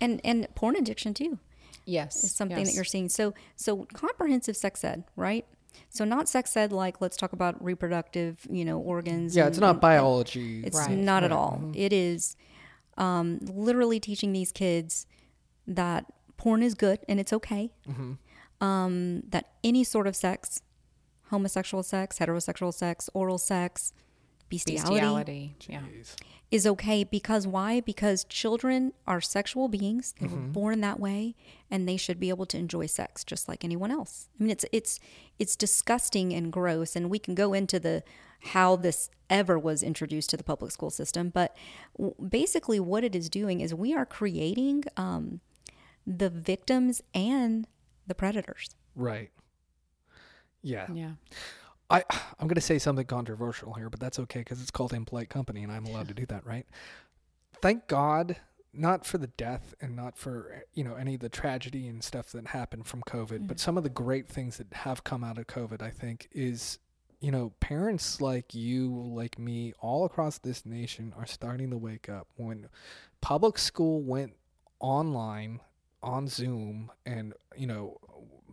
And 0.01 0.21
and 0.25 0.47
porn 0.55 0.77
addiction 0.77 1.15
too. 1.15 1.39
Yes 1.85 2.23
is 2.25 2.33
something 2.33 2.59
yes. 2.59 2.69
that 2.69 2.75
you're 2.75 2.85
seeing. 2.85 3.09
So 3.09 3.35
so 3.57 3.87
comprehensive 3.93 4.57
sex 4.57 4.83
ed, 4.85 5.05
right? 5.17 5.47
So 5.89 6.05
not 6.05 6.29
sex 6.29 6.57
ed 6.57 6.73
like 6.73 7.01
let's 7.01 7.17
talk 7.17 7.33
about 7.33 7.63
reproductive, 7.65 8.47
you 8.51 8.65
know, 8.65 8.79
organs. 8.79 9.37
Yeah, 9.37 9.45
and- 9.45 9.51
it's 9.53 9.61
not 9.61 9.71
and- 9.77 9.81
biology. 9.81 10.63
It's 10.65 10.77
Right. 10.79 10.91
not 10.97 11.25
at 11.25 11.33
all. 11.33 11.73
It 11.75 11.93
is 11.93 12.37
um, 12.97 13.39
literally 13.43 13.99
teaching 14.01 14.33
these 14.33 14.53
kids 14.53 15.07
that 15.67 16.07
porn 16.37 16.63
is 16.63 16.75
good 16.75 16.99
and 17.09 17.19
it's 17.21 17.33
okay. 17.33 17.73
Um, 18.61 19.23
that 19.29 19.53
any 19.65 19.85
sort 19.85 20.07
of 20.07 20.15
sex, 20.15 20.61
homosexual 21.31 21.83
sex, 21.83 22.19
heterosexual 22.19 22.75
sex, 22.75 23.09
oral 23.15 23.39
sex, 23.39 23.93
bestiality, 24.51 25.55
bestiality 25.57 25.57
yeah 25.69 25.81
is 26.51 26.67
okay 26.67 27.05
because 27.05 27.47
why? 27.47 27.81
Because 27.81 28.25
children 28.25 28.93
are 29.07 29.21
sexual 29.21 29.69
beings. 29.69 30.15
They 30.21 30.27
were 30.27 30.37
born 30.37 30.81
that 30.81 30.99
way 30.99 31.37
and 31.71 31.89
they 31.89 31.97
should 31.97 32.19
be 32.19 32.29
able 32.29 32.47
to 32.47 32.59
enjoy 32.59 32.87
sex 32.87 33.23
just 33.23 33.49
like 33.49 33.65
anyone 33.65 33.93
else. 33.93 34.29
I 34.39 34.43
mean 34.43 34.51
it's 34.51 34.65
it's 34.73 34.99
it's 35.39 35.55
disgusting 35.55 36.33
and 36.33 36.53
gross 36.53 36.97
and 36.97 37.09
we 37.09 37.21
can 37.21 37.35
go 37.35 37.53
into 37.53 37.79
the 37.79 38.03
how 38.41 38.75
this 38.75 39.11
ever 39.29 39.59
was 39.59 39.83
introduced 39.83 40.31
to 40.31 40.37
the 40.37 40.43
public 40.43 40.73
school 40.73 40.91
system, 40.91 41.31
but 41.31 41.55
w- 41.97 42.15
basically 42.27 42.81
what 42.81 43.05
it 43.05 43.15
is 43.15 43.29
doing 43.29 43.61
is 43.61 43.73
we 43.75 43.95
are 43.95 44.07
creating 44.07 44.83
um, 44.97 45.41
the 46.07 46.31
victims 46.31 47.01
and 47.15 47.69
the 48.07 48.15
predators. 48.15 48.75
Right. 48.97 49.31
Yeah. 50.63 50.87
yeah 50.93 51.13
I 51.91 52.05
I'm 52.39 52.47
going 52.47 52.55
to 52.55 52.61
say 52.61 52.79
something 52.79 53.07
controversial 53.07 53.75
here, 53.75 53.91
but 53.91 54.01
that's 54.01 54.19
okay 54.21 54.41
because 54.41 54.63
it's 54.63 54.71
called 54.71 54.93
impolite 54.93 55.29
company, 55.29 55.63
and 55.63 55.73
I'm 55.73 55.87
allowed 55.87 56.09
to 56.09 56.15
do 56.15 56.25
that, 56.27 56.47
right? 56.47 56.67
Thank 57.61 57.89
God, 57.89 58.37
not 58.73 59.05
for 59.05 59.19
the 59.19 59.27
death 59.27 59.75
and 59.81 59.97
not 59.97 60.17
for 60.17 60.65
you 60.73 60.85
know 60.85 60.95
any 60.95 61.15
of 61.15 61.21
the 61.21 61.29
tragedy 61.29 61.89
and 61.89 62.03
stuff 62.03 62.31
that 62.33 62.49
happened 62.49 62.87
from 62.87 63.03
COVID, 63.03 63.47
but 63.49 63.57
mm-hmm. 63.57 63.57
some 63.57 63.77
of 63.77 63.83
the 63.83 63.91
great 63.91 64.29
things 64.29 64.57
that 64.59 64.73
have 64.73 65.05
come 65.05 65.25
out 65.25 65.39
of 65.39 65.49
COVID, 65.49 65.83
I 65.83 65.91
think, 65.91 66.29
is 66.33 66.79
you 67.21 67.33
know 67.33 67.53
parents 67.61 68.21
like 68.21 68.55
you, 68.55 68.89
like 68.89 69.39
me, 69.39 69.75
all 69.81 70.05
across 70.05 70.39
this 70.39 70.65
nation 70.65 71.13
are 71.19 71.27
starting 71.27 71.71
to 71.71 71.77
wake 71.77 72.09
up. 72.09 72.29
When 72.37 72.69
public 73.21 73.59
school 73.59 74.01
went 74.01 74.35
online 74.79 75.61
on 76.03 76.29
Zoom, 76.29 76.93
and 77.05 77.35
you 77.57 77.67
know 77.67 77.99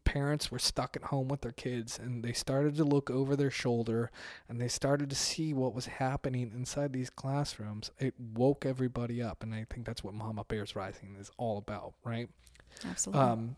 parents 0.07 0.49
were 0.49 0.57
stuck 0.57 0.95
at 0.95 1.03
home 1.03 1.27
with 1.27 1.41
their 1.41 1.51
kids 1.51 1.99
and 1.99 2.23
they 2.23 2.31
started 2.31 2.77
to 2.77 2.85
look 2.85 3.09
over 3.09 3.35
their 3.35 3.51
shoulder 3.51 4.09
and 4.47 4.61
they 4.61 4.69
started 4.69 5.09
to 5.09 5.15
see 5.17 5.53
what 5.53 5.75
was 5.75 5.87
happening 5.87 6.49
inside 6.55 6.93
these 6.93 7.09
classrooms 7.09 7.91
it 7.99 8.13
woke 8.33 8.65
everybody 8.65 9.21
up 9.21 9.43
and 9.43 9.53
i 9.53 9.65
think 9.69 9.85
that's 9.85 10.05
what 10.05 10.13
mama 10.13 10.45
bears 10.45 10.77
rising 10.77 11.17
is 11.19 11.29
all 11.37 11.57
about 11.57 11.93
right 12.05 12.29
Absolutely. 12.89 13.21
um, 13.21 13.55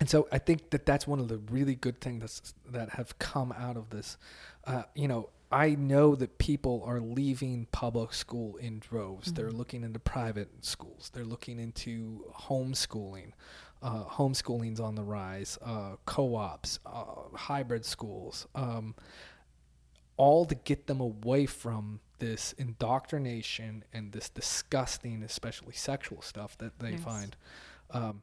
and 0.00 0.10
so 0.10 0.26
I 0.32 0.38
think 0.38 0.70
that 0.70 0.86
that's 0.86 1.06
one 1.06 1.20
of 1.20 1.28
the 1.28 1.38
really 1.38 1.76
good 1.76 2.00
things 2.00 2.20
that's, 2.20 2.54
that 2.68 2.90
have 2.90 3.16
come 3.20 3.52
out 3.52 3.76
of 3.76 3.90
this. 3.90 4.16
Uh, 4.66 4.82
you 4.94 5.06
know, 5.06 5.30
I 5.52 5.76
know 5.76 6.16
that 6.16 6.38
people 6.38 6.82
are 6.84 6.98
leaving 6.98 7.68
public 7.70 8.12
school 8.12 8.56
in 8.56 8.80
droves. 8.80 9.32
They're 9.32 9.52
looking 9.52 9.84
into 9.84 10.00
private 10.00 10.64
schools. 10.64 11.12
They're 11.14 11.24
looking 11.24 11.60
into 11.60 12.24
homeschooling. 12.48 13.34
Uh, 13.84 14.02
homeschooling's 14.04 14.80
on 14.80 14.94
the 14.94 15.02
rise. 15.02 15.58
Uh, 15.62 15.96
co-ops, 16.06 16.78
uh, 16.86 17.04
hybrid 17.34 17.84
schools. 17.84 18.46
Um, 18.54 18.94
all 20.16 20.46
to 20.46 20.54
get 20.54 20.86
them 20.86 21.00
away 21.00 21.44
from 21.44 22.00
this 22.18 22.54
indoctrination 22.56 23.84
and 23.92 24.12
this 24.12 24.28
disgusting, 24.30 25.22
especially 25.22 25.74
sexual 25.74 26.22
stuff 26.22 26.56
that 26.58 26.78
they 26.78 26.92
Yes. 26.92 27.02
find. 27.02 27.36
Um, 27.90 28.22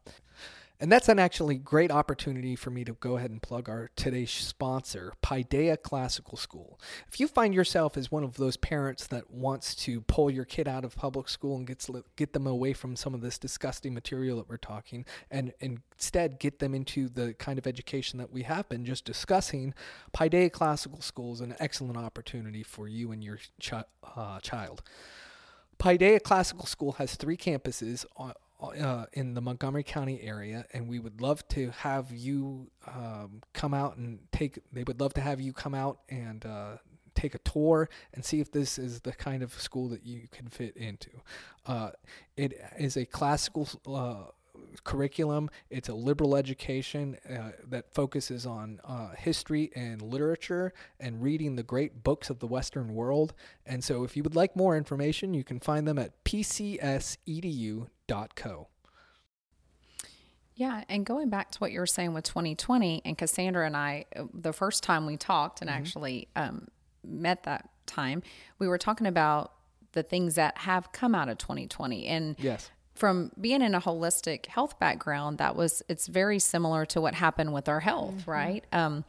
and 0.81 0.91
that's 0.91 1.07
an 1.07 1.19
actually 1.19 1.59
great 1.59 1.91
opportunity 1.91 2.55
for 2.55 2.71
me 2.71 2.83
to 2.83 2.93
go 2.93 3.15
ahead 3.15 3.29
and 3.29 3.39
plug 3.39 3.69
our 3.69 3.91
today's 3.95 4.31
sponsor, 4.31 5.13
Paideia 5.21 5.79
Classical 5.79 6.35
School. 6.35 6.79
If 7.07 7.19
you 7.19 7.27
find 7.27 7.53
yourself 7.53 7.95
as 7.97 8.11
one 8.11 8.23
of 8.23 8.37
those 8.37 8.57
parents 8.57 9.05
that 9.07 9.29
wants 9.29 9.75
to 9.75 10.01
pull 10.01 10.31
your 10.31 10.43
kid 10.43 10.67
out 10.67 10.83
of 10.83 10.95
public 10.95 11.29
school 11.29 11.55
and 11.55 11.67
gets 11.67 11.87
get 12.15 12.33
them 12.33 12.47
away 12.47 12.73
from 12.73 12.95
some 12.95 13.13
of 13.13 13.21
this 13.21 13.37
disgusting 13.37 13.93
material 13.93 14.37
that 14.37 14.49
we're 14.49 14.57
talking, 14.57 15.05
and, 15.29 15.53
and 15.61 15.81
instead 15.93 16.39
get 16.39 16.57
them 16.57 16.73
into 16.73 17.07
the 17.07 17.35
kind 17.35 17.59
of 17.59 17.67
education 17.67 18.17
that 18.17 18.31
we 18.31 18.41
have 18.41 18.67
been 18.67 18.83
just 18.83 19.05
discussing, 19.05 19.75
Paideia 20.15 20.51
Classical 20.51 21.01
School 21.01 21.33
is 21.33 21.41
an 21.41 21.55
excellent 21.59 21.97
opportunity 21.97 22.63
for 22.63 22.87
you 22.87 23.11
and 23.11 23.23
your 23.23 23.37
uh, 24.15 24.39
child. 24.39 24.81
Paideia 25.77 26.21
Classical 26.21 26.65
School 26.65 26.93
has 26.93 27.15
three 27.15 27.37
campuses 27.37 28.05
uh, 28.61 29.05
in 29.13 29.33
the 29.33 29.41
Montgomery 29.41 29.83
County 29.83 30.21
area, 30.21 30.65
and 30.73 30.87
we 30.87 30.99
would 30.99 31.21
love 31.21 31.47
to 31.49 31.71
have 31.71 32.11
you 32.11 32.69
um, 32.87 33.41
come 33.53 33.73
out 33.73 33.97
and 33.97 34.19
take. 34.31 34.59
They 34.71 34.83
would 34.83 34.99
love 34.99 35.13
to 35.15 35.21
have 35.21 35.41
you 35.41 35.53
come 35.53 35.73
out 35.73 35.99
and 36.09 36.45
uh, 36.45 36.77
take 37.15 37.35
a 37.35 37.39
tour 37.39 37.89
and 38.13 38.23
see 38.23 38.39
if 38.39 38.51
this 38.51 38.77
is 38.77 39.01
the 39.01 39.13
kind 39.13 39.43
of 39.43 39.53
school 39.53 39.89
that 39.89 40.05
you 40.05 40.27
can 40.31 40.47
fit 40.47 40.75
into. 40.77 41.09
Uh, 41.65 41.91
it 42.37 42.53
is 42.77 42.97
a 42.97 43.05
classical 43.05 43.67
uh, 43.87 44.31
curriculum. 44.83 45.49
It's 45.69 45.89
a 45.89 45.93
liberal 45.93 46.35
education 46.35 47.17
uh, 47.29 47.51
that 47.67 47.93
focuses 47.93 48.45
on 48.45 48.79
uh, 48.83 49.09
history 49.17 49.71
and 49.75 50.01
literature 50.01 50.73
and 50.99 51.21
reading 51.21 51.55
the 51.55 51.63
great 51.63 52.03
books 52.03 52.29
of 52.29 52.39
the 52.39 52.47
Western 52.47 52.93
world. 52.93 53.33
And 53.65 53.83
so, 53.83 54.03
if 54.03 54.17
you 54.17 54.23
would 54.23 54.35
like 54.35 54.55
more 54.55 54.77
information, 54.77 55.33
you 55.33 55.43
can 55.43 55.59
find 55.59 55.87
them 55.87 55.97
at 55.97 56.23
pcsedu.co. 56.23 57.87
Yeah, 60.53 60.83
and 60.89 61.05
going 61.05 61.29
back 61.29 61.51
to 61.51 61.59
what 61.59 61.71
you 61.71 61.79
were 61.79 61.87
saying 61.87 62.13
with 62.13 62.25
2020, 62.25 63.01
and 63.05 63.17
Cassandra 63.17 63.65
and 63.65 63.75
I, 63.75 64.05
uh, 64.15 64.25
the 64.33 64.53
first 64.53 64.83
time 64.83 65.05
we 65.05 65.17
talked 65.17 65.61
and 65.61 65.69
mm-hmm. 65.69 65.79
actually 65.79 66.27
um, 66.35 66.67
met 67.03 67.43
that 67.43 67.69
time, 67.87 68.21
we 68.59 68.67
were 68.67 68.77
talking 68.77 69.07
about 69.07 69.53
the 69.93 70.03
things 70.03 70.35
that 70.35 70.57
have 70.59 70.91
come 70.91 71.15
out 71.15 71.29
of 71.29 71.37
2020. 71.37 72.05
And 72.05 72.35
yes 72.37 72.69
from 72.93 73.31
being 73.39 73.61
in 73.61 73.73
a 73.73 73.81
holistic 73.81 74.45
health 74.47 74.79
background, 74.79 75.37
that 75.37 75.55
was 75.55 75.81
it's 75.87 76.07
very 76.07 76.39
similar 76.39 76.85
to 76.87 77.01
what 77.01 77.15
happened 77.15 77.53
with 77.53 77.69
our 77.69 77.79
health, 77.79 78.15
mm-hmm. 78.15 78.31
right? 78.31 78.65
Um, 78.71 79.05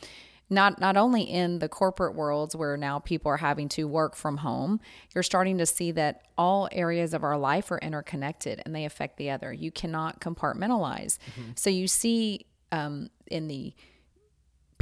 not 0.51 0.81
not 0.81 0.97
only 0.97 1.23
in 1.23 1.59
the 1.59 1.69
corporate 1.69 2.15
worlds 2.15 2.55
where 2.55 2.77
now 2.77 2.99
people 2.99 3.31
are 3.31 3.39
having 3.39 3.69
to 3.71 3.89
work 3.89 4.15
from 4.15 4.39
home, 4.39 4.81
you're 5.15 5.23
starting 5.23 5.59
to 5.59 5.67
see 5.67 5.91
that 5.93 6.23
all 6.37 6.69
areas 6.73 7.15
of 7.15 7.25
our 7.25 7.39
life 7.39 7.71
are 7.71 7.79
interconnected 7.79 8.63
and 8.65 8.75
they 8.75 8.85
affect 8.85 9.17
the 9.17 9.31
other. 9.31 9.53
You 9.53 9.71
cannot 9.71 10.21
compartmentalize. 10.21 11.19
Mm-hmm. 11.19 11.53
So 11.57 11.71
you 11.71 11.89
see 11.89 12.47
um, 12.71 13.11
in 13.27 13.49
the 13.49 13.73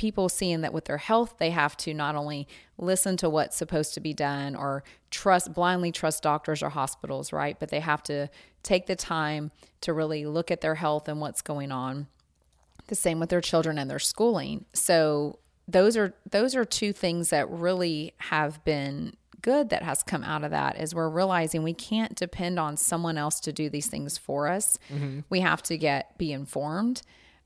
people 0.01 0.31
seeing 0.31 0.63
that 0.63 0.73
with 0.73 0.87
their 0.87 0.97
health, 0.97 1.35
they 1.39 1.51
have 1.51 1.77
to 1.77 1.93
not 1.93 2.17
only 2.17 2.49
listen 2.79 3.19
to 3.19 3.29
what's 3.29 3.55
supposed 3.55 3.93
to 3.93 4.01
be 4.01 4.15
done 4.15 4.57
or 4.57 4.83
trust 5.11 5.53
blindly 5.53 5.93
trust 5.93 6.23
doctors 6.23 6.63
or 6.63 6.71
hospitals, 6.71 7.35
right? 7.35 7.61
But 7.61 7.69
they 7.69 7.81
have 7.81 8.03
to 8.05 8.31
take 8.63 8.87
the 8.87 8.97
time 8.97 9.51
to 9.83 9.93
really 9.93 10.25
look 10.25 10.51
at 10.51 10.63
their 10.63 10.77
health 10.77 11.07
and 11.07 11.21
what's 11.21 11.43
going 11.43 11.71
on. 11.71 12.07
The 12.87 12.95
same 12.95 13.21
with 13.21 13.29
their 13.29 13.43
children 13.43 13.77
and 13.77 13.91
their 13.91 13.99
schooling. 13.99 14.65
So 14.73 15.39
those 15.69 15.99
are 15.99 16.15
those 16.31 16.57
are 16.57 16.65
two 16.65 16.95
things 16.95 17.29
that 17.29 17.51
really 17.51 18.15
have 18.17 18.65
been 18.65 19.13
good 19.43 19.69
that 19.69 19.83
has 19.83 20.03
come 20.03 20.25
out 20.25 20.45
of 20.45 20.51
that 20.51 20.81
is 20.81 20.95
we're 20.95 21.11
realizing 21.11 21.63
we 21.63 21.75
can't 21.75 22.15
depend 22.15 22.59
on 22.59 22.79
someone 22.79 23.19
else 23.19 23.39
to 23.41 23.53
do 23.53 23.69
these 23.69 23.89
things 23.89 24.17
for 24.17 24.49
us. 24.49 24.79
Mm-hmm. 24.91 25.21
We 25.29 25.41
have 25.41 25.63
to 25.65 25.77
get 25.77 26.17
be 26.17 26.33
informed 26.33 27.03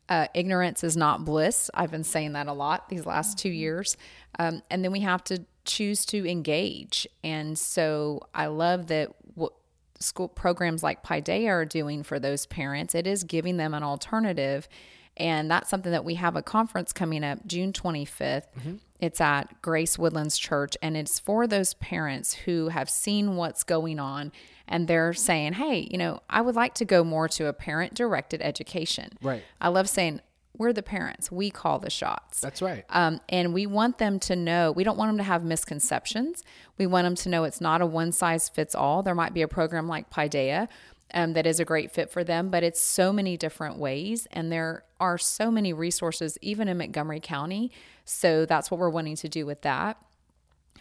uh, 0.08 0.26
ignorance 0.34 0.84
is 0.84 0.96
not 0.96 1.24
bliss. 1.24 1.70
I've 1.74 1.90
been 1.90 2.04
saying 2.04 2.32
that 2.32 2.46
a 2.46 2.52
lot 2.52 2.88
these 2.88 3.06
last 3.06 3.38
two 3.38 3.48
years. 3.48 3.96
Um, 4.38 4.62
and 4.70 4.84
then 4.84 4.92
we 4.92 5.00
have 5.00 5.24
to 5.24 5.44
choose 5.64 6.04
to 6.06 6.28
engage. 6.28 7.06
And 7.22 7.58
so 7.58 8.20
I 8.34 8.46
love 8.46 8.88
that 8.88 9.14
what 9.34 9.52
school 9.98 10.28
programs 10.28 10.82
like 10.82 11.02
Paideia 11.02 11.48
are 11.48 11.64
doing 11.64 12.02
for 12.02 12.18
those 12.18 12.46
parents, 12.46 12.94
it 12.94 13.06
is 13.06 13.24
giving 13.24 13.56
them 13.56 13.72
an 13.74 13.82
alternative. 13.82 14.68
And 15.16 15.50
that's 15.50 15.70
something 15.70 15.92
that 15.92 16.04
we 16.04 16.16
have 16.16 16.36
a 16.36 16.42
conference 16.42 16.92
coming 16.92 17.24
up 17.24 17.46
June 17.46 17.72
25th. 17.72 18.42
Mm-hmm. 18.58 18.74
It's 19.04 19.20
at 19.20 19.60
Grace 19.60 19.98
Woodlands 19.98 20.38
Church, 20.38 20.78
and 20.80 20.96
it's 20.96 21.18
for 21.18 21.46
those 21.46 21.74
parents 21.74 22.32
who 22.32 22.68
have 22.68 22.88
seen 22.88 23.36
what's 23.36 23.62
going 23.62 23.98
on 23.98 24.32
and 24.66 24.88
they're 24.88 25.12
saying, 25.12 25.52
hey, 25.52 25.86
you 25.90 25.98
know, 25.98 26.20
I 26.30 26.40
would 26.40 26.54
like 26.54 26.72
to 26.76 26.86
go 26.86 27.04
more 27.04 27.28
to 27.28 27.46
a 27.46 27.52
parent 27.52 27.92
directed 27.92 28.40
education. 28.40 29.10
Right. 29.20 29.42
I 29.60 29.68
love 29.68 29.90
saying, 29.90 30.20
we're 30.56 30.72
the 30.72 30.82
parents. 30.82 31.30
We 31.30 31.50
call 31.50 31.80
the 31.80 31.90
shots. 31.90 32.40
That's 32.40 32.62
right. 32.62 32.86
Um, 32.88 33.20
and 33.28 33.52
we 33.52 33.66
want 33.66 33.98
them 33.98 34.18
to 34.20 34.36
know, 34.36 34.72
we 34.72 34.84
don't 34.84 34.96
want 34.96 35.10
them 35.10 35.18
to 35.18 35.24
have 35.24 35.44
misconceptions. 35.44 36.42
We 36.78 36.86
want 36.86 37.04
them 37.04 37.16
to 37.16 37.28
know 37.28 37.44
it's 37.44 37.60
not 37.60 37.82
a 37.82 37.86
one 37.86 38.10
size 38.10 38.48
fits 38.48 38.74
all. 38.74 39.02
There 39.02 39.14
might 39.14 39.34
be 39.34 39.42
a 39.42 39.48
program 39.48 39.86
like 39.86 40.08
Paideia 40.08 40.68
um, 41.12 41.34
that 41.34 41.46
is 41.46 41.60
a 41.60 41.64
great 41.64 41.90
fit 41.90 42.10
for 42.10 42.24
them, 42.24 42.48
but 42.48 42.62
it's 42.62 42.80
so 42.80 43.12
many 43.12 43.36
different 43.36 43.76
ways. 43.78 44.26
And 44.30 44.50
there 44.50 44.84
are 44.98 45.18
so 45.18 45.50
many 45.50 45.72
resources, 45.72 46.38
even 46.40 46.68
in 46.68 46.78
Montgomery 46.78 47.20
County. 47.20 47.70
So 48.04 48.46
that's 48.46 48.70
what 48.70 48.78
we're 48.78 48.90
wanting 48.90 49.16
to 49.16 49.28
do 49.28 49.46
with 49.46 49.62
that. 49.62 49.96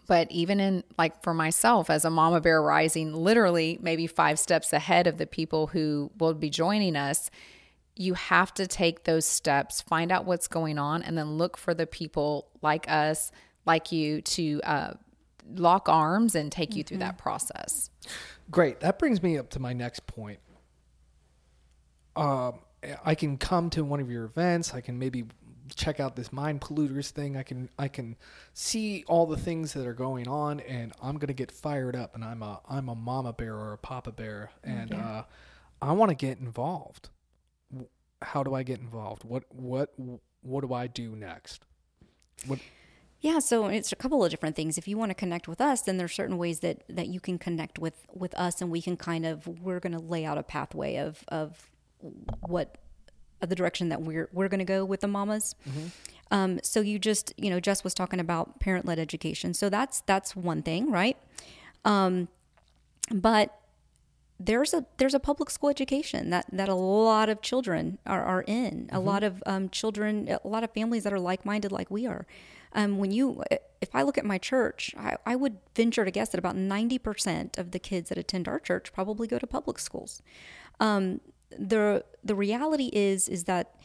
But 0.07 0.29
even 0.31 0.59
in, 0.59 0.83
like, 0.97 1.23
for 1.23 1.33
myself 1.33 1.89
as 1.89 2.03
a 2.03 2.09
mama 2.09 2.41
bear 2.41 2.61
rising, 2.61 3.13
literally 3.13 3.79
maybe 3.81 4.05
five 4.05 4.37
steps 4.37 4.73
ahead 4.73 5.07
of 5.07 5.17
the 5.17 5.25
people 5.25 5.67
who 5.67 6.11
will 6.17 6.33
be 6.33 6.49
joining 6.49 6.97
us, 6.97 7.31
you 7.95 8.15
have 8.15 8.53
to 8.55 8.67
take 8.67 9.05
those 9.05 9.25
steps, 9.25 9.81
find 9.81 10.11
out 10.11 10.25
what's 10.25 10.47
going 10.47 10.77
on, 10.77 11.03
and 11.03 11.17
then 11.17 11.37
look 11.37 11.55
for 11.55 11.73
the 11.73 11.87
people 11.87 12.49
like 12.61 12.89
us, 12.89 13.31
like 13.65 13.93
you, 13.93 14.21
to 14.21 14.59
uh, 14.63 14.93
lock 15.55 15.87
arms 15.87 16.35
and 16.35 16.51
take 16.51 16.75
you 16.75 16.83
mm-hmm. 16.83 16.87
through 16.87 16.97
that 16.97 17.17
process. 17.17 17.89
Great. 18.51 18.81
That 18.81 18.99
brings 18.99 19.23
me 19.23 19.37
up 19.37 19.49
to 19.51 19.59
my 19.59 19.71
next 19.71 20.05
point. 20.05 20.39
Um, 22.15 22.59
I 23.05 23.15
can 23.15 23.37
come 23.37 23.69
to 23.69 23.85
one 23.85 24.01
of 24.01 24.11
your 24.11 24.25
events. 24.25 24.73
I 24.73 24.81
can 24.81 24.99
maybe 24.99 25.23
check 25.75 25.99
out 25.99 26.15
this 26.15 26.31
mind 26.31 26.61
polluters 26.61 27.09
thing. 27.09 27.37
I 27.37 27.43
can 27.43 27.69
I 27.77 27.87
can 27.87 28.15
see 28.53 29.03
all 29.07 29.25
the 29.25 29.37
things 29.37 29.73
that 29.73 29.85
are 29.85 29.93
going 29.93 30.27
on, 30.27 30.59
and 30.61 30.93
I'm 31.01 31.17
gonna 31.17 31.33
get 31.33 31.51
fired 31.51 31.95
up. 31.95 32.15
And 32.15 32.23
I'm 32.23 32.41
a 32.41 32.61
I'm 32.69 32.89
a 32.89 32.95
mama 32.95 33.33
bear 33.33 33.55
or 33.55 33.73
a 33.73 33.77
papa 33.77 34.11
bear, 34.11 34.51
and 34.63 34.91
yeah. 34.91 35.07
uh, 35.07 35.23
I 35.81 35.91
want 35.93 36.09
to 36.09 36.15
get 36.15 36.39
involved. 36.39 37.09
How 38.21 38.43
do 38.43 38.53
I 38.53 38.63
get 38.63 38.79
involved? 38.79 39.23
What 39.23 39.43
what 39.49 39.93
what 40.41 40.61
do 40.61 40.73
I 40.73 40.87
do 40.87 41.15
next? 41.15 41.65
What 42.45 42.59
yeah, 43.23 43.39
so 43.39 43.67
it's 43.67 43.93
a 43.93 43.95
couple 43.95 44.21
of 44.23 44.29
different 44.29 44.57
things. 44.57 44.77
If 44.77 44.85
you 44.85 44.97
want 44.97 45.11
to 45.11 45.15
connect 45.15 45.47
with 45.47 45.61
us, 45.61 45.81
then 45.81 45.95
there's 45.95 46.13
certain 46.13 46.37
ways 46.37 46.59
that 46.59 46.83
that 46.89 47.07
you 47.07 47.21
can 47.21 47.37
connect 47.37 47.79
with 47.79 48.05
with 48.13 48.33
us, 48.35 48.61
and 48.61 48.69
we 48.69 48.81
can 48.81 48.97
kind 48.97 49.25
of 49.25 49.47
we're 49.61 49.79
going 49.79 49.93
to 49.93 49.99
lay 49.99 50.25
out 50.25 50.37
a 50.37 50.43
pathway 50.43 50.97
of 50.97 51.23
of 51.29 51.71
what 52.41 52.77
the 53.49 53.55
direction 53.55 53.89
that 53.89 54.01
we're 54.01 54.29
we're 54.31 54.47
going 54.47 54.59
to 54.59 54.65
go 54.65 54.85
with 54.85 55.01
the 55.01 55.07
mamas. 55.07 55.55
Mm-hmm. 55.67 55.87
Um, 56.31 56.59
so 56.63 56.81
you 56.81 56.99
just 56.99 57.33
you 57.37 57.49
know 57.49 57.59
Jess 57.59 57.83
was 57.83 57.93
talking 57.93 58.19
about 58.19 58.59
parent 58.59 58.85
led 58.85 58.99
education, 58.99 59.53
so 59.53 59.69
that's 59.69 60.01
that's 60.01 60.35
one 60.35 60.63
thing, 60.63 60.91
right? 60.91 61.17
Um, 61.85 62.27
but 63.11 63.59
there's 64.39 64.73
a 64.73 64.85
there's 64.97 65.13
a 65.13 65.19
public 65.19 65.49
school 65.49 65.69
education 65.69 66.29
that 66.31 66.45
that 66.51 66.69
a 66.69 66.75
lot 66.75 67.29
of 67.29 67.41
children 67.41 67.99
are, 68.05 68.23
are 68.23 68.43
in. 68.47 68.87
Mm-hmm. 68.87 68.95
A 68.95 68.99
lot 68.99 69.23
of 69.23 69.43
um, 69.45 69.69
children, 69.69 70.27
a 70.43 70.47
lot 70.47 70.63
of 70.63 70.71
families 70.71 71.03
that 71.03 71.13
are 71.13 71.19
like 71.19 71.45
minded, 71.45 71.71
like 71.71 71.89
we 71.89 72.05
are. 72.07 72.25
Um, 72.75 72.97
when 72.97 73.11
you, 73.11 73.43
if 73.81 73.93
I 73.93 74.01
look 74.01 74.17
at 74.17 74.25
my 74.25 74.39
church, 74.39 74.95
I, 74.97 75.15
I 75.27 75.35
would 75.35 75.57
venture 75.75 76.03
to 76.03 76.09
guess 76.09 76.29
that 76.29 76.39
about 76.39 76.55
ninety 76.55 76.97
percent 76.97 77.57
of 77.57 77.71
the 77.71 77.79
kids 77.79 78.09
that 78.09 78.17
attend 78.17 78.47
our 78.47 78.59
church 78.59 78.91
probably 78.91 79.27
go 79.27 79.37
to 79.37 79.45
public 79.45 79.77
schools. 79.77 80.21
Um, 80.79 81.21
the 81.51 82.03
the 82.23 82.35
reality 82.35 82.89
is 82.93 83.27
is 83.27 83.45
that 83.45 83.75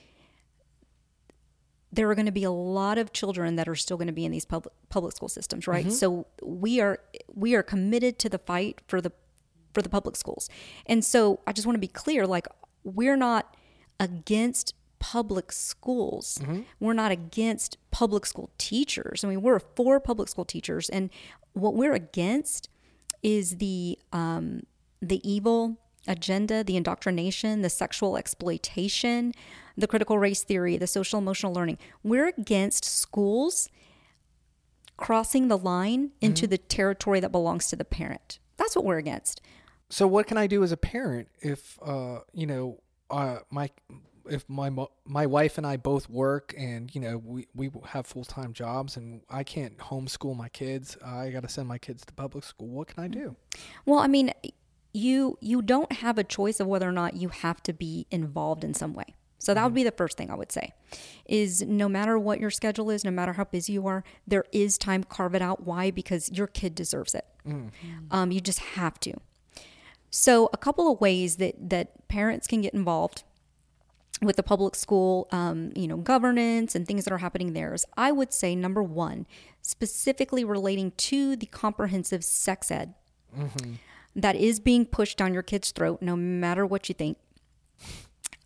there 1.91 2.09
are 2.11 2.15
going 2.15 2.27
to 2.27 2.33
be 2.33 2.45
a 2.45 2.51
lot 2.51 2.99
of 2.99 3.13
children 3.13 3.57
that 3.57 3.69
are 3.69 3.75
still 3.75 3.97
going 3.97 4.09
to 4.09 4.13
be 4.13 4.25
in 4.25 4.33
these 4.33 4.45
public 4.45 4.75
public 4.91 5.15
school 5.17 5.29
systems, 5.29 5.67
right? 5.67 5.87
Mm-hmm. 5.87 5.95
So 5.95 6.27
we 6.43 6.81
are 6.81 7.01
we 7.35 7.55
are 7.55 7.63
committed 7.63 8.19
to 8.21 8.29
the 8.29 8.39
fight 8.39 8.81
for 8.87 9.01
the 9.01 9.13
for 9.73 9.83
the 9.83 9.89
public 9.89 10.17
schools. 10.17 10.49
And 10.87 11.05
so 11.05 11.41
I 11.47 11.53
just 11.53 11.67
want 11.67 11.77
to 11.77 11.81
be 11.81 11.89
clear 11.89 12.27
like 12.27 12.47
we're 12.85 13.17
not 13.17 13.57
against 14.01 14.75
public 14.99 15.53
schools. 15.53 16.39
Mm-hmm. 16.43 16.63
We're 16.81 16.95
not 16.95 17.13
against 17.13 17.79
public 17.91 18.27
school 18.27 18.51
teachers. 18.59 19.25
I 19.25 19.29
mean, 19.29 19.43
we're 19.43 19.61
for 19.61 20.01
public 20.01 20.29
school 20.29 20.45
teachers 20.45 20.89
and 20.89 21.11
what 21.53 21.75
we're 21.75 21.95
against 21.95 22.69
is 23.23 23.57
the 23.57 23.99
um 24.13 24.63
the 25.01 25.29
evil 25.29 25.79
agenda, 26.09 26.65
the 26.65 26.77
indoctrination, 26.77 27.63
the 27.63 27.71
sexual 27.71 28.17
exploitation, 28.17 29.33
the 29.77 29.87
critical 29.87 30.19
race 30.19 30.43
theory, 30.43 30.77
the 30.77 30.87
social 30.87 31.19
emotional 31.19 31.53
learning. 31.53 31.79
We're 32.03 32.29
against 32.29 32.85
schools 32.85 33.69
crossing 34.97 35.47
the 35.47 35.59
line 35.59 36.11
into 36.21 36.47
mm-hmm. 36.47 36.51
the 36.51 36.59
territory 36.59 37.21
that 37.21 37.31
belongs 37.31 37.69
to 37.69 37.77
the 37.77 37.85
parent. 37.85 38.41
That's 38.57 38.75
what 38.75 38.85
we're 38.85 38.99
against. 38.99 39.41
So 39.91 40.07
what 40.07 40.27
can 40.27 40.37
I 40.37 40.47
do 40.47 40.63
as 40.65 40.73
a 40.73 40.77
parent 40.77 41.29
if 41.41 41.79
uh, 41.83 42.21
you 42.33 42.47
know 42.47 42.81
uh, 43.11 43.39
my 43.51 43.71
if 44.29 44.47
my 44.49 44.71
my 45.07 45.27
wife 45.27 45.57
and 45.57 45.67
I 45.67 45.77
both 45.77 46.11
work 46.11 46.55
and 46.59 46.95
you 46.95 47.01
know 47.01 47.17
we, 47.19 47.47
we 47.55 47.71
have 47.87 48.07
full 48.07 48.25
time 48.25 48.53
jobs 48.53 48.97
and 48.97 49.23
I 49.31 49.45
can't 49.45 49.79
homeschool 49.79 50.37
my 50.37 50.49
kids, 50.49 50.97
I 51.05 51.31
got 51.31 51.43
to 51.43 51.49
send 51.49 51.69
my 51.69 51.79
kids 51.79 52.05
to 52.07 52.13
public 52.13 52.45
school. 52.45 52.69
What 52.69 52.89
can 52.89 53.03
I 53.03 53.09
do? 53.09 53.37
Well, 53.87 54.01
I 54.01 54.09
mean, 54.09 54.33
you 54.99 55.39
you 55.41 55.63
don't 55.63 55.93
have 55.93 56.19
a 56.19 56.25
choice 56.25 56.61
of 56.61 56.67
whether 56.67 56.89
or 56.89 56.93
not 56.93 57.15
you 57.15 57.29
have 57.29 57.63
to 57.65 57.73
be 57.73 58.07
involved 58.11 58.65
in 58.65 58.75
some 58.75 58.93
way. 58.95 59.15
So 59.41 59.55
that 59.55 59.63
would 59.65 59.75
be 59.75 59.85
the 59.85 59.93
first 59.93 60.19
thing 60.19 60.31
I 60.31 60.35
would 60.35 60.51
say 60.51 60.73
is 61.25 61.63
no 61.63 61.89
matter 61.89 62.19
what 62.19 62.41
your 62.41 62.51
schedule 62.51 62.91
is, 62.91 63.05
no 63.05 63.13
matter 63.13 63.35
how 63.35 63.45
busy 63.45 63.75
you 63.75 63.87
are, 63.87 64.03
there 64.27 64.45
is 64.53 64.77
time 64.77 65.05
carve 65.05 65.35
it 65.35 65.43
out. 65.43 65.65
Why? 65.65 65.93
Because 65.93 66.31
your 66.33 66.49
kid 66.49 66.75
deserves 66.75 67.15
it. 67.15 67.25
Mm. 67.47 67.71
Um, 68.11 68.33
you 68.33 68.41
just 68.41 68.59
have 68.59 68.99
to. 69.01 69.15
So, 70.11 70.51
a 70.53 70.57
couple 70.57 70.91
of 70.91 71.01
ways 71.01 71.37
that 71.37 71.71
that 71.71 72.09
parents 72.09 72.47
can 72.47 72.63
get 72.63 72.75
involved 72.75 73.23
with 74.21 74.35
the 74.37 74.43
public 74.43 74.75
school, 74.75 75.29
um, 75.31 75.73
you 75.77 75.87
know, 75.87 75.97
governance 75.97 76.75
and 76.75 76.87
things 76.87 77.05
that 77.05 77.13
are 77.13 77.19
happening 77.19 77.53
there 77.53 77.73
is, 77.73 77.87
I 77.97 78.11
would 78.11 78.33
say, 78.33 78.57
number 78.57 78.83
one, 78.83 79.27
specifically 79.63 80.45
relating 80.45 80.91
to 80.93 81.37
the 81.37 81.47
comprehensive 81.47 82.25
sex 82.25 82.71
ed 82.73 82.95
that 84.15 84.37
is 84.37 84.61
being 84.61 84.87
pushed 84.87 85.19
down 85.19 85.33
your 85.33 85.43
kid's 85.43 85.71
throat, 85.71 86.03
no 86.03 86.17
matter 86.17 86.67
what 86.67 86.89
you 86.89 86.95
think. 86.95 87.19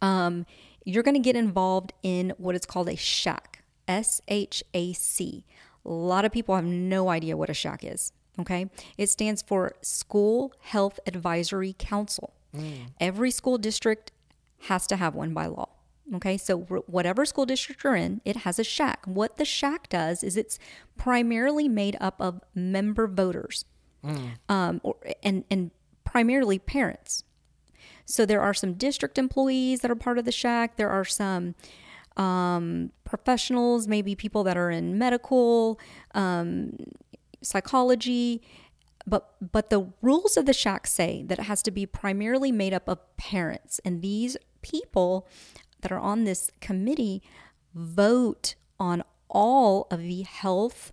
Um, 0.00 0.46
you're 0.84 1.02
going 1.02 1.14
to 1.14 1.20
get 1.20 1.36
involved 1.36 1.92
in 2.02 2.32
what 2.38 2.54
is 2.54 2.66
called 2.66 2.88
a 2.88 2.96
SHAC, 2.96 3.62
S 3.86 4.20
H 4.28 4.64
A 4.74 4.92
C. 4.92 5.44
A 5.84 5.90
lot 5.90 6.24
of 6.24 6.32
people 6.32 6.54
have 6.56 6.64
no 6.64 7.08
idea 7.08 7.36
what 7.36 7.50
a 7.50 7.54
SHAC 7.54 7.84
is. 7.84 8.12
Okay. 8.38 8.70
It 8.96 9.08
stands 9.10 9.42
for 9.42 9.74
School 9.82 10.52
Health 10.60 10.98
Advisory 11.06 11.74
Council. 11.78 12.34
Every 13.00 13.30
school 13.30 13.58
district 13.58 14.12
has 14.68 14.86
to 14.88 14.96
have 14.96 15.14
one 15.14 15.32
by 15.32 15.46
law. 15.46 15.68
Okay, 16.14 16.36
so 16.36 16.58
whatever 16.58 17.24
school 17.24 17.46
district 17.46 17.84
you're 17.84 17.94
in, 17.94 18.20
it 18.24 18.38
has 18.38 18.58
a 18.58 18.64
SHAC. 18.64 19.06
What 19.06 19.38
the 19.38 19.44
SHAC 19.44 19.88
does 19.88 20.22
is 20.22 20.36
it's 20.36 20.58
primarily 20.98 21.68
made 21.68 21.96
up 22.00 22.20
of 22.20 22.40
member 22.54 23.06
voters, 23.06 23.64
um, 24.48 24.80
or, 24.82 24.96
and 25.22 25.44
and 25.50 25.70
primarily 26.04 26.58
parents. 26.58 27.24
So 28.04 28.26
there 28.26 28.40
are 28.40 28.54
some 28.54 28.74
district 28.74 29.18
employees 29.18 29.80
that 29.80 29.90
are 29.90 29.96
part 29.96 30.18
of 30.18 30.24
the 30.24 30.32
SHAC. 30.32 30.76
There 30.76 30.90
are 30.90 31.04
some 31.04 31.54
um, 32.16 32.90
professionals, 33.04 33.88
maybe 33.88 34.14
people 34.14 34.44
that 34.44 34.56
are 34.56 34.70
in 34.70 34.98
medical, 34.98 35.78
um, 36.14 36.76
psychology. 37.40 38.42
But 39.06 39.34
but 39.52 39.70
the 39.70 39.92
rules 40.00 40.36
of 40.36 40.46
the 40.46 40.52
SHAC 40.52 40.86
say 40.86 41.24
that 41.26 41.38
it 41.38 41.42
has 41.44 41.62
to 41.62 41.70
be 41.70 41.86
primarily 41.86 42.52
made 42.52 42.72
up 42.72 42.88
of 42.88 42.98
parents, 43.16 43.80
and 43.84 44.00
these 44.02 44.36
people 44.62 45.26
that 45.80 45.90
are 45.90 45.98
on 45.98 46.24
this 46.24 46.50
committee 46.60 47.20
vote 47.74 48.54
on 48.78 49.02
all 49.28 49.88
of 49.90 50.00
the 50.00 50.22
health 50.22 50.92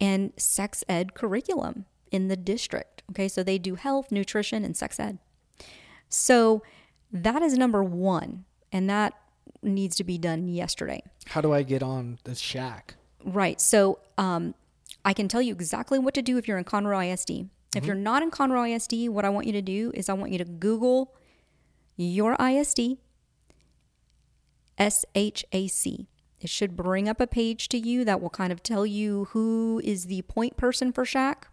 and 0.00 0.32
sex 0.36 0.84
ed 0.88 1.14
curriculum 1.14 1.86
in 2.10 2.28
the 2.28 2.36
district. 2.36 3.02
Okay, 3.10 3.28
so 3.28 3.42
they 3.42 3.58
do 3.58 3.74
health, 3.74 4.12
nutrition, 4.12 4.64
and 4.64 4.76
sex 4.76 5.00
ed. 5.00 5.18
So 6.08 6.62
that 7.12 7.42
is 7.42 7.56
number 7.56 7.82
one, 7.82 8.44
and 8.72 8.88
that 8.88 9.14
needs 9.62 9.96
to 9.96 10.04
be 10.04 10.18
done 10.18 10.48
yesterday. 10.48 11.02
How 11.26 11.40
do 11.40 11.52
I 11.52 11.62
get 11.62 11.82
on 11.82 12.18
the 12.24 12.34
SHAC? 12.34 12.94
Right. 13.24 13.60
So 13.60 13.98
um, 14.16 14.54
I 15.04 15.12
can 15.12 15.28
tell 15.28 15.42
you 15.42 15.52
exactly 15.52 15.98
what 15.98 16.14
to 16.14 16.22
do 16.22 16.38
if 16.38 16.48
you're 16.48 16.58
in 16.58 16.64
Conroe 16.64 17.12
ISD. 17.12 17.48
If 17.76 17.86
you're 17.86 17.94
not 17.94 18.22
in 18.22 18.30
Conroe 18.32 18.74
ISD, 18.74 19.08
what 19.10 19.24
I 19.24 19.28
want 19.28 19.46
you 19.46 19.52
to 19.52 19.62
do 19.62 19.92
is 19.94 20.08
I 20.08 20.14
want 20.14 20.32
you 20.32 20.38
to 20.38 20.44
Google 20.44 21.14
your 21.96 22.34
ISD, 22.40 22.98
S 24.76 25.04
H 25.14 25.44
A 25.52 25.68
C. 25.68 26.08
It 26.40 26.50
should 26.50 26.74
bring 26.74 27.08
up 27.08 27.20
a 27.20 27.26
page 27.26 27.68
to 27.68 27.78
you 27.78 28.04
that 28.06 28.20
will 28.20 28.30
kind 28.30 28.52
of 28.52 28.62
tell 28.62 28.86
you 28.86 29.26
who 29.30 29.80
is 29.84 30.06
the 30.06 30.22
point 30.22 30.56
person 30.56 30.90
for 30.90 31.04
SHAC. 31.04 31.49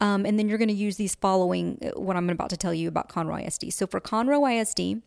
Um, 0.00 0.26
and 0.26 0.38
then 0.38 0.48
you're 0.48 0.58
going 0.58 0.68
to 0.68 0.74
use 0.74 0.96
these 0.96 1.14
following, 1.14 1.78
uh, 1.82 1.98
what 1.98 2.16
I'm 2.16 2.28
about 2.28 2.50
to 2.50 2.56
tell 2.56 2.74
you 2.74 2.88
about 2.88 3.08
Conroe 3.08 3.46
ISD. 3.46 3.72
So 3.72 3.86
for 3.86 4.00
Conroe 4.00 4.60
ISD, 4.60 5.02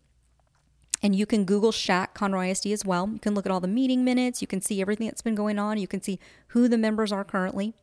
and 1.02 1.16
you 1.16 1.26
can 1.26 1.46
Google 1.46 1.72
SHAC 1.72 2.14
Conroe 2.14 2.50
ISD 2.50 2.68
as 2.68 2.84
well. 2.84 3.10
You 3.12 3.20
can 3.20 3.34
look 3.34 3.46
at 3.46 3.52
all 3.52 3.60
the 3.60 3.68
meeting 3.68 4.04
minutes. 4.04 4.42
You 4.42 4.48
can 4.48 4.62
see 4.62 4.82
everything 4.82 5.08
that's 5.08 5.22
been 5.22 5.36
going 5.36 5.60
on. 5.60 5.78
You 5.78 5.88
can 5.88 6.02
see 6.02 6.20
who 6.48 6.68
the 6.68 6.78
members 6.78 7.12
are 7.12 7.24
currently. 7.24 7.74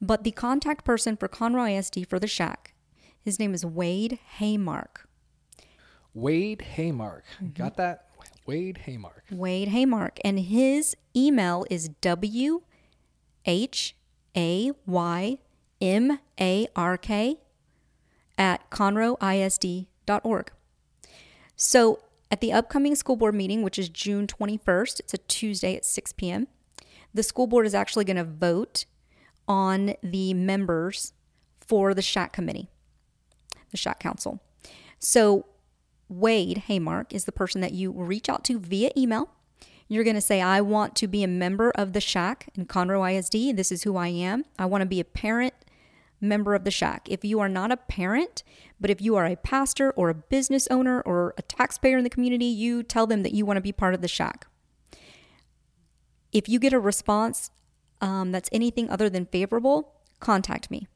But 0.00 0.24
the 0.24 0.30
contact 0.30 0.84
person 0.84 1.16
for 1.16 1.28
Conroe 1.28 1.78
ISD 1.78 2.08
for 2.08 2.18
the 2.18 2.26
SHAC, 2.26 2.72
his 3.20 3.38
name 3.38 3.52
is 3.52 3.66
Wade 3.66 4.18
Haymark. 4.38 5.08
Wade 6.14 6.62
Haymark. 6.76 7.24
Got 7.54 7.76
that? 7.76 8.06
Wade 8.46 8.78
Haymark. 8.86 9.24
Wade 9.30 9.68
Haymark. 9.68 10.18
And 10.24 10.38
his 10.38 10.96
email 11.14 11.66
is 11.68 11.88
W 12.00 12.62
H 13.44 13.94
A 14.36 14.72
Y 14.86 15.38
M 15.80 16.18
A 16.40 16.68
R 16.76 16.98
K 16.98 17.40
at 18.38 18.70
conroeisd.org. 18.70 20.52
So 21.56 22.00
at 22.30 22.40
the 22.40 22.52
upcoming 22.52 22.94
school 22.94 23.16
board 23.16 23.34
meeting, 23.34 23.62
which 23.62 23.78
is 23.78 23.88
June 23.88 24.26
21st, 24.26 25.00
it's 25.00 25.14
a 25.14 25.18
Tuesday 25.18 25.76
at 25.76 25.84
6 25.84 26.12
p.m., 26.12 26.48
the 27.14 27.22
school 27.22 27.46
board 27.46 27.66
is 27.66 27.74
actually 27.74 28.04
going 28.04 28.16
to 28.16 28.24
vote 28.24 28.84
on 29.48 29.94
the 30.02 30.34
members 30.34 31.14
for 31.60 31.94
the 31.94 32.02
SHAC 32.02 32.32
Committee, 32.32 32.68
the 33.70 33.76
SHAC 33.76 34.00
Council. 34.00 34.42
So 34.98 35.46
Wade 36.08 36.64
Haymark 36.66 37.14
is 37.14 37.24
the 37.24 37.32
person 37.32 37.60
that 37.62 37.72
you 37.72 37.90
reach 37.90 38.28
out 38.28 38.44
to 38.44 38.58
via 38.58 38.90
email. 38.96 39.30
You're 39.88 40.04
going 40.04 40.16
to 40.16 40.22
say, 40.22 40.40
I 40.40 40.60
want 40.60 40.96
to 40.96 41.06
be 41.06 41.22
a 41.22 41.28
member 41.28 41.70
of 41.70 41.92
the 41.92 42.00
SHAC 42.00 42.48
in 42.54 42.66
Conroe 42.66 43.18
ISD. 43.18 43.56
This 43.56 43.70
is 43.70 43.84
who 43.84 43.96
I 43.96 44.08
am. 44.08 44.44
I 44.58 44.66
want 44.66 44.82
to 44.82 44.86
be 44.86 45.00
a 45.00 45.04
parent 45.04 45.54
member 46.20 46.54
of 46.54 46.64
the 46.64 46.70
SHAC. 46.70 47.08
If 47.08 47.24
you 47.24 47.40
are 47.40 47.48
not 47.48 47.70
a 47.70 47.76
parent, 47.76 48.42
but 48.80 48.90
if 48.90 49.00
you 49.00 49.16
are 49.16 49.26
a 49.26 49.36
pastor 49.36 49.92
or 49.92 50.08
a 50.08 50.14
business 50.14 50.66
owner 50.70 51.00
or 51.02 51.34
a 51.38 51.42
taxpayer 51.42 51.98
in 51.98 52.04
the 52.04 52.10
community, 52.10 52.46
you 52.46 52.82
tell 52.82 53.06
them 53.06 53.22
that 53.22 53.32
you 53.32 53.46
want 53.46 53.58
to 53.58 53.62
be 53.62 53.72
part 53.72 53.94
of 53.94 54.00
the 54.00 54.08
SHAC. 54.08 54.46
If 56.32 56.48
you 56.48 56.58
get 56.58 56.72
a 56.72 56.80
response 56.80 57.50
um, 58.00 58.32
that's 58.32 58.48
anything 58.52 58.90
other 58.90 59.08
than 59.08 59.26
favorable, 59.26 59.94
contact 60.20 60.70
me. 60.70 60.86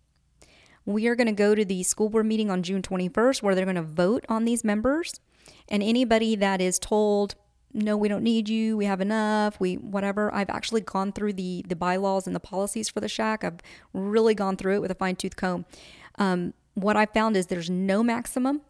We 0.84 1.06
are 1.06 1.14
going 1.14 1.28
to 1.28 1.32
go 1.32 1.54
to 1.54 1.64
the 1.64 1.82
school 1.82 2.08
board 2.08 2.26
meeting 2.26 2.50
on 2.50 2.62
June 2.62 2.82
21st 2.82 3.42
where 3.42 3.54
they're 3.54 3.64
going 3.64 3.76
to 3.76 3.82
vote 3.82 4.24
on 4.28 4.44
these 4.44 4.64
members. 4.64 5.20
And 5.68 5.82
anybody 5.82 6.34
that 6.36 6.60
is 6.60 6.78
told, 6.78 7.34
no, 7.72 7.96
we 7.96 8.08
don't 8.08 8.22
need 8.22 8.48
you, 8.48 8.76
we 8.76 8.84
have 8.84 9.00
enough, 9.00 9.60
we 9.60 9.74
whatever. 9.74 10.32
I've 10.34 10.50
actually 10.50 10.80
gone 10.80 11.12
through 11.12 11.34
the 11.34 11.64
the 11.68 11.76
bylaws 11.76 12.26
and 12.26 12.34
the 12.34 12.40
policies 12.40 12.88
for 12.88 13.00
the 13.00 13.08
SHAC. 13.08 13.44
I've 13.44 13.60
really 13.92 14.34
gone 14.34 14.56
through 14.56 14.76
it 14.76 14.80
with 14.80 14.90
a 14.90 14.94
fine 14.94 15.16
tooth 15.16 15.36
comb. 15.36 15.64
Um, 16.18 16.54
what 16.74 16.96
I 16.96 17.06
found 17.06 17.36
is 17.36 17.46
there's 17.46 17.70
no 17.70 18.02
maximum. 18.02 18.62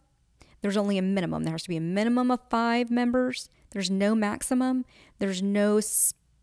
There's 0.61 0.77
only 0.77 0.97
a 0.97 1.01
minimum. 1.01 1.43
There 1.43 1.53
has 1.53 1.63
to 1.63 1.69
be 1.69 1.77
a 1.77 1.81
minimum 1.81 2.29
of 2.29 2.39
five 2.49 2.91
members. 2.91 3.49
There's 3.71 3.89
no 3.89 4.13
maximum. 4.13 4.85
There's 5.19 5.41
no 5.41 5.79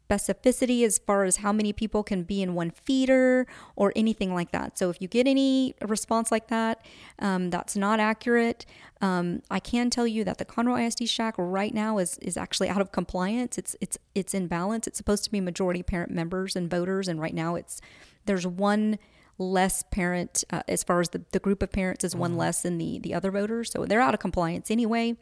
specificity 0.08 0.84
as 0.84 0.98
far 0.98 1.24
as 1.24 1.36
how 1.36 1.52
many 1.52 1.72
people 1.72 2.02
can 2.02 2.22
be 2.22 2.42
in 2.42 2.54
one 2.54 2.70
feeder 2.70 3.46
or 3.76 3.92
anything 3.94 4.34
like 4.34 4.52
that. 4.52 4.78
So 4.78 4.90
if 4.90 5.00
you 5.00 5.08
get 5.08 5.26
any 5.26 5.74
response 5.82 6.32
like 6.32 6.48
that, 6.48 6.84
um, 7.18 7.50
that's 7.50 7.76
not 7.76 8.00
accurate. 8.00 8.64
Um, 9.00 9.42
I 9.50 9.60
can 9.60 9.90
tell 9.90 10.06
you 10.06 10.24
that 10.24 10.38
the 10.38 10.44
Conroe 10.44 10.86
ISD 10.86 11.08
SHAC 11.08 11.34
right 11.36 11.74
now 11.74 11.98
is 11.98 12.18
is 12.18 12.36
actually 12.36 12.68
out 12.68 12.80
of 12.80 12.92
compliance. 12.92 13.58
It's 13.58 13.76
it's 13.80 13.98
it's 14.14 14.34
in 14.34 14.46
balance. 14.46 14.86
It's 14.86 14.98
supposed 14.98 15.24
to 15.24 15.30
be 15.30 15.40
majority 15.40 15.82
parent 15.82 16.10
members 16.10 16.56
and 16.56 16.70
voters, 16.70 17.08
and 17.08 17.20
right 17.20 17.34
now 17.34 17.54
it's 17.54 17.80
there's 18.24 18.46
one 18.46 18.98
less 19.38 19.84
parent 19.90 20.42
uh, 20.50 20.62
as 20.66 20.82
far 20.82 21.00
as 21.00 21.10
the, 21.10 21.22
the 21.30 21.38
group 21.38 21.62
of 21.62 21.70
parents 21.70 22.02
is 22.02 22.16
one 22.16 22.36
less 22.36 22.62
than 22.62 22.76
the 22.78 22.98
the 22.98 23.14
other 23.14 23.30
voters 23.30 23.70
so 23.70 23.84
they're 23.84 24.00
out 24.00 24.12
of 24.12 24.18
compliance 24.18 24.68
anyway 24.68 25.16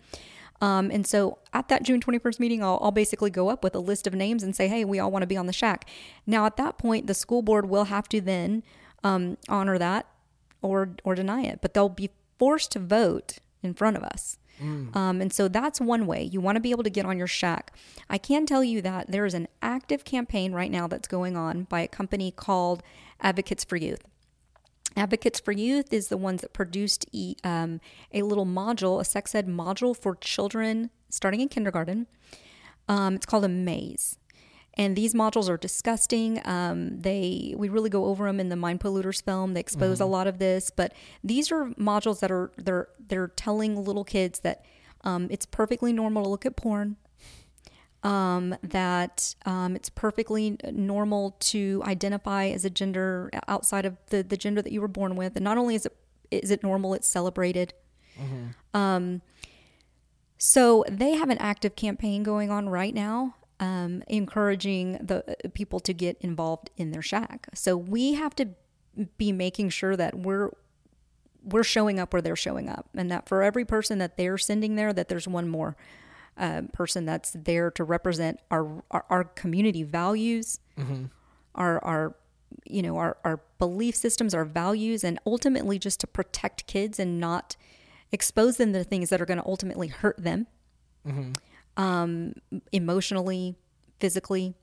um, 0.61 0.91
and 0.91 1.07
so 1.07 1.39
at 1.53 1.69
that 1.69 1.83
June 1.83 2.01
21st 2.01 2.41
meeting, 2.41 2.63
I'll, 2.63 2.79
I'll 2.81 2.91
basically 2.91 3.31
go 3.31 3.49
up 3.49 3.63
with 3.63 3.75
a 3.75 3.79
list 3.79 4.07
of 4.07 4.15
names 4.15 4.43
and 4.43 4.55
say, 4.55 4.69
hey, 4.69 4.85
we 4.85 4.99
all 4.99 5.11
want 5.11 5.23
to 5.23 5.27
be 5.27 5.37
on 5.37 5.47
the 5.47 5.53
SHAC. 5.53 5.83
Now, 6.27 6.47
at 6.47 6.57
that 6.57 6.79
point, 6.79 7.07
the 7.07 7.15
school 7.15 7.43
board 7.43 7.69
will 7.69 7.85
have 7.85 8.09
to 8.09 8.21
then 8.21 8.63
um, 9.05 9.37
honor 9.49 9.79
that 9.79 10.07
or, 10.63 10.91
or 11.05 11.15
deny 11.15 11.43
it, 11.43 11.61
but 11.61 11.75
they'll 11.75 11.89
be 11.89 12.11
forced 12.39 12.73
to 12.73 12.79
vote 12.79 13.39
in 13.63 13.75
front 13.75 13.97
of 13.97 14.03
us. 14.03 14.39
Um, 14.95 15.21
and 15.21 15.33
so 15.33 15.49
that's 15.49 15.81
one 15.81 16.07
way. 16.07 16.23
You 16.23 16.41
want 16.41 16.57
to 16.57 16.61
be 16.61 16.71
able 16.71 16.85
to 16.85 16.91
get 16.91 17.05
on 17.05 17.19
your 17.19 17.27
SHAC. 17.27 17.69
I 18.09 18.17
can 18.17 18.47
tell 18.47 18.65
you 18.65 18.81
that 18.81 19.11
there 19.11 19.27
is 19.27 19.35
an 19.35 19.49
active 19.61 20.05
campaign 20.05 20.53
right 20.53 20.71
now 20.71 20.87
that's 20.87 21.09
going 21.09 21.37
on 21.37 21.65
by 21.65 21.83
a 21.83 21.89
company 21.89 22.31
called 22.31 22.83
Advocates 23.21 23.65
for 23.65 23.77
Youth. 23.77 24.03
Advocates 24.97 25.39
for 25.39 25.53
Youth 25.53 25.93
is 25.93 26.09
the 26.09 26.17
ones 26.17 26.41
that 26.41 26.53
produced 26.53 27.07
e- 27.13 27.37
um, 27.45 27.81
a 28.13 28.23
little 28.23 28.47
module, 28.47 29.01
a 29.01 29.05
sex 29.05 29.35
ed 29.35 29.47
module 29.47 29.97
for 29.97 30.17
children 30.17 30.91
starting 31.11 31.41
in 31.41 31.49
kindergarten. 31.49 32.07
Um, 32.89 33.15
it's 33.15 33.27
called 33.27 33.45
AMAZE. 33.45 34.17
And 34.79 34.95
these 34.95 35.15
modules 35.15 35.49
are 35.49 35.57
disgusting. 35.57 36.47
Um, 36.47 37.01
they 37.01 37.55
we 37.57 37.71
really 37.71 37.89
go 37.89 38.07
over 38.07 38.27
them 38.27 38.39
in 38.39 38.51
the 38.51 38.57
Mind 38.57 38.81
Polluters 38.81 39.23
film. 39.25 39.55
They 39.55 39.61
expose 39.61 40.01
a 40.01 40.07
lot 40.07 40.27
of 40.27 40.39
this, 40.39 40.71
but 40.71 40.93
these 41.25 41.51
are 41.51 41.71
modules 41.79 42.21
that 42.21 42.31
are 42.31 42.53
they're 42.59 42.89
they're 43.09 43.29
telling 43.29 43.83
little 43.83 44.05
kids 44.05 44.41
that 44.41 44.67
um, 45.03 45.29
it's 45.31 45.47
perfectly 45.47 45.95
normal 45.95 46.25
to 46.25 46.29
look 46.29 46.45
at 46.45 46.57
porn. 46.57 46.97
Um, 48.03 48.55
that 48.63 49.35
um, 49.47 49.75
it's 49.75 49.89
perfectly 49.89 50.59
normal 50.71 51.35
to 51.41 51.83
identify 51.85 52.47
as 52.47 52.65
a 52.65 52.71
gender 52.71 53.31
outside 53.49 53.85
of 53.85 53.97
the, 54.11 54.23
the 54.23 54.37
gender 54.37 54.63
that 54.63 54.71
you 54.71 54.81
were 54.81 54.87
born 54.87 55.17
with, 55.17 55.35
and 55.35 55.43
not 55.43 55.59
only 55.59 55.75
is 55.75 55.87
it 55.87 55.97
is 56.31 56.51
it 56.53 56.63
normal, 56.63 56.95
it's 56.95 57.09
celebrated. 57.09 57.75
Um, 58.75 59.23
so 60.39 60.85
they 60.89 61.15
have 61.15 61.31
an 61.31 61.39
active 61.39 61.75
campaign 61.75 62.23
going 62.23 62.51
on 62.51 62.69
right 62.69 62.95
now, 62.95 63.35
um, 63.59 64.05
encouraging 64.07 64.99
the 65.05 65.25
uh, 65.29 65.49
people 65.55 65.81
to 65.81 65.93
get 65.93 66.17
involved 66.21 66.71
in 66.77 66.93
their 66.93 67.03
SHAC. 67.03 67.47
So 67.55 67.77
we 67.77 68.15
have 68.15 68.37
to 68.37 68.51
be 69.19 69.33
making 69.33 69.71
sure 69.71 69.97
that 69.97 70.15
we're 70.15 70.51
we're 71.43 71.65
showing 71.65 71.99
up 71.99 72.13
where 72.13 72.23
they're 72.23 72.37
showing 72.37 72.69
up, 72.69 72.89
and 72.95 73.11
that 73.11 73.29
for 73.29 73.43
every 73.43 73.65
person 73.65 73.99
that 73.99 74.17
they're 74.17 74.39
sending 74.39 74.77
there, 74.77 74.93
that 74.93 75.09
there's 75.09 75.27
one 75.27 75.49
more 75.49 75.77
uh, 76.39 76.63
person 76.73 77.05
that's 77.07 77.31
there 77.33 77.71
to 77.73 77.85
represent 77.85 78.41
our 78.51 78.83
our, 78.91 79.05
our 79.11 79.25
community 79.25 79.83
values, 79.83 80.59
our 81.55 81.83
our 81.85 82.17
you 82.65 82.83
know 82.83 82.97
our 82.99 83.17
our 83.25 83.41
belief 83.59 83.97
systems, 83.97 84.35
our 84.35 84.45
values, 84.45 85.03
and 85.05 85.19
ultimately 85.27 85.79
just 85.79 86.01
to 86.01 86.07
protect 86.07 86.67
kids 86.67 86.99
and 86.99 87.19
not 87.19 87.57
expose 88.13 88.57
them 88.57 88.73
to 88.73 88.85
things 88.85 89.09
that 89.11 89.21
are 89.21 89.27
going 89.27 89.39
to 89.41 89.47
ultimately 89.47 89.89
hurt 89.89 90.17
them, 90.23 90.47
um, 91.77 92.35
emotionally, 92.73 93.57
physically, 93.99 94.55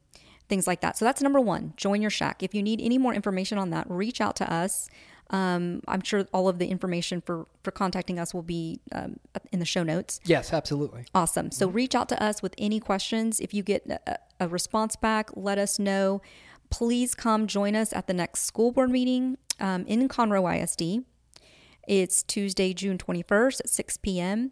things 0.49 0.65
like 0.67 0.82
that. 0.82 0.97
So 0.97 1.05
that's 1.05 1.21
number 1.21 1.39
one. 1.39 1.74
Join 1.78 2.01
your 2.01 2.11
SHAC. 2.11 2.41
If 2.43 2.53
you 2.55 2.63
need 2.63 2.80
any 2.82 2.97
more 2.97 3.13
information 3.13 3.57
on 3.57 3.69
that, 3.71 3.86
reach 3.89 4.21
out 4.21 4.36
to 4.38 4.51
us. 4.51 4.89
Um, 5.30 5.82
I'm 5.88 6.01
sure 6.01 6.28
all 6.34 6.47
of 6.47 6.59
the 6.59 6.67
information 6.67 7.21
for 7.21 7.47
for 7.63 7.71
contacting 7.71 8.19
us 8.19 8.34
will 8.34 8.43
be 8.43 8.80
um, 8.91 9.19
in 9.51 9.59
the 9.59 9.65
show 9.65 9.84
notes. 9.84 10.19
Yes, 10.26 10.53
absolutely. 10.53 11.05
Awesome. 11.15 11.51
So 11.51 11.67
reach 11.67 11.95
out 11.95 12.09
to 12.09 12.24
us 12.24 12.41
with 12.41 12.53
any 12.57 12.80
questions. 12.80 13.39
If 13.39 13.53
you 13.53 13.63
get 13.63 13.89
a, 13.89 14.17
a 14.39 14.47
response 14.47 14.95
back, 14.95 15.30
let 15.36 15.57
us 15.57 15.80
know. 15.80 16.21
Please 16.69 17.15
come 17.15 17.47
join 17.47 17.76
us 17.76 17.93
at 17.93 18.07
the 18.07 18.13
next 18.13 18.41
school 18.41 18.71
board 18.71 18.89
meeting 18.89 19.38
um, 19.59 19.86
in 19.86 20.07
Conroe 20.07 20.61
ISD. 20.61 21.05
It's 21.88 22.24
Tuesday, 22.24 22.74
June 22.74 22.97
21st 22.97 23.59
at 23.61 23.69
6 23.69 23.97
p.m. 23.97 24.51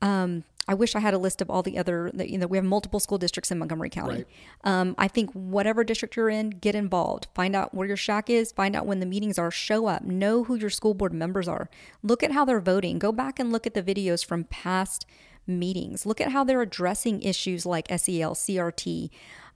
Um, 0.00 0.44
I 0.68 0.74
wish 0.74 0.94
I 0.94 1.00
had 1.00 1.12
a 1.12 1.18
list 1.18 1.42
of 1.42 1.50
all 1.50 1.62
the 1.62 1.76
other, 1.76 2.10
you 2.14 2.38
know, 2.38 2.46
we 2.46 2.56
have 2.56 2.64
multiple 2.64 3.00
school 3.00 3.18
districts 3.18 3.50
in 3.50 3.58
Montgomery 3.58 3.90
County. 3.90 4.14
Right. 4.14 4.26
Um, 4.62 4.94
I 4.96 5.08
think 5.08 5.32
whatever 5.32 5.82
district 5.82 6.14
you're 6.14 6.28
in, 6.28 6.50
get 6.50 6.76
involved. 6.76 7.26
Find 7.34 7.56
out 7.56 7.74
where 7.74 7.88
your 7.88 7.96
SHAC 7.96 8.30
is. 8.30 8.52
Find 8.52 8.76
out 8.76 8.86
when 8.86 9.00
the 9.00 9.06
meetings 9.06 9.38
are. 9.38 9.50
Show 9.50 9.86
up. 9.86 10.04
Know 10.04 10.44
who 10.44 10.54
your 10.54 10.70
school 10.70 10.94
board 10.94 11.12
members 11.12 11.48
are. 11.48 11.68
Look 12.02 12.22
at 12.22 12.30
how 12.30 12.44
they're 12.44 12.60
voting. 12.60 13.00
Go 13.00 13.10
back 13.10 13.40
and 13.40 13.50
look 13.50 13.66
at 13.66 13.74
the 13.74 13.82
videos 13.82 14.24
from 14.24 14.44
past 14.44 15.04
meetings. 15.48 16.06
Look 16.06 16.20
at 16.20 16.30
how 16.30 16.44
they're 16.44 16.62
addressing 16.62 17.22
issues 17.22 17.66
like 17.66 17.88
SEL, 17.88 18.34
CRT, 18.36 19.10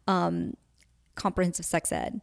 um, 0.09 0.55
comprehensive 1.15 1.67
sex 1.67 1.93
ed. 1.93 2.21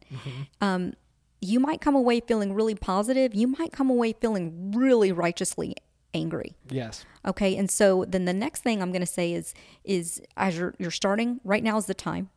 Um, 0.60 0.94
you 1.40 1.60
might 1.60 1.82
come 1.82 1.96
away 1.96 2.20
feeling 2.20 2.54
really 2.54 2.76
positive. 2.76 3.34
You 3.34 3.48
might 3.48 3.72
come 3.72 3.90
away 3.90 4.14
feeling 4.14 4.72
really 4.76 5.12
righteously 5.12 5.76
angry. 6.14 6.56
Yes. 6.70 7.06
Okay, 7.26 7.56
and 7.56 7.70
so 7.70 8.06
then 8.08 8.26
the 8.26 8.34
next 8.34 8.64
thing 8.64 8.82
I'm 8.82 8.92
going 8.92 9.02
to 9.02 9.06
say 9.06 9.34
is 9.34 9.54
is 9.84 10.22
as 10.38 10.58
you're 10.58 10.74
you're 10.78 10.92
starting 10.92 11.40
right 11.44 11.64
now 11.64 11.78
is 11.78 11.86
the 11.86 11.94
time 11.94 12.30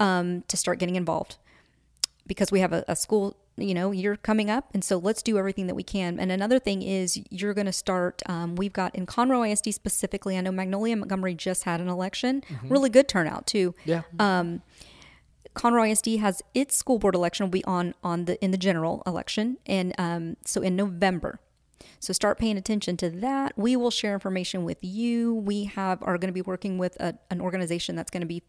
um, 0.00 0.42
to 0.48 0.56
start 0.56 0.78
getting 0.78 0.96
involved 0.96 1.36
because 2.26 2.50
we 2.50 2.60
have 2.60 2.72
a, 2.72 2.84
a 2.88 2.96
school 2.96 3.36
you 3.56 3.74
know 3.74 3.92
year 3.92 4.16
coming 4.16 4.50
up, 4.50 4.70
and 4.74 4.82
so 4.82 4.96
let's 4.98 5.22
do 5.22 5.38
everything 5.38 5.66
that 5.68 5.74
we 5.74 5.82
can. 5.82 6.18
And 6.18 6.32
another 6.32 6.58
thing 6.58 6.82
is 6.82 7.20
you're 7.30 7.54
going 7.54 7.66
to 7.66 7.72
start. 7.72 8.22
Um, 8.26 8.56
we've 8.56 8.72
got 8.72 8.94
in 8.94 9.06
Conroe 9.06 9.48
ISD 9.50 9.72
specifically. 9.74 10.36
I 10.36 10.40
know 10.40 10.50
Magnolia 10.52 10.96
Montgomery 10.96 11.34
just 11.34 11.64
had 11.64 11.80
an 11.80 11.88
election, 11.88 12.42
really 12.68 12.90
good 12.90 13.08
turnout 13.08 13.46
too. 13.46 13.74
Yeah. 13.84 14.02
um, 14.18 14.62
Conroe 15.54 15.88
ISD 15.88 16.18
has 16.18 16.42
its 16.52 16.76
school 16.76 16.98
board 16.98 17.14
election 17.14 17.46
will 17.46 17.50
be 17.52 17.64
on 17.64 17.94
on 18.02 18.24
the 18.24 18.42
in 18.42 18.50
the 18.50 18.58
general 18.58 19.02
election, 19.06 19.58
and 19.66 19.94
um, 19.98 20.36
so 20.44 20.60
in 20.62 20.74
November. 20.76 21.38
So 22.00 22.12
start 22.12 22.38
paying 22.38 22.56
attention 22.56 22.96
to 22.98 23.10
that. 23.10 23.52
We 23.56 23.76
will 23.76 23.90
share 23.90 24.14
information 24.14 24.64
with 24.64 24.78
you. 24.82 25.34
We 25.34 25.64
have 25.64 26.02
are 26.02 26.18
going 26.18 26.28
to 26.28 26.34
be 26.34 26.42
working 26.42 26.78
with 26.78 26.96
a, 27.00 27.18
an 27.30 27.40
organization 27.40 27.96
that's 27.96 28.10
going 28.10 28.22
to 28.22 28.26
be 28.26 28.42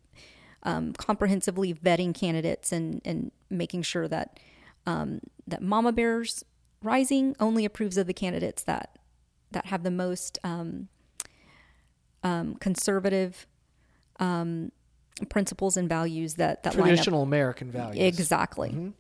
um, 0.64 0.94
comprehensively 0.94 1.74
vetting 1.74 2.14
candidates 2.14 2.72
and 2.72 3.02
and 3.06 3.32
making 3.50 3.84
sure 3.84 4.08
that 4.08 4.40
um, 4.86 5.22
that 5.48 5.62
Mama 5.62 5.92
Bears 5.92 6.44
Rising 6.82 7.36
only 7.40 7.66
approves 7.66 7.98
of 7.98 8.06
the 8.06 8.14
candidates 8.14 8.64
that 8.64 9.00
that 9.52 9.68
have 9.68 9.84
the 9.84 9.92
most 9.92 10.38
um, 10.44 10.90
um, 12.24 12.56
conservative 12.56 13.48
um, 14.20 14.72
principles 15.30 15.78
and 15.78 15.88
values 15.88 16.36
that 16.36 16.64
that 16.64 16.76
line 16.76 16.82
up 16.82 16.88
Traditional 16.88 17.24
American 17.24 17.72
values. 17.72 18.04
exactly. 18.04 18.94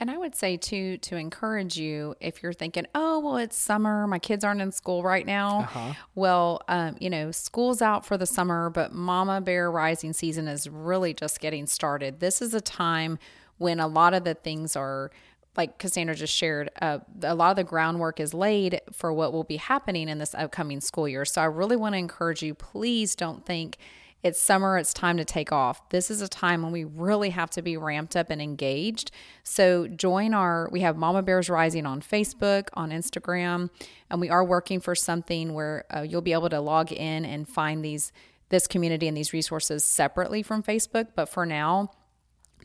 And 0.00 0.10
I 0.10 0.16
would 0.16 0.34
say 0.34 0.56
too 0.56 0.96
to 0.98 1.16
encourage 1.16 1.76
you 1.76 2.14
if 2.20 2.42
you're 2.42 2.52
thinking, 2.52 2.86
oh 2.94 3.18
well, 3.18 3.36
it's 3.36 3.56
summer, 3.56 4.06
my 4.06 4.18
kids 4.18 4.44
aren't 4.44 4.60
in 4.60 4.70
school 4.70 5.02
right 5.02 5.26
now. 5.26 5.68
Well, 6.14 6.62
um, 6.68 6.96
you 7.00 7.10
know, 7.10 7.32
school's 7.32 7.82
out 7.82 8.06
for 8.06 8.16
the 8.16 8.26
summer, 8.26 8.70
but 8.70 8.92
Mama 8.92 9.40
Bear 9.40 9.70
Rising 9.70 10.12
season 10.12 10.46
is 10.46 10.68
really 10.68 11.14
just 11.14 11.40
getting 11.40 11.66
started. 11.66 12.20
This 12.20 12.40
is 12.40 12.54
a 12.54 12.60
time 12.60 13.18
when 13.58 13.80
a 13.80 13.88
lot 13.88 14.14
of 14.14 14.22
the 14.22 14.34
things 14.34 14.76
are 14.76 15.10
like 15.56 15.78
Cassandra 15.78 16.14
just 16.14 16.32
shared, 16.32 16.70
uh, 16.80 17.00
a 17.22 17.34
lot 17.34 17.50
of 17.50 17.56
the 17.56 17.64
groundwork 17.64 18.20
is 18.20 18.32
laid 18.32 18.80
for 18.92 19.12
what 19.12 19.32
will 19.32 19.42
be 19.42 19.56
happening 19.56 20.08
in 20.08 20.18
this 20.18 20.32
upcoming 20.34 20.80
school 20.80 21.08
year. 21.08 21.24
So 21.24 21.42
I 21.42 21.46
really 21.46 21.74
want 21.74 21.94
to 21.94 21.98
encourage 21.98 22.44
you, 22.44 22.54
please 22.54 23.16
don't 23.16 23.44
think 23.44 23.76
it's 24.22 24.40
summer, 24.40 24.76
it's 24.76 24.92
time 24.92 25.16
to 25.16 25.24
take 25.24 25.52
off. 25.52 25.88
This 25.90 26.10
is 26.10 26.20
a 26.20 26.28
time 26.28 26.62
when 26.62 26.72
we 26.72 26.84
really 26.84 27.30
have 27.30 27.50
to 27.50 27.62
be 27.62 27.76
ramped 27.76 28.16
up 28.16 28.30
and 28.30 28.42
engaged. 28.42 29.10
So 29.44 29.86
join 29.86 30.34
our, 30.34 30.68
we 30.72 30.80
have 30.80 30.96
Mama 30.96 31.22
Bears 31.22 31.48
Rising 31.48 31.86
on 31.86 32.00
Facebook, 32.00 32.68
on 32.74 32.90
Instagram, 32.90 33.70
and 34.10 34.20
we 34.20 34.28
are 34.28 34.44
working 34.44 34.80
for 34.80 34.94
something 34.94 35.54
where 35.54 35.84
uh, 35.94 36.02
you'll 36.02 36.20
be 36.20 36.32
able 36.32 36.50
to 36.50 36.60
log 36.60 36.90
in 36.92 37.24
and 37.24 37.48
find 37.48 37.84
these 37.84 38.12
this 38.50 38.66
community 38.66 39.06
and 39.06 39.14
these 39.14 39.34
resources 39.34 39.84
separately 39.84 40.42
from 40.42 40.62
Facebook. 40.62 41.08
But 41.14 41.28
for 41.28 41.44
now, 41.44 41.90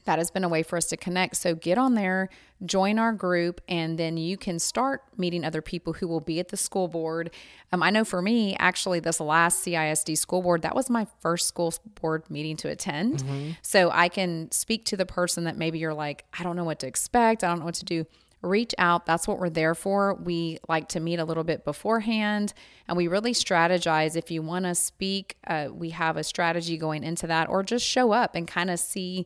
that 0.06 0.18
has 0.18 0.32
been 0.32 0.44
a 0.44 0.50
way 0.50 0.64
for 0.64 0.78
us 0.78 0.86
to 0.88 0.98
connect. 0.98 1.38
So 1.38 1.56
get 1.56 1.78
on 1.78 1.96
there, 1.96 2.30
join 2.66 3.00
our 3.00 3.14
group, 3.14 3.62
and 3.68 3.98
then 3.98 4.18
you 4.18 4.38
can 4.38 4.60
start 4.60 5.02
meeting 5.18 5.44
other 5.44 5.62
people 5.62 5.94
who 5.94 6.08
will 6.08 6.20
be 6.20 6.40
at 6.40 6.50
the 6.50 6.58
school 6.58 6.88
board. 6.88 7.32
Um, 7.72 7.82
I 7.82 7.90
know 7.90 8.04
for 8.04 8.22
me, 8.22 8.56
actually, 8.60 9.00
this 9.00 9.20
last 9.20 9.66
CISD 9.66 10.18
school 10.18 10.42
board, 10.42 10.62
that 10.64 10.76
was 10.76 10.90
my 10.90 11.08
first 11.20 11.48
school 11.48 11.74
board 12.02 12.30
meeting 12.30 12.58
to 12.58 12.70
attend. 12.70 13.24
So 13.62 13.90
I 13.92 14.10
can 14.10 14.52
speak 14.52 14.86
to 14.86 14.98
the 14.98 15.06
person 15.06 15.46
that 15.46 15.58
maybe 15.58 15.80
you're 15.80 15.94
like, 15.94 16.26
I 16.38 16.44
don't 16.44 16.56
know 16.56 16.66
what 16.66 16.80
to 16.80 16.88
expect, 16.88 17.44
I 17.44 17.48
don't 17.48 17.60
know 17.60 17.66
what 17.66 17.76
to 17.76 17.86
do 17.86 18.06
reach 18.44 18.76
out. 18.78 19.06
That's 19.06 19.28
what 19.28 19.40
we're 19.40 19.50
there 19.50 19.74
for. 19.74 20.16
We 20.16 20.60
like 20.68 20.90
to 20.90 21.00
meet 21.00 21.18
a 21.20 21.26
little 21.26 21.44
bit 21.44 21.64
beforehand 21.64 22.54
and 22.88 22.98
we 22.98 23.08
really 23.08 23.34
strategize. 23.34 24.16
If 24.16 24.30
you 24.30 24.42
want 24.42 24.66
to 24.66 24.76
speak, 24.76 25.38
uh, 25.48 25.70
we 25.72 25.92
have 25.92 26.18
a 26.18 26.24
strategy 26.24 26.78
going 26.78 27.04
into 27.04 27.26
that, 27.28 27.50
or 27.50 27.64
just 27.64 27.86
show 27.86 28.12
up 28.12 28.36
and 28.36 28.48
kind 28.48 28.70
of 28.70 28.80
see, 28.80 29.26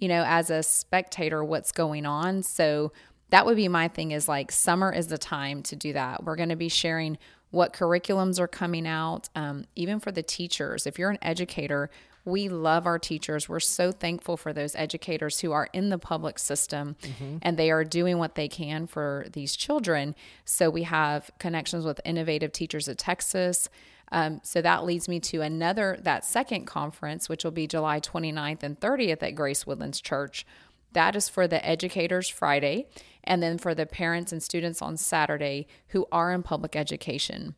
you 0.00 0.08
know, 0.08 0.24
as 0.26 0.50
a 0.50 0.62
spectator, 0.62 1.44
what's 1.44 1.72
going 1.72 2.06
on. 2.06 2.42
So 2.42 2.92
that 3.30 3.44
would 3.46 3.56
be 3.56 3.68
my 3.68 3.88
thing 3.88 4.12
is 4.12 4.28
like 4.28 4.50
summer 4.50 4.92
is 4.92 5.08
the 5.08 5.18
time 5.18 5.62
to 5.64 5.76
do 5.76 5.92
that. 5.92 6.24
We're 6.24 6.36
going 6.36 6.48
to 6.48 6.56
be 6.56 6.68
sharing 6.68 7.18
what 7.50 7.72
curriculums 7.72 8.38
are 8.38 8.48
coming 8.48 8.86
out, 8.86 9.28
um, 9.34 9.64
even 9.74 10.00
for 10.00 10.12
the 10.12 10.22
teachers. 10.22 10.86
If 10.86 10.98
you're 10.98 11.10
an 11.10 11.18
educator, 11.22 11.90
we 12.28 12.48
love 12.48 12.86
our 12.86 12.98
teachers. 12.98 13.48
We're 13.48 13.60
so 13.60 13.92
thankful 13.92 14.36
for 14.36 14.52
those 14.52 14.74
educators 14.76 15.40
who 15.40 15.52
are 15.52 15.68
in 15.72 15.88
the 15.88 15.98
public 15.98 16.38
system 16.38 16.96
and 17.42 17.56
they 17.56 17.70
are 17.70 17.84
doing 17.84 18.18
what 18.18 18.34
they 18.34 18.48
can 18.48 18.86
for 18.86 19.26
these 19.32 19.56
children. 19.56 20.14
So 20.44 20.70
we 20.70 20.84
have 20.84 21.30
connections 21.38 21.84
with 21.84 22.00
Innovative 22.04 22.52
Teachers 22.52 22.88
of 22.88 22.96
Texas. 22.96 23.68
Um, 24.10 24.40
so 24.42 24.62
that 24.62 24.84
leads 24.84 25.08
me 25.08 25.20
to 25.20 25.42
another, 25.42 25.98
that 26.02 26.24
second 26.24 26.64
conference, 26.66 27.28
which 27.28 27.44
will 27.44 27.50
be 27.50 27.66
July 27.66 28.00
29th 28.00 28.62
and 28.62 28.78
30th 28.78 29.22
at 29.22 29.34
Grace 29.34 29.66
Woodlands 29.66 30.00
Church. 30.00 30.46
That 30.92 31.14
is 31.14 31.28
for 31.28 31.46
the 31.46 31.64
educators 31.66 32.28
Friday, 32.28 32.86
and 33.22 33.42
then 33.42 33.58
for 33.58 33.74
the 33.74 33.84
parents 33.84 34.32
and 34.32 34.42
students 34.42 34.80
on 34.80 34.96
Saturday 34.96 35.66
who 35.88 36.06
are 36.10 36.32
in 36.32 36.42
public 36.42 36.74
education 36.74 37.54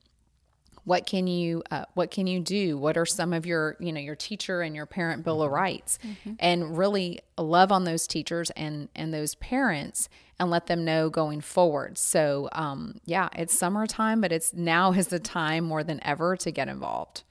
what 0.85 1.07
can 1.07 1.27
you 1.27 1.63
uh, 1.71 1.85
what 1.95 2.11
can 2.11 2.27
you 2.27 2.41
do? 2.41 2.79
What 2.79 2.97
are 2.97 3.07
some 3.07 3.33
of 3.33 3.47
your 3.47 3.77
you 3.81 3.93
know 3.93 4.01
your 4.01 4.17
teacher 4.17 4.63
and 4.63 4.75
your 4.75 4.87
parent 4.87 5.25
bill 5.25 5.43
of 5.43 5.51
rights? 5.51 5.99
And 6.39 6.77
really 6.77 7.21
love 7.39 7.73
on 7.73 7.85
those 7.85 8.07
teachers 8.07 8.51
and 8.51 8.89
and 8.95 9.13
those 9.13 9.35
parents 9.37 10.09
and 10.39 10.51
let 10.51 10.67
them 10.67 10.85
know 10.85 11.11
going 11.11 11.41
forward. 11.41 11.99
So 11.99 12.49
um, 12.53 13.01
yeah 13.05 13.29
it's 13.37 13.57
summertime 13.59 14.21
but 14.21 14.33
it's 14.33 14.53
now 14.55 14.93
is 14.93 15.09
the 15.09 15.21
time 15.21 15.65
more 15.65 15.85
than 15.85 16.01
ever 16.05 16.37
to 16.37 16.51
get 16.51 16.69
involved. 16.69 17.25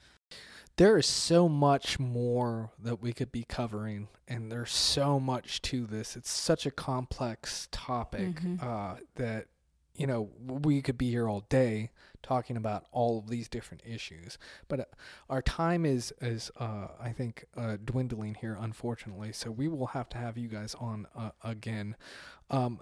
There 0.76 0.96
is 0.96 1.06
so 1.06 1.46
much 1.48 1.98
more 1.98 2.70
that 2.82 3.02
we 3.02 3.12
could 3.12 3.30
be 3.30 3.44
covering 3.44 4.08
and 4.26 4.50
there's 4.50 4.70
so 4.72 5.20
much 5.20 5.60
to 5.62 5.84
this. 5.86 6.16
It's 6.16 6.30
such 6.30 6.64
a 6.64 6.70
complex 6.70 7.68
topic 7.72 8.40
uh, 8.62 8.94
that 9.16 9.46
you 9.96 10.06
know 10.06 10.30
we 10.46 10.80
could 10.80 10.96
be 10.96 11.10
here 11.10 11.28
all 11.28 11.44
day 11.48 11.90
talking 12.22 12.56
about 12.56 12.86
all 12.92 13.18
of 13.18 13.28
these 13.28 13.48
different 13.48 13.82
issues 13.86 14.38
but 14.68 14.80
uh, 14.80 14.84
our 15.28 15.42
time 15.42 15.84
is 15.84 16.12
is 16.20 16.50
uh, 16.58 16.88
i 17.00 17.10
think 17.10 17.44
uh, 17.56 17.76
dwindling 17.84 18.34
here 18.34 18.56
unfortunately 18.60 19.32
so 19.32 19.50
we 19.50 19.68
will 19.68 19.88
have 19.88 20.08
to 20.08 20.18
have 20.18 20.36
you 20.36 20.48
guys 20.48 20.74
on 20.80 21.06
uh, 21.16 21.30
again. 21.42 21.96
Um, 22.50 22.80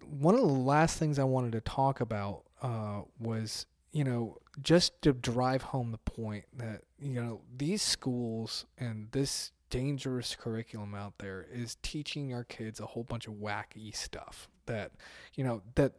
one 0.00 0.34
of 0.34 0.40
the 0.40 0.46
last 0.46 0.98
things 0.98 1.18
i 1.18 1.24
wanted 1.24 1.52
to 1.52 1.60
talk 1.60 2.00
about 2.00 2.42
uh, 2.62 3.02
was 3.18 3.66
you 3.92 4.04
know 4.04 4.38
just 4.62 5.00
to 5.02 5.12
drive 5.12 5.62
home 5.62 5.90
the 5.90 5.98
point 5.98 6.44
that 6.56 6.82
you 6.98 7.20
know 7.20 7.40
these 7.56 7.82
schools 7.82 8.66
and 8.78 9.08
this 9.12 9.52
dangerous 9.68 10.36
curriculum 10.36 10.94
out 10.94 11.14
there 11.18 11.46
is 11.52 11.76
teaching 11.82 12.32
our 12.32 12.44
kids 12.44 12.78
a 12.78 12.86
whole 12.86 13.02
bunch 13.02 13.26
of 13.26 13.34
wacky 13.34 13.94
stuff 13.94 14.48
that 14.66 14.92
you 15.34 15.42
know 15.42 15.60
that 15.74 15.92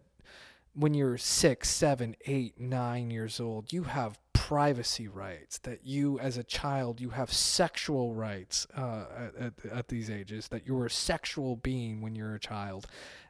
when 0.78 0.94
you're 0.94 1.18
six, 1.18 1.70
seven, 1.70 2.16
eight, 2.26 2.60
nine 2.60 3.10
years 3.10 3.40
old, 3.40 3.74
you 3.74 3.84
have 3.84 4.20
privacy 4.34 5.08
rights. 5.08 5.58
That 5.60 5.80
you, 5.86 6.20
as 6.20 6.38
a 6.38 6.44
child, 6.44 7.02
you 7.02 7.10
have 7.10 7.34
sexual 7.34 8.14
rights 8.14 8.68
uh, 8.76 9.06
at, 9.40 9.54
at 9.72 9.88
these 9.88 10.10
ages. 10.10 10.48
That 10.50 10.68
you're 10.68 10.86
a 10.86 10.90
sexual 10.90 11.56
being 11.56 12.02
when 12.02 12.16
you're 12.16 12.36
a 12.36 12.40
child, 12.40 12.88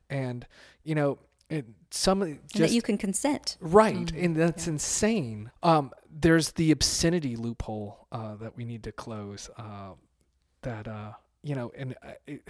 and 0.10 0.46
you 0.84 0.94
know. 0.96 1.20
It, 1.50 1.66
some 1.92 2.22
of- 2.22 2.28
and 2.28 2.40
that 2.56 2.72
you 2.72 2.82
can 2.82 2.98
consent. 2.98 3.56
Right, 3.62 4.12
and 4.12 4.36
that's 4.36 4.68
insane. 4.68 5.50
Um, 5.64 5.92
there's 6.12 6.52
the 6.52 6.72
obscenity 6.72 7.38
loophole 7.38 8.06
uh, 8.12 8.36
that 8.36 8.58
we 8.58 8.66
need 8.66 8.84
to 8.84 8.92
close. 8.92 9.50
Uh, 9.58 9.92
that 10.64 10.90
uh, 10.90 11.14
you 11.44 11.56
know, 11.56 11.72
and 11.78 11.96
uh, 12.04 12.12
it, 12.26 12.48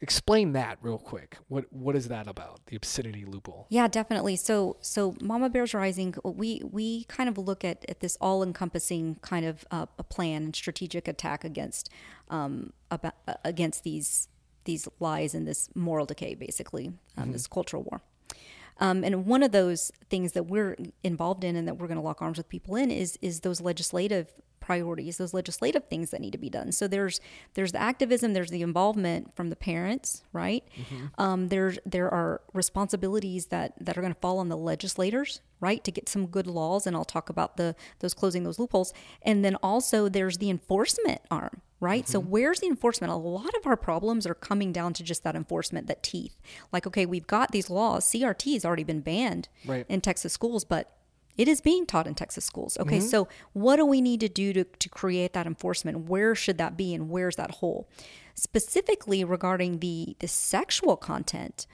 explain 0.00 0.52
that 0.52 0.78
real 0.82 0.98
quick. 0.98 1.38
What 1.48 1.72
what 1.72 1.96
is 1.96 2.08
that 2.08 2.26
about? 2.26 2.60
The 2.66 2.76
obscenity 2.76 3.24
loophole. 3.24 3.66
Yeah, 3.70 3.88
definitely. 3.88 4.36
So, 4.36 4.76
so 4.80 5.14
Mama 5.20 5.48
Bears 5.48 5.74
Rising, 5.74 6.14
we 6.24 6.60
we 6.64 7.04
kind 7.04 7.28
of 7.28 7.38
look 7.38 7.64
at, 7.64 7.84
at 7.88 8.00
this 8.00 8.16
all 8.20 8.42
encompassing 8.42 9.16
kind 9.22 9.46
of 9.46 9.64
uh, 9.70 9.86
a 9.98 10.04
plan 10.04 10.44
and 10.44 10.56
strategic 10.56 11.08
attack 11.08 11.44
against 11.44 11.88
um 12.28 12.72
about 12.90 13.14
uh, 13.28 13.34
against 13.44 13.84
these 13.84 14.28
these 14.64 14.88
lies 15.00 15.34
and 15.34 15.46
this 15.46 15.70
moral 15.74 16.04
decay, 16.06 16.34
basically, 16.34 16.92
um, 17.16 17.32
this 17.32 17.46
cultural 17.46 17.84
war. 17.84 18.02
Um, 18.78 19.04
and 19.04 19.24
one 19.24 19.42
of 19.42 19.52
those 19.52 19.90
things 20.10 20.32
that 20.32 20.44
we're 20.44 20.76
involved 21.02 21.44
in 21.44 21.56
and 21.56 21.66
that 21.66 21.78
we're 21.78 21.86
going 21.86 21.96
to 21.96 22.02
lock 22.02 22.20
arms 22.20 22.36
with 22.36 22.48
people 22.48 22.76
in 22.76 22.90
is 22.90 23.18
is 23.22 23.40
those 23.40 23.60
legislative 23.60 24.34
priorities, 24.66 25.16
those 25.18 25.32
legislative 25.32 25.84
things 25.88 26.10
that 26.10 26.20
need 26.20 26.32
to 26.32 26.38
be 26.38 26.50
done. 26.50 26.72
So 26.72 26.88
there's 26.88 27.20
there's 27.54 27.72
the 27.72 27.80
activism, 27.80 28.32
there's 28.32 28.50
the 28.50 28.62
involvement 28.62 29.34
from 29.36 29.48
the 29.50 29.56
parents, 29.56 30.22
right? 30.32 30.64
Um, 31.18 31.48
there's 31.48 31.78
there 31.86 32.10
are 32.12 32.40
responsibilities 32.52 33.46
that 33.46 33.72
that 33.80 33.96
are 33.96 34.00
going 34.00 34.12
to 34.14 34.20
fall 34.20 34.38
on 34.38 34.48
the 34.48 34.56
legislators, 34.56 35.40
right, 35.60 35.82
to 35.84 35.90
get 35.92 36.08
some 36.08 36.26
good 36.26 36.46
laws. 36.48 36.86
And 36.86 36.96
I'll 36.96 37.04
talk 37.04 37.28
about 37.30 37.56
the 37.56 37.74
those 38.00 38.12
closing 38.14 38.42
those 38.44 38.58
loopholes. 38.58 38.92
And 39.22 39.44
then 39.44 39.54
also 39.62 40.08
there's 40.08 40.38
the 40.38 40.50
enforcement 40.50 41.20
arm, 41.30 41.62
right? 41.80 42.08
So 42.08 42.18
where's 42.18 42.58
the 42.60 42.66
enforcement? 42.66 43.12
A 43.12 43.16
lot 43.16 43.54
of 43.56 43.66
our 43.66 43.76
problems 43.76 44.26
are 44.26 44.34
coming 44.34 44.72
down 44.72 44.92
to 44.94 45.02
just 45.04 45.22
that 45.24 45.36
enforcement, 45.36 45.86
that 45.86 46.02
teeth. 46.02 46.36
Like, 46.72 46.86
okay, 46.88 47.06
we've 47.06 47.26
got 47.26 47.52
these 47.52 47.70
laws. 47.70 48.04
CRT 48.10 48.54
has 48.54 48.64
already 48.64 48.84
been 48.84 49.00
banned 49.00 49.48
Right. 49.64 49.86
in 49.88 50.00
Texas 50.00 50.32
schools, 50.32 50.64
but 50.64 50.92
it 51.36 51.48
is 51.48 51.60
being 51.60 51.86
taught 51.86 52.06
in 52.06 52.14
Texas 52.14 52.44
schools. 52.44 52.76
Okay, 52.78 53.00
so 53.00 53.28
what 53.52 53.76
do 53.76 53.86
we 53.86 54.00
need 54.00 54.20
to 54.20 54.28
do 54.28 54.52
to, 54.52 54.64
to 54.64 54.88
create 54.88 55.32
that 55.34 55.46
enforcement? 55.46 56.08
Where 56.08 56.34
should 56.34 56.58
that 56.58 56.76
be 56.76 56.94
and 56.94 57.10
where's 57.10 57.36
that 57.36 57.52
hole? 57.52 57.88
Specifically 58.34 59.24
regarding 59.24 59.78
the, 59.78 60.16
the 60.20 60.28
sexual 60.28 60.96
content, 60.96 61.66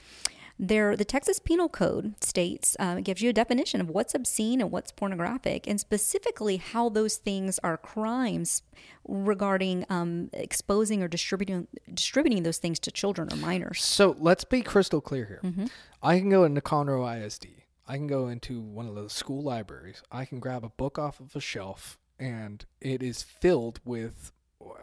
there 0.59 0.97
the 0.97 1.05
Texas 1.05 1.39
Penal 1.41 1.69
Code 1.69 2.15
states 2.23 2.77
uh, 2.79 2.97
it 2.99 3.05
gives 3.05 3.21
you 3.21 3.31
a 3.31 3.33
definition 3.33 3.81
of 3.81 3.89
what's 3.89 4.15
obscene 4.15 4.61
and 4.61 4.71
what's 4.71 4.93
pornographic, 4.93 5.67
and 5.67 5.81
specifically 5.81 6.59
how 6.59 6.89
those 6.89 7.17
things 7.17 7.59
are 7.65 7.77
crimes 7.77 8.63
regarding 9.09 9.85
um, 9.91 10.31
exposing 10.33 11.03
or 11.03 11.09
distributing 11.09 11.67
distributing 11.93 12.43
those 12.45 12.59
things 12.59 12.79
to 12.81 12.91
children 12.91 13.33
or 13.33 13.37
minors. 13.37 13.83
So 13.83 14.15
let's 14.21 14.45
be 14.45 14.63
crystal 14.63 15.01
clear 15.01 15.25
here. 15.43 15.69
I 16.03 16.19
can 16.19 16.31
go 16.31 16.45
into 16.45 16.61
Conroe 16.61 17.25
ISD. 17.25 17.62
I 17.87 17.97
can 17.97 18.07
go 18.07 18.29
into 18.29 18.61
one 18.61 18.87
of 18.87 18.95
those 18.95 19.13
school 19.13 19.43
libraries. 19.43 20.03
I 20.11 20.25
can 20.25 20.41
grab 20.41 20.65
a 20.65 20.69
book 20.71 20.99
off 20.99 21.21
of 21.21 21.35
a 21.35 21.41
shelf, 21.41 21.99
and 22.19 22.65
it 22.81 23.03
is 23.03 23.23
filled 23.23 23.81
with, 23.85 24.33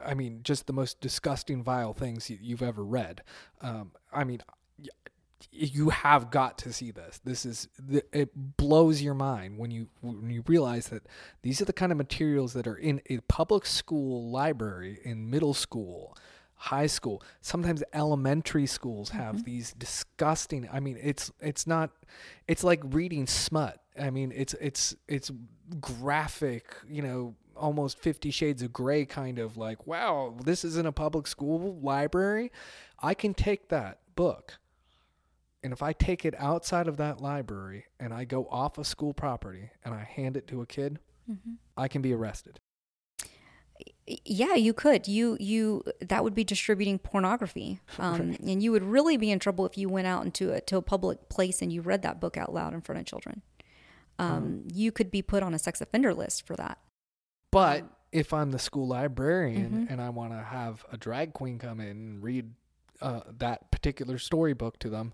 I 0.06 0.14
mean, 0.14 0.42
just 0.44 0.68
the 0.68 0.74
most 0.74 1.00
disgusting, 1.00 1.64
vile 1.64 1.94
things 1.94 2.30
you- 2.30 2.40
you've 2.42 2.62
ever 2.62 2.84
read. 2.84 3.22
Um, 3.62 3.94
I 4.12 4.24
mean, 4.24 4.42
you 5.52 5.90
have 5.90 6.32
got 6.32 6.58
to 6.60 6.74
see 6.74 6.92
this. 6.92 7.20
This 7.24 7.46
is 7.46 7.70
it 8.12 8.58
blows 8.58 9.02
your 9.02 9.14
mind 9.14 9.58
when 9.58 9.72
you 9.72 9.88
when 10.02 10.30
you 10.30 10.44
realize 10.48 10.90
that 10.90 11.04
these 11.44 11.62
are 11.62 11.66
the 11.66 11.74
kind 11.74 11.94
of 11.94 11.98
materials 11.98 12.52
that 12.54 12.68
are 12.68 12.76
in 12.76 13.02
a 13.10 13.20
public 13.22 13.66
school 13.66 14.30
library 14.30 15.00
in 15.04 15.30
middle 15.30 15.54
school, 15.54 16.18
high 16.60 16.88
school, 16.88 17.24
sometimes 17.42 17.84
elementary 17.94 18.66
schools 18.66 19.10
have 19.10 19.36
mm-hmm. 19.36 19.46
these 19.46 19.74
disgusting. 19.74 20.68
I 20.72 20.80
mean, 20.80 20.98
it's 21.02 21.32
it's 21.40 21.66
not 21.66 21.92
it's 22.48 22.64
like 22.64 22.82
reading 22.86 23.28
smut. 23.28 23.82
I 24.00 24.10
mean, 24.10 24.32
it's 24.36 24.54
it's 24.56 24.96
it's 25.08 25.32
graphic, 25.80 26.66
you 26.88 27.02
know, 27.02 27.36
almost 27.56 28.00
50 28.00 28.32
shades 28.32 28.62
of 28.62 28.72
gray 28.72 29.06
kind 29.06 29.40
of 29.40 29.58
like, 29.58 29.88
wow, 29.88 30.36
this 30.44 30.64
is 30.64 30.78
in 30.78 30.86
a 30.86 30.92
public 30.92 31.28
school 31.28 31.80
library. 31.82 32.52
I 33.00 33.14
can 33.14 33.34
take 33.34 33.70
that 33.70 34.00
book 34.16 34.60
and 35.64 35.74
if 35.74 35.84
I 35.84 35.94
take 35.94 36.26
it 36.26 36.36
outside 36.38 36.88
of 36.88 36.98
that 36.98 37.22
library 37.22 37.86
and 38.00 38.14
I 38.14 38.24
go 38.24 38.48
off 38.50 38.78
of 38.78 38.88
school 38.88 39.14
property 39.14 39.72
and 39.84 39.94
I 39.94 40.04
hand 40.04 40.38
it 40.38 40.48
to 40.48 40.62
a 40.62 40.66
kid, 40.66 41.00
mm-hmm. 41.30 41.54
I 41.76 41.88
can 41.88 42.02
be 42.02 42.14
arrested. 42.14 42.60
Yeah, 44.26 44.56
you 44.56 44.74
could. 44.74 45.08
You 45.08 45.38
you 45.40 45.84
that 46.02 46.24
would 46.24 46.34
be 46.34 46.44
distributing 46.44 46.98
pornography, 47.00 47.80
um, 47.98 48.36
and 48.44 48.64
you 48.64 48.72
would 48.72 48.84
really 48.84 49.18
be 49.18 49.30
in 49.32 49.40
trouble 49.40 49.66
if 49.66 49.78
you 49.78 49.88
went 49.90 50.08
out 50.08 50.26
into 50.26 50.52
a 50.54 50.62
to 50.62 50.78
a 50.78 50.82
public 50.82 51.30
place 51.30 51.62
and 51.62 51.72
you 51.72 51.82
read 51.82 52.02
that 52.02 52.20
book 52.20 52.36
out 52.38 52.54
loud 52.54 52.74
in 52.74 52.82
front 52.82 53.00
of 53.00 53.06
children. 53.06 53.42
Um, 54.18 54.64
You 54.74 54.92
could 54.92 55.12
be 55.12 55.22
put 55.22 55.44
on 55.44 55.54
a 55.54 55.60
sex 55.60 55.80
offender 55.80 56.14
list 56.14 56.46
for 56.46 56.56
that. 56.56 56.80
But 57.52 57.86
if 58.12 58.34
I'm 58.34 58.52
the 58.52 58.60
school 58.60 58.88
librarian 58.88 59.88
and 59.90 60.02
I 60.02 60.10
want 60.10 60.34
to 60.34 60.42
have 60.44 60.84
a 60.92 60.98
drag 60.98 61.34
queen 61.34 61.60
come 61.60 61.80
in 61.80 61.88
and 61.90 62.24
read 62.24 62.54
uh, 63.02 63.22
that 63.38 63.70
particular 63.72 64.18
storybook 64.18 64.78
to 64.80 64.90
them, 64.90 65.14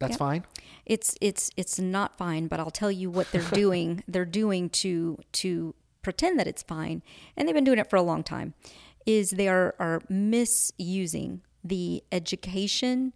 that's 0.00 0.12
Yep. 0.12 0.18
fine. 0.18 0.44
It's 0.84 1.14
it's 1.20 1.50
it's 1.56 1.78
not 1.78 2.18
fine, 2.18 2.46
but 2.48 2.60
I'll 2.60 2.70
tell 2.70 2.90
you 2.92 3.10
what 3.10 3.30
they're 3.32 3.42
doing. 3.52 4.02
they're 4.08 4.24
doing 4.24 4.68
to 4.70 5.18
to 5.32 5.74
pretend 6.02 6.38
that 6.38 6.46
it's 6.46 6.62
fine, 6.62 7.02
and 7.36 7.46
they've 7.46 7.54
been 7.54 7.64
doing 7.64 7.78
it 7.78 7.88
for 7.90 7.96
a 7.96 8.02
long 8.02 8.22
time. 8.22 8.54
Is 9.06 9.30
they 9.30 9.48
are 9.48 9.74
are 9.78 10.02
misusing 10.08 11.40
the 11.64 12.02
education 12.12 13.12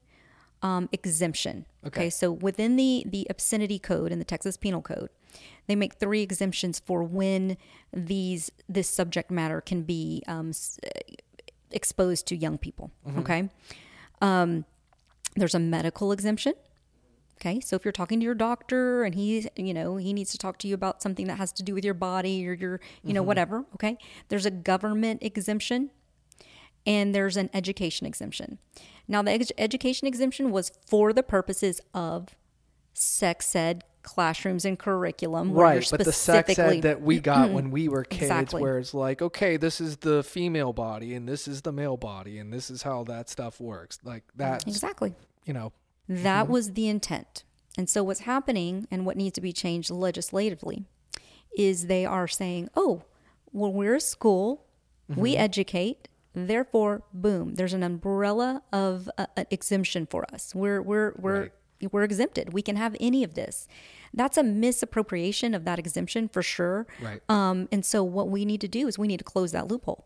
um, 0.63 0.89
exemption. 0.93 1.67
Okay. 1.87 2.03
Okay, 2.03 2.11
so 2.11 2.31
within 2.33 2.77
the 2.77 3.05
the 3.07 3.27
obscenity 3.29 3.79
code 3.79 4.13
in 4.13 4.19
the 4.19 4.25
Texas 4.25 4.57
Penal 4.57 4.81
Code, 4.83 5.11
they 5.67 5.75
make 5.77 5.95
three 5.95 6.23
exemptions 6.23 6.79
for 6.81 7.03
when 7.03 7.57
these 7.93 8.51
this 8.69 8.89
subject 8.89 9.31
matter 9.31 9.61
can 9.61 9.83
be 9.83 10.23
um, 10.29 10.51
s- 10.51 10.79
exposed 11.71 12.27
to 12.29 12.37
young 12.37 12.59
people. 12.59 12.91
Okay, 13.19 13.49
um, 14.21 14.65
there's 15.37 15.55
a 15.55 15.59
medical 15.59 16.13
exemption. 16.13 16.55
Okay, 17.45 17.59
so 17.59 17.75
if 17.75 17.85
you're 17.85 17.91
talking 17.91 18.21
to 18.21 18.25
your 18.25 18.37
doctor 18.37 19.03
and 19.03 19.17
he's, 19.17 19.49
you 19.57 19.75
know, 19.75 19.97
he 19.97 20.13
needs 20.13 20.31
to 20.31 20.39
talk 20.39 20.59
to 20.59 20.69
you 20.69 20.75
about 20.75 21.03
something 21.03 21.27
that 21.27 21.39
has 21.39 21.53
to 21.55 21.65
do 21.65 21.75
with 21.75 21.85
your 21.85 21.95
body 21.95 22.47
or 22.47 22.53
your, 22.53 22.81
you 23.03 23.13
know, 23.13 23.21
mm-hmm. 23.21 23.27
whatever. 23.27 23.65
Okay, 23.75 23.99
there's 24.29 24.47
a 24.47 24.51
government 24.51 25.25
exemption 25.25 25.91
and 26.87 27.13
there's 27.13 27.37
an 27.37 27.51
education 27.53 28.07
exemption. 28.07 28.59
Now, 29.09 29.23
the 29.23 29.33
ed- 29.33 29.53
education 29.59 30.07
exemption 30.07 30.53
was 30.53 30.71
for 30.87 31.13
the 31.13 31.25
purposes 31.25 31.81
of 31.93 32.29
sex 32.95 33.57
ed 33.57 33.83
classrooms 34.05 34.65
and 34.65 34.79
curriculum. 34.79 35.53
Right, 35.53 35.85
but 35.91 36.05
the 36.05 36.13
sex 36.13 36.57
ed 36.57 36.83
that 36.83 37.03
we 37.03 37.19
got 37.19 37.51
when 37.51 37.73
we 37.73 37.89
were 37.89 38.05
kids, 38.05 38.23
Exactly. 38.23 38.63
where 38.63 38.79
it's 38.79 38.95
like, 38.95 39.21
okay, 39.21 39.57
this 39.57 39.81
is 39.81 39.97
the 39.97 40.23
female 40.23 40.73
body 40.73 41.15
and 41.15 41.29
this 41.29 41.49
is 41.49 41.63
the 41.63 41.73
male 41.73 41.97
body 41.97 42.39
and 42.39 42.53
this 42.53 42.71
is 42.71 42.83
how 42.83 43.03
that 43.05 43.29
stuff 43.29 43.61
works. 43.61 43.99
Like 44.05 44.23
that 44.37 44.67
exactly. 44.67 45.15
you 45.45 45.55
know, 45.55 45.73
That 46.09 46.49
was 46.49 46.73
the 46.73 46.89
intent. 46.89 47.45
And 47.79 47.89
so 47.89 48.03
what's 48.03 48.21
happening 48.21 48.87
and 48.91 49.07
what 49.07 49.17
needs 49.17 49.35
to 49.35 49.41
be 49.41 49.53
changed 49.53 49.91
legislatively 49.91 50.85
is 51.57 51.87
they 51.87 52.05
are 52.05 52.29
saying, 52.29 52.69
"Oh, 52.77 53.03
well 53.53 53.73
we're 53.73 53.97
a 53.97 54.01
school, 54.01 54.67
we 55.09 55.37
educate, 55.37 56.09
therefore 56.35 57.03
boom, 57.13 57.55
there's 57.55 57.75
an 57.75 57.83
umbrella 57.83 58.63
of 58.73 59.09
uh, 59.19 59.27
an 59.37 59.47
exemption 59.51 60.07
for 60.07 60.25
us. 60.33 60.55
We're 60.55 60.83
we're 60.83 61.13
we're 61.19 61.51
we're 61.91 62.03
exempted. 62.03 62.53
We 62.53 62.63
can 62.63 62.77
have 62.77 62.97
any 63.01 63.25
of 63.25 63.35
this." 63.35 63.69
That's 64.15 64.37
a 64.37 64.43
misappropriation 64.43 65.55
of 65.55 65.65
that 65.65 65.79
exemption 65.79 66.29
for 66.29 66.43
sure. 66.43 66.87
Right. 67.01 67.23
Um, 67.31 67.67
and 67.73 67.83
so 67.83 68.05
what 68.05 68.29
we 68.29 68.45
need 68.45 68.61
to 68.61 68.69
do 68.69 68.87
is 68.87 68.99
we 68.99 69.09
need 69.09 69.17
to 69.19 69.25
close 69.25 69.53
that 69.53 69.69
loophole. 69.69 70.05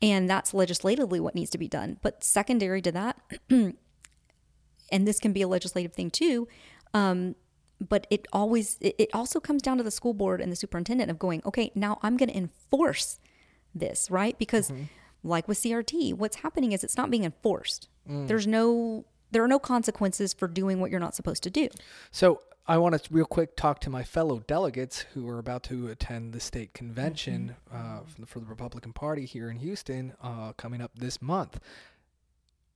And 0.00 0.30
that's 0.30 0.54
legislatively 0.54 1.18
what 1.18 1.34
needs 1.34 1.50
to 1.50 1.58
be 1.58 1.66
done. 1.66 1.98
But 2.02 2.22
secondary 2.22 2.80
to 2.82 2.92
that, 2.92 3.18
and 4.92 5.08
this 5.08 5.18
can 5.18 5.32
be 5.32 5.42
a 5.42 5.48
legislative 5.48 5.92
thing 5.92 6.10
too 6.10 6.46
um, 6.94 7.34
but 7.80 8.06
it 8.10 8.28
always 8.32 8.76
it, 8.80 9.10
also 9.12 9.40
comes 9.40 9.60
down 9.62 9.76
to 9.78 9.82
the 9.82 9.90
school 9.90 10.14
board 10.14 10.40
and 10.40 10.52
the 10.52 10.56
superintendent 10.56 11.10
of 11.10 11.18
going 11.18 11.42
okay 11.44 11.72
now 11.74 11.98
i'm 12.02 12.16
going 12.16 12.28
to 12.28 12.36
enforce 12.36 13.18
this 13.74 14.10
right? 14.10 14.38
Because 14.38 14.72
like 15.24 15.46
with 15.48 15.60
crt 15.60 16.14
what's 16.14 16.36
happening 16.36 16.72
is 16.72 16.82
it's 16.84 16.96
not 16.96 17.10
being 17.10 17.24
enforced. 17.24 17.88
There's 18.26 18.46
no 18.46 19.04
there 19.30 19.42
are 19.42 19.48
no 19.48 19.58
consequences 19.58 20.32
for 20.32 20.46
doing 20.46 20.80
what 20.80 20.90
you're 20.90 21.00
not 21.00 21.14
supposed 21.14 21.42
to 21.44 21.50
do. 21.50 21.68
So 22.10 22.42
I 22.66 22.78
want 22.78 23.00
to 23.00 23.12
real 23.12 23.24
quick 23.24 23.56
talk 23.56 23.80
to 23.80 23.90
my 23.90 24.04
fellow 24.04 24.40
delegates 24.40 25.00
who 25.14 25.28
are 25.28 25.38
about 25.38 25.64
to 25.64 25.88
attend 25.88 26.32
the 26.32 26.40
state 26.40 26.74
convention 26.74 27.56
uh, 27.72 28.00
for, 28.06 28.20
the, 28.20 28.26
for 28.26 28.40
the 28.40 28.46
Republican 28.46 28.92
Party 28.92 29.24
here 29.24 29.50
in 29.50 29.56
Houston 29.56 30.14
uh, 30.22 30.52
coming 30.52 30.80
up 30.80 30.92
this 30.94 31.20
month. 31.20 31.58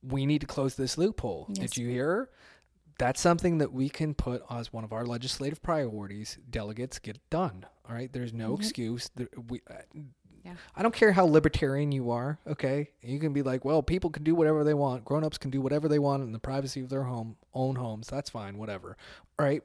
We 0.01 0.25
need 0.25 0.41
to 0.41 0.47
close 0.47 0.75
this 0.75 0.97
loophole. 0.97 1.47
Yes. 1.49 1.71
Did 1.71 1.77
you 1.77 1.89
hear? 1.89 2.29
that's 2.99 3.21
something 3.21 3.59
that 3.59 3.71
we 3.71 3.89
can 3.89 4.13
put 4.15 4.41
as 4.49 4.73
one 4.73 4.83
of 4.83 4.91
our 4.91 5.05
legislative 5.05 5.61
priorities. 5.61 6.39
Delegates 6.49 6.99
get 6.99 7.19
done. 7.29 7.65
All 7.87 7.93
right. 7.93 8.11
There's 8.11 8.33
no 8.33 8.55
excuse. 8.55 9.09
There, 9.15 9.27
we, 9.49 9.61
uh, 9.69 9.75
Yeah. 10.43 10.53
I 10.75 10.81
don't 10.81 10.95
care 10.95 11.11
how 11.11 11.25
libertarian 11.25 11.91
you 11.91 12.09
are. 12.09 12.39
Okay. 12.47 12.89
You 13.01 13.19
can 13.19 13.33
be 13.33 13.43
like, 13.43 13.63
well, 13.63 13.83
people 13.83 14.09
can 14.09 14.23
do 14.23 14.33
whatever 14.33 14.63
they 14.63 14.73
want. 14.73 15.05
Grown 15.05 15.23
ups 15.23 15.37
can 15.37 15.51
do 15.51 15.61
whatever 15.61 15.87
they 15.87 15.99
want 15.99 16.23
in 16.23 16.31
the 16.31 16.39
privacy 16.39 16.81
of 16.81 16.89
their 16.89 17.03
home, 17.03 17.35
own 17.53 17.75
homes. 17.75 18.07
That's 18.07 18.29
fine. 18.31 18.57
Whatever. 18.57 18.97
All 19.37 19.45
right. 19.45 19.61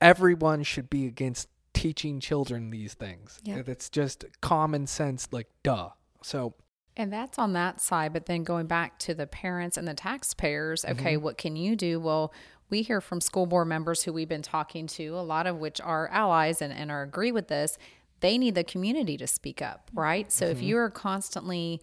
Everyone 0.00 0.62
should 0.62 0.90
be 0.90 1.06
against 1.06 1.48
teaching 1.72 2.20
children 2.20 2.70
these 2.70 2.94
things. 2.94 3.40
Yeah. 3.42 3.62
That's 3.62 3.88
just 3.88 4.24
common 4.40 4.86
sense. 4.86 5.28
Like, 5.32 5.48
duh. 5.62 5.90
So, 6.22 6.54
And 6.96 7.12
that's 7.12 7.38
on 7.38 7.52
that 7.52 7.80
side. 7.80 8.12
But 8.12 8.26
then 8.26 8.42
going 8.42 8.66
back 8.66 8.98
to 9.00 9.14
the 9.14 9.26
parents 9.26 9.76
and 9.76 9.86
the 9.86 9.94
taxpayers, 9.94 10.84
okay, 10.84 11.14
mm-hmm. 11.14 11.24
what 11.24 11.36
can 11.38 11.56
you 11.56 11.76
do? 11.76 12.00
Well, 12.00 12.32
we 12.70 12.82
hear 12.82 13.00
from 13.00 13.20
school 13.20 13.46
board 13.46 13.68
members 13.68 14.02
who 14.02 14.12
we've 14.12 14.28
been 14.28 14.42
talking 14.42 14.86
to, 14.88 15.08
a 15.08 15.20
lot 15.20 15.46
of 15.46 15.58
which 15.58 15.80
are 15.80 16.08
allies 16.08 16.62
and, 16.62 16.72
and 16.72 16.90
are 16.90 17.02
agree 17.02 17.32
with 17.32 17.48
this. 17.48 17.78
They 18.20 18.38
need 18.38 18.54
the 18.54 18.64
community 18.64 19.16
to 19.18 19.26
speak 19.26 19.60
up, 19.60 19.90
right? 19.92 20.32
So 20.32 20.46
if 20.46 20.58
mm-hmm. 20.58 20.66
you're 20.66 20.90
constantly 20.90 21.82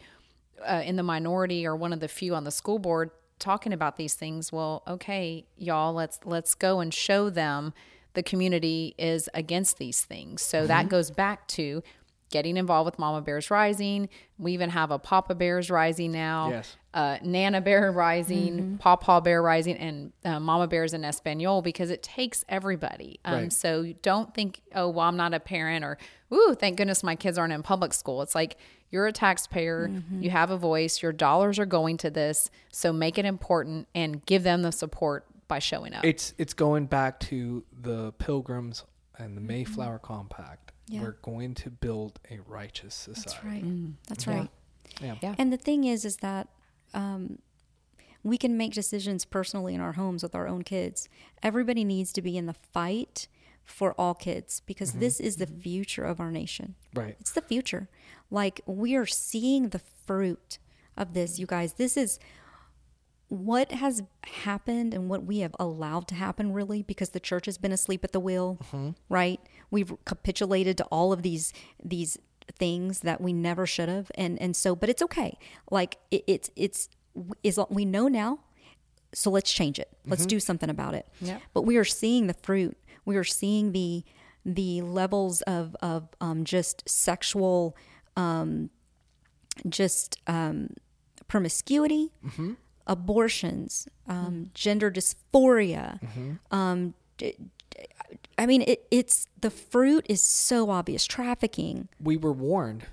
uh, 0.66 0.82
in 0.84 0.96
the 0.96 1.04
minority 1.04 1.66
or 1.66 1.76
one 1.76 1.94
of 1.94 2.00
the 2.00 2.08
few 2.08 2.36
on 2.36 2.44
the 2.44 2.52
school 2.52 2.80
board 2.80 3.12
talking 3.40 3.72
about 3.72 3.98
these 3.98 4.16
things, 4.16 4.52
well, 4.52 4.84
okay, 4.88 5.46
y'all, 5.58 5.94
let's 5.94 6.20
let's 6.26 6.56
go 6.56 6.80
and 6.80 6.94
show 6.94 7.30
them 7.30 7.74
the 8.14 8.24
community 8.24 8.94
is 8.98 9.30
against 9.34 9.78
these 9.78 10.02
things. 10.02 10.42
So 10.42 10.68
that 10.68 10.82
mm-hmm. 10.82 10.90
goes 10.90 11.12
back 11.12 11.48
to 11.50 11.84
getting 12.34 12.58
involved 12.58 12.86
with 12.88 12.98
Mama 12.98 13.22
Bears 13.22 13.52
Rising. 13.52 14.10
We 14.40 14.54
even 14.54 14.72
have 14.72 14.90
a 14.90 14.98
Papa 14.98 15.36
Bears 15.36 15.70
Rising 15.70 16.12
now. 16.12 16.50
Yes. 16.50 16.76
Uh, 16.92 17.18
Nana 17.22 17.62
Bear 17.62 17.92
Rising, 17.92 18.80
Pawpaw 18.80 19.22
Bear 19.22 19.42
Rising, 19.44 19.78
and 19.78 20.12
uh, 20.26 20.40
Mama 20.40 20.68
Bears 20.68 20.96
in 20.96 21.06
Espanol 21.06 21.62
because 21.62 21.92
it 21.92 22.02
takes 22.02 22.44
everybody. 22.50 23.20
Um, 23.24 23.34
Right. 23.34 23.54
So 23.54 23.94
don't 24.02 24.34
think, 24.34 24.62
oh, 24.74 24.90
well, 24.90 25.08
I'm 25.08 25.16
not 25.16 25.36
a 25.36 25.40
parent 25.40 25.86
or, 25.86 26.00
ooh, 26.34 26.56
thank 26.60 26.78
goodness 26.78 27.04
my 27.04 27.16
kids 27.16 27.38
aren't 27.38 27.54
in 27.54 27.62
public 27.62 27.94
school. 27.94 28.24
It's 28.24 28.34
like 28.34 28.58
you're 28.90 29.06
a 29.06 29.12
taxpayer, 29.12 29.92
you 30.20 30.32
have 30.32 30.50
a 30.50 30.58
voice, 30.58 31.04
your 31.04 31.12
dollars 31.12 31.60
are 31.60 31.66
going 31.68 31.98
to 31.98 32.10
this. 32.10 32.50
So 32.72 32.92
make 32.92 33.20
it 33.20 33.26
important 33.26 33.88
and 33.94 34.26
give 34.26 34.42
them 34.42 34.64
the 34.64 34.72
support 34.72 35.26
by 35.48 35.60
showing 35.60 35.94
up. 35.94 36.04
It's 36.04 36.34
it's 36.40 36.54
going 36.56 36.88
back 36.88 37.20
to 37.22 37.64
the 37.80 38.12
Pilgrims 38.14 38.86
and 39.18 39.38
the 39.38 39.42
Mayflower 39.42 40.00
Compact. 40.00 40.63
Yeah. 40.88 41.02
We're 41.02 41.18
going 41.22 41.56
to 41.56 41.70
build 41.70 42.20
a 42.30 42.40
righteous 42.48 42.94
society. 42.94 43.66
Mm. 43.66 43.94
That's 44.08 44.28
right. 44.28 44.36
That's 44.36 45.02
right. 45.02 45.02
Yeah. 45.02 45.16
Yeah. 45.22 45.36
And 45.38 45.52
the 45.52 45.58
thing 45.58 45.86
is, 45.86 46.06
is 46.06 46.18
that 46.18 46.50
um, 46.94 47.40
we 48.24 48.38
can 48.38 48.58
make 48.58 48.74
decisions 48.74 49.26
personally 49.26 49.76
in 49.76 49.82
our 49.82 49.94
homes 49.94 50.24
with 50.24 50.36
our 50.36 50.48
own 50.48 50.64
kids. 50.64 51.10
Everybody 51.42 51.84
needs 51.84 52.12
to 52.14 52.22
be 52.22 52.38
in 52.38 52.46
the 52.46 52.54
fight 52.54 53.28
for 53.64 53.94
all 53.94 54.14
kids 54.14 54.62
because 54.66 54.92
mm-hmm. 54.92 55.00
this 55.00 55.20
is 55.20 55.38
the 55.38 55.46
mm-hmm. 55.46 55.60
future 55.60 56.04
of 56.04 56.20
our 56.20 56.32
nation. 56.32 56.76
Right. 56.94 57.16
It's 57.20 57.32
the 57.32 57.42
future. 57.42 57.90
Like 58.30 58.62
we 58.66 58.96
are 58.96 59.06
seeing 59.06 59.70
the 59.70 59.82
fruit 60.06 60.58
of 60.98 61.14
this, 61.14 61.40
you 61.40 61.46
guys. 61.46 61.74
This 61.74 61.98
is 61.98 62.20
what 63.34 63.72
has 63.72 64.04
happened 64.26 64.94
and 64.94 65.10
what 65.10 65.26
we 65.26 65.40
have 65.40 65.56
allowed 65.60 66.08
to 66.08 66.16
happen 66.16 66.54
really 66.54 66.84
because 66.84 67.10
the 67.10 67.20
church 67.20 67.46
has 67.48 67.58
been 67.58 67.72
asleep 67.72 68.04
at 68.04 68.12
the 68.12 68.20
wheel, 68.20 68.60
right? 69.10 69.40
We've 69.72 69.92
capitulated 70.06 70.78
to 70.78 70.84
all 70.86 71.12
of 71.12 71.24
these 71.24 71.52
these 71.84 72.18
things 72.60 73.00
that 73.00 73.22
we 73.22 73.34
never 73.34 73.66
should 73.66 73.90
have 73.90 74.12
and 74.16 74.40
and 74.42 74.56
so 74.56 74.76
but 74.76 74.88
it's 74.90 75.02
okay. 75.02 75.38
Like 75.72 75.98
it, 76.12 76.24
it's 76.28 76.50
it's 76.56 76.90
is 77.42 77.60
we 77.70 77.86
know 77.86 78.08
now 78.08 78.40
so 79.14 79.30
let's 79.30 79.52
change 79.52 79.80
it. 79.80 79.90
Let's 80.06 80.26
do 80.26 80.40
something 80.40 80.70
about 80.70 80.94
it. 80.96 81.08
Yep. 81.22 81.42
But 81.54 81.62
we 81.62 81.78
are 81.78 81.86
seeing 81.86 82.28
the 82.28 82.34
fruit. 82.34 82.78
We 83.06 83.16
are 83.16 83.24
seeing 83.24 83.72
the 83.72 84.04
the 84.46 84.82
levels 84.82 85.42
of 85.44 85.76
of 85.82 86.10
um, 86.20 86.44
just 86.44 86.88
sexual, 86.90 87.76
um, 88.16 88.70
just 89.70 90.20
um, 90.28 90.70
promiscuity, 91.28 92.12
abortions, 92.88 93.88
um, 94.08 94.50
gender 94.54 94.92
dysphoria. 94.92 96.00
Um, 96.52 96.94
d- 97.18 97.36
d- 97.70 97.86
I 98.38 98.46
mean, 98.46 98.64
it, 98.64 98.86
it's 98.92 99.28
the 99.40 99.50
fruit 99.50 100.06
is 100.10 100.22
so 100.22 100.70
obvious. 100.70 101.06
Trafficking. 101.06 101.88
We 102.00 102.18
were 102.18 102.34
warned 102.34 102.86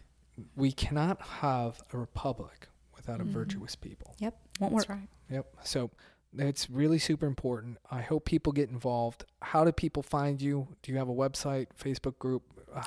we 0.56 0.72
cannot 0.72 1.20
have 1.20 1.82
a 1.92 1.98
republic 1.98 2.68
without 2.96 3.20
a 3.20 3.24
virtuous 3.24 3.76
people. 3.76 4.14
Yep, 4.18 4.36
won't 4.60 4.74
That's 4.74 4.88
work. 4.88 4.98
right. 4.98 5.08
Yep. 5.30 5.46
So 5.64 5.90
it's 6.36 6.70
really 6.70 6.98
super 6.98 7.26
important. 7.26 7.78
I 7.90 8.02
hope 8.02 8.24
people 8.24 8.52
get 8.52 8.70
involved. 8.70 9.24
How 9.42 9.64
do 9.64 9.72
people 9.72 10.02
find 10.02 10.40
you? 10.40 10.68
Do 10.82 10.92
you 10.92 10.98
have 10.98 11.08
a 11.08 11.14
website, 11.14 11.68
Facebook 11.78 12.18
group? 12.18 12.42
Uh, 12.74 12.82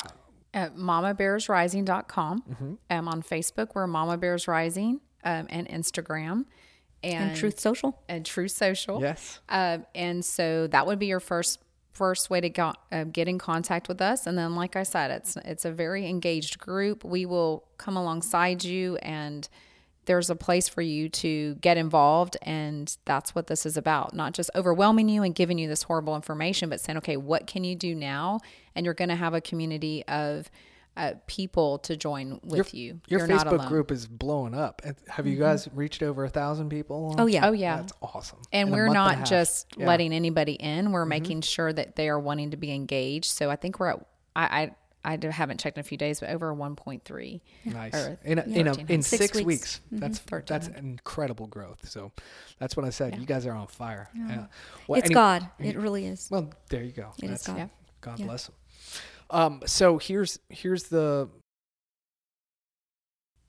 at 0.53 0.75
mamabearsrising.com. 0.75 2.77
Um, 2.89 3.07
on 3.07 3.23
Facebook, 3.23 3.69
we're 3.73 3.87
Mama 3.87 4.17
Bears 4.17 4.47
Rising 4.47 5.01
um, 5.23 5.47
and 5.49 5.67
Instagram. 5.67 6.45
And, 7.03 7.31
And 7.31 7.37
Truth 7.37 7.59
Social. 7.59 7.99
and 8.07 8.25
True 8.25 8.47
Social. 8.47 9.01
yes. 9.01 9.39
Um, 9.49 9.85
and 9.93 10.23
so 10.23 10.67
that 10.67 10.87
would 10.87 10.99
be 10.99 11.07
your 11.07 11.19
first 11.19 11.59
first 11.91 12.31
way 12.31 12.41
to 12.41 12.49
go, 12.49 12.73
uh, 12.91 13.03
get 13.03 13.27
in 13.27 13.37
contact 13.37 13.87
with 13.87 14.01
us. 14.01 14.25
And 14.25 14.35
then, 14.35 14.55
like 14.55 14.75
I 14.75 14.83
said, 14.83 15.11
it's 15.11 15.37
it's 15.45 15.65
a 15.65 15.71
very 15.71 16.07
engaged 16.07 16.57
group. 16.59 17.03
We 17.03 17.25
will 17.25 17.65
come 17.77 17.95
alongside 17.95 18.63
you, 18.63 18.95
and 18.97 19.47
there's 20.05 20.29
a 20.29 20.35
place 20.35 20.67
for 20.67 20.81
you 20.81 21.07
to 21.07 21.55
get 21.55 21.77
involved. 21.77 22.35
And 22.41 22.95
that's 23.05 23.35
what 23.35 23.47
this 23.47 23.65
is 23.65 23.77
about. 23.77 24.13
Not 24.13 24.33
just 24.33 24.49
overwhelming 24.55 25.07
you 25.07 25.23
and 25.23 25.33
giving 25.35 25.57
you 25.57 25.67
this 25.67 25.83
horrible 25.83 26.15
information, 26.15 26.69
but 26.69 26.81
saying, 26.81 26.97
okay, 26.97 27.15
what 27.15 27.47
can 27.47 27.63
you 27.63 27.75
do 27.75 27.95
now? 27.95 28.39
And 28.75 28.85
you're 28.85 28.93
going 28.95 29.09
to 29.09 29.15
have 29.15 29.33
a 29.33 29.41
community 29.41 30.03
of 30.07 30.49
uh, 30.95 31.13
people 31.27 31.79
to 31.79 31.97
join 31.97 32.39
with 32.43 32.73
you. 32.73 33.01
Your 33.07 33.19
You're 33.21 33.27
not 33.27 33.47
Facebook 33.47 33.51
alone. 33.53 33.67
group 33.67 33.91
is 33.91 34.05
blowing 34.07 34.53
up. 34.53 34.81
And 34.85 34.95
Have 35.07 35.25
you 35.25 35.37
guys 35.37 35.67
reached 35.73 36.03
over 36.03 36.23
a 36.25 36.29
thousand 36.29 36.69
people? 36.69 37.15
Oh 37.17 37.25
yeah. 37.25 37.47
Oh 37.47 37.51
yeah. 37.51 37.77
That's 37.77 37.93
awesome. 38.01 38.39
And 38.51 38.69
In 38.69 38.75
we're 38.75 38.89
not 38.89 39.13
a 39.13 39.17
half. 39.17 39.29
just 39.29 39.67
Yeah. 39.71 39.77
Mm-hmm. 39.81 39.87
letting 39.87 40.13
anybody 40.13 40.53
in. 40.53 40.91
We're 40.91 41.05
making 41.05 41.41
sure 41.41 41.73
that 41.73 41.95
they 41.95 42.09
are 42.09 42.19
wanting 42.19 42.51
to 42.51 42.57
be 42.57 42.71
engaged. 42.71 43.25
So 43.31 43.49
I 43.49 43.55
think 43.55 43.79
we're 43.79 43.89
at 43.89 44.05
I 44.35 44.71
I, 45.05 45.17
I 45.19 45.27
haven't 45.31 45.59
checked 45.59 45.77
in 45.77 45.81
a 45.81 45.83
few 45.83 45.97
days, 45.97 46.21
but 46.21 46.29
over 46.29 46.53
1.3. 46.55 47.41
Nice. 47.65 47.93
Or 47.93 48.17
In 48.23 48.39
a, 48.39 48.43
in, 48.43 48.67
a, 48.67 48.73
in 48.87 49.01
Six 49.01 49.21
six, 49.23 49.35
weeks. 49.37 49.45
weeks. 49.45 49.81
That's 49.91 50.19
that's 50.45 50.67
incredible 50.69 51.47
growth. 51.47 51.89
So 51.89 52.11
that's 52.59 52.77
what 52.77 52.85
I 52.85 52.89
said. 52.89 53.17
You 53.19 53.25
guys 53.25 53.45
are 53.45 53.51
on 53.53 53.67
fire. 53.67 54.09
Yeah. 54.15 54.45
Well, 54.87 54.99
It's 54.99 55.07
any- 55.07 55.13
God. 55.15 55.49
It 55.59 55.75
really 55.75 56.05
is. 56.05 56.27
Well, 56.31 56.51
there 56.69 56.83
you 56.83 56.91
go. 56.93 57.11
It 57.17 57.31
is 57.31 57.43
That's- 57.43 57.47
God. 57.47 57.69
God 58.01 58.19
Yeah. 58.19 58.25
bless 58.27 58.45
them. 58.45 58.55
Um, 59.29 59.61
so 59.65 59.97
here's 59.97 60.39
here's 60.49 60.83
the 60.85 61.29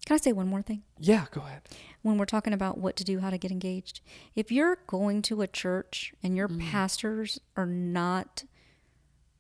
Can 0.07 0.15
I 0.15 0.19
say 0.19 0.33
one 0.33 0.49
more 0.49 0.63
thing? 0.63 0.83
yeah. 0.99 1.27
Go 1.31 1.41
ahead. 1.43 1.63
when 2.03 2.19
we're 2.19 2.27
talking 2.27 2.53
about 2.53 2.79
what 2.79 2.97
to 2.97 3.05
do, 3.05 3.21
how 3.21 3.31
to 3.31 3.39
get 3.39 3.51
engaged. 3.51 4.01
If 4.35 4.53
you're 4.53 4.79
going 4.87 5.23
to 5.23 5.41
a 5.43 5.47
church 5.47 6.13
and 6.23 6.37
your 6.37 6.49
pastors 6.49 7.39
are 7.57 7.67
not 7.67 8.45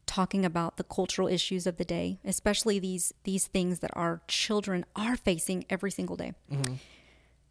talking 0.07 0.45
about 0.45 0.77
the 0.77 0.85
cultural 0.85 1.29
issues 1.29 1.67
of 1.67 1.77
the 1.77 1.85
day, 1.85 2.21
especially 2.25 2.79
these 2.79 3.13
these 3.25 3.47
things 3.47 3.81
that 3.81 3.91
our 3.95 4.23
children 4.29 4.85
are 4.97 5.17
facing 5.17 5.65
every 5.71 5.91
single 5.91 6.17
day, 6.17 6.33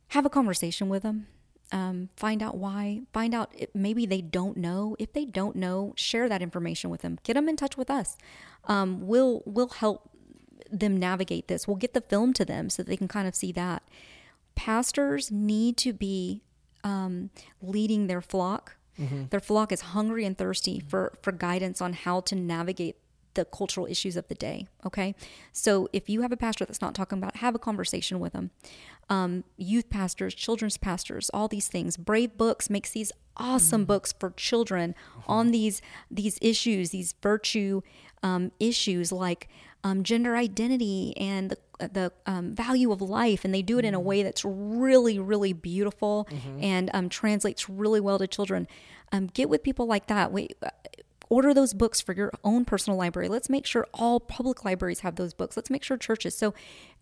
have 0.09 0.25
a 0.25 0.29
conversation 0.29 0.89
with 0.89 1.03
them. 1.03 1.27
Um, 1.73 2.09
find 2.15 2.43
out 2.43 2.55
why. 2.55 3.01
Find 3.13 3.33
out 3.33 3.51
maybe 3.73 4.05
they 4.05 4.21
don't 4.21 4.55
know. 4.57 4.95
If 4.99 5.11
they 5.11 5.25
don't 5.25 5.55
know, 5.55 5.93
share 5.97 6.29
that 6.29 6.41
information 6.41 6.91
with 6.91 7.01
them. 7.01 7.17
Get 7.23 7.33
them 7.33 7.49
in 7.49 7.57
touch 7.57 7.75
with 7.75 7.89
us. 7.89 8.15
Um, 8.65 9.07
we'll 9.07 9.41
we'll 9.45 9.69
help 9.69 10.09
them 10.71 10.95
navigate 10.97 11.47
this. 11.47 11.67
We'll 11.67 11.77
get 11.77 11.93
the 11.93 12.01
film 12.01 12.31
to 12.33 12.45
them 12.45 12.69
so 12.69 12.83
they 12.83 12.95
can 12.95 13.07
kind 13.07 13.27
of 13.27 13.35
see 13.35 13.51
that. 13.53 13.83
Pastors 14.55 15.31
need 15.31 15.75
to 15.77 15.93
be 15.93 16.43
um, 16.83 17.31
leading 17.61 18.07
their 18.07 18.21
flock. 18.21 18.75
Their 19.31 19.39
flock 19.39 19.71
is 19.71 19.81
hungry 19.81 20.23
and 20.23 20.37
thirsty 20.37 20.79
for 20.79 21.13
for 21.23 21.31
guidance 21.31 21.81
on 21.81 21.93
how 21.93 22.21
to 22.21 22.35
navigate 22.35 22.97
the 23.33 23.45
cultural 23.45 23.85
issues 23.85 24.15
of 24.15 24.27
the 24.27 24.35
day. 24.35 24.67
Okay, 24.85 25.15
so 25.51 25.87
if 25.93 26.09
you 26.09 26.21
have 26.21 26.31
a 26.31 26.37
pastor 26.37 26.65
that's 26.65 26.81
not 26.81 26.93
talking 26.93 27.17
about, 27.17 27.35
it, 27.35 27.39
have 27.39 27.55
a 27.55 27.59
conversation 27.59 28.19
with 28.19 28.33
them. 28.33 28.51
Um, 29.09 29.43
youth 29.57 29.89
pastors, 29.89 30.33
children's 30.33 30.77
pastors, 30.77 31.29
all 31.33 31.47
these 31.47 31.67
things. 31.67 31.97
Brave 31.97 32.37
Books 32.37 32.69
makes 32.69 32.91
these 32.91 33.11
awesome 33.35 33.83
books 33.85 34.13
for 34.17 34.31
children 34.31 34.95
on 35.27 35.51
these 35.51 35.81
these 36.09 36.37
issues, 36.41 36.91
these 36.91 37.13
virtue 37.21 37.81
um, 38.21 38.51
issues 38.59 39.11
like 39.11 39.49
um, 39.83 40.03
gender 40.03 40.35
identity 40.35 41.13
and 41.17 41.51
the 41.51 41.57
the 41.79 42.13
um, 42.25 42.55
value 42.55 42.91
of 42.91 43.01
life, 43.01 43.43
and 43.43 43.53
they 43.53 43.61
do 43.61 43.77
it 43.77 43.83
in 43.83 43.93
a 43.93 43.99
way 43.99 44.23
that's 44.23 44.45
really, 44.45 45.19
really 45.19 45.51
beautiful 45.51 46.27
and 46.61 46.89
um, 46.93 47.09
translates 47.09 47.67
really 47.67 47.99
well 47.99 48.17
to 48.19 48.27
children. 48.27 48.67
Um, 49.11 49.27
get 49.27 49.49
with 49.49 49.63
people 49.63 49.85
like 49.85 50.07
that. 50.07 50.31
We 50.31 50.49
order 51.33 51.51
those 51.51 51.73
books 51.73 51.99
for 51.99 52.13
your 52.13 52.31
own 52.43 52.63
personal 52.63 52.97
library. 52.97 53.27
Let's 53.27 53.49
make 53.49 53.65
sure 53.65 53.87
all 53.91 54.19
public 54.19 54.63
libraries 54.63 54.99
have 54.99 55.15
those 55.15 55.33
books. 55.33 55.57
Let's 55.57 55.71
make 55.71 55.83
sure 55.83 55.97
churches. 55.97 56.37
So 56.37 56.53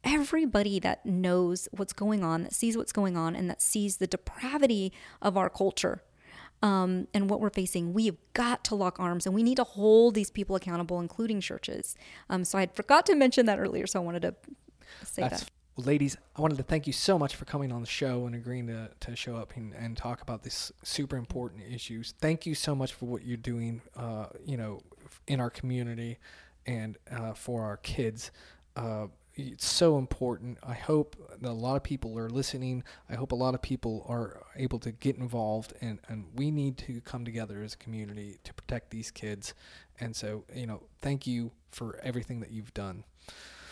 everybody 0.06 0.80
that 0.80 1.06
knows 1.06 1.68
what's 1.72 1.92
going 1.92 2.24
on, 2.24 2.44
that 2.44 2.54
sees 2.54 2.78
what's 2.78 2.94
going 2.94 3.18
on, 3.18 3.36
and 3.36 3.50
that 3.50 3.62
sees 3.62 3.98
the 3.98 4.08
depravity 4.08 4.94
of 5.22 5.36
our 5.36 5.50
culture 5.50 6.02
um, 6.64 7.08
and 7.14 7.30
what 7.30 7.42
we're 7.42 7.50
facing, 7.50 7.94
we 7.94 8.06
have 8.06 8.18
got 8.34 8.64
to 8.66 8.76
lock 8.76 9.00
arms 9.00 9.26
and 9.26 9.36
we 9.36 9.44
need 9.44 9.56
to 9.56 9.64
hold 9.64 10.14
these 10.14 10.30
people 10.30 10.56
accountable, 10.56 11.00
including 11.00 11.42
churches. 11.42 11.96
Um, 12.30 12.46
so 12.46 12.58
I 12.58 12.68
forgot 12.68 13.06
to 13.08 13.16
mention 13.16 13.48
that 13.48 13.60
earlier, 13.60 13.88
so 13.88 14.00
I 14.00 14.04
wanted 14.04 14.22
to 14.22 14.36
say 15.04 15.24
That's, 15.24 15.44
that. 15.44 15.52
Well, 15.78 15.86
ladies, 15.86 16.18
I 16.36 16.42
wanted 16.42 16.58
to 16.58 16.64
thank 16.64 16.86
you 16.86 16.92
so 16.92 17.18
much 17.18 17.34
for 17.38 17.46
coming 17.46 17.72
on 17.72 17.80
the 17.80 17.88
show 17.88 18.26
and 18.26 18.36
agreeing 18.36 18.68
to, 18.68 18.90
to 19.00 19.16
show 19.16 19.38
up 19.38 19.56
and, 19.56 19.74
and 19.74 19.96
talk 19.96 20.22
about 20.22 20.44
these 20.44 20.74
super 20.84 21.16
important 21.16 21.64
issues. 21.64 22.14
Thank 22.20 22.46
you 22.46 22.56
so 22.56 22.76
much 22.76 22.94
for 22.94 23.06
what 23.06 23.24
you're 23.24 23.38
doing, 23.38 23.82
uh, 23.96 24.26
you 24.46 24.58
know, 24.58 24.82
in 25.28 25.40
our 25.40 25.50
community 25.50 26.18
and 26.66 26.98
uh, 27.10 27.32
for 27.34 27.64
our 27.64 27.78
kids. 27.78 28.32
Uh, 28.76 29.08
it's 29.36 29.66
so 29.66 29.98
important. 29.98 30.58
I 30.62 30.74
hope 30.74 31.16
that 31.40 31.50
a 31.50 31.54
lot 31.54 31.78
of 31.78 31.84
people 31.84 32.20
are 32.20 32.30
listening. 32.30 32.84
I 33.10 33.16
hope 33.16 33.32
a 33.32 33.36
lot 33.36 33.56
of 33.56 33.62
people 33.62 34.06
are 34.10 34.44
able 34.58 34.80
to 34.80 34.92
get 34.92 35.16
involved, 35.16 35.72
and, 35.80 36.00
and 36.10 36.26
we 36.36 36.52
need 36.52 36.78
to 36.80 37.00
come 37.00 37.24
together 37.24 37.64
as 37.64 37.76
a 37.76 37.78
community 37.78 38.40
to 38.44 38.54
protect 38.54 38.90
these 38.90 39.10
kids. 39.10 39.54
And 40.02 40.18
so, 40.18 40.44
you 40.54 40.68
know, 40.68 40.84
thank 41.02 41.26
you 41.26 41.52
for 41.72 41.98
everything 42.04 42.42
that 42.42 42.52
you've 42.52 42.74
done. 42.74 43.06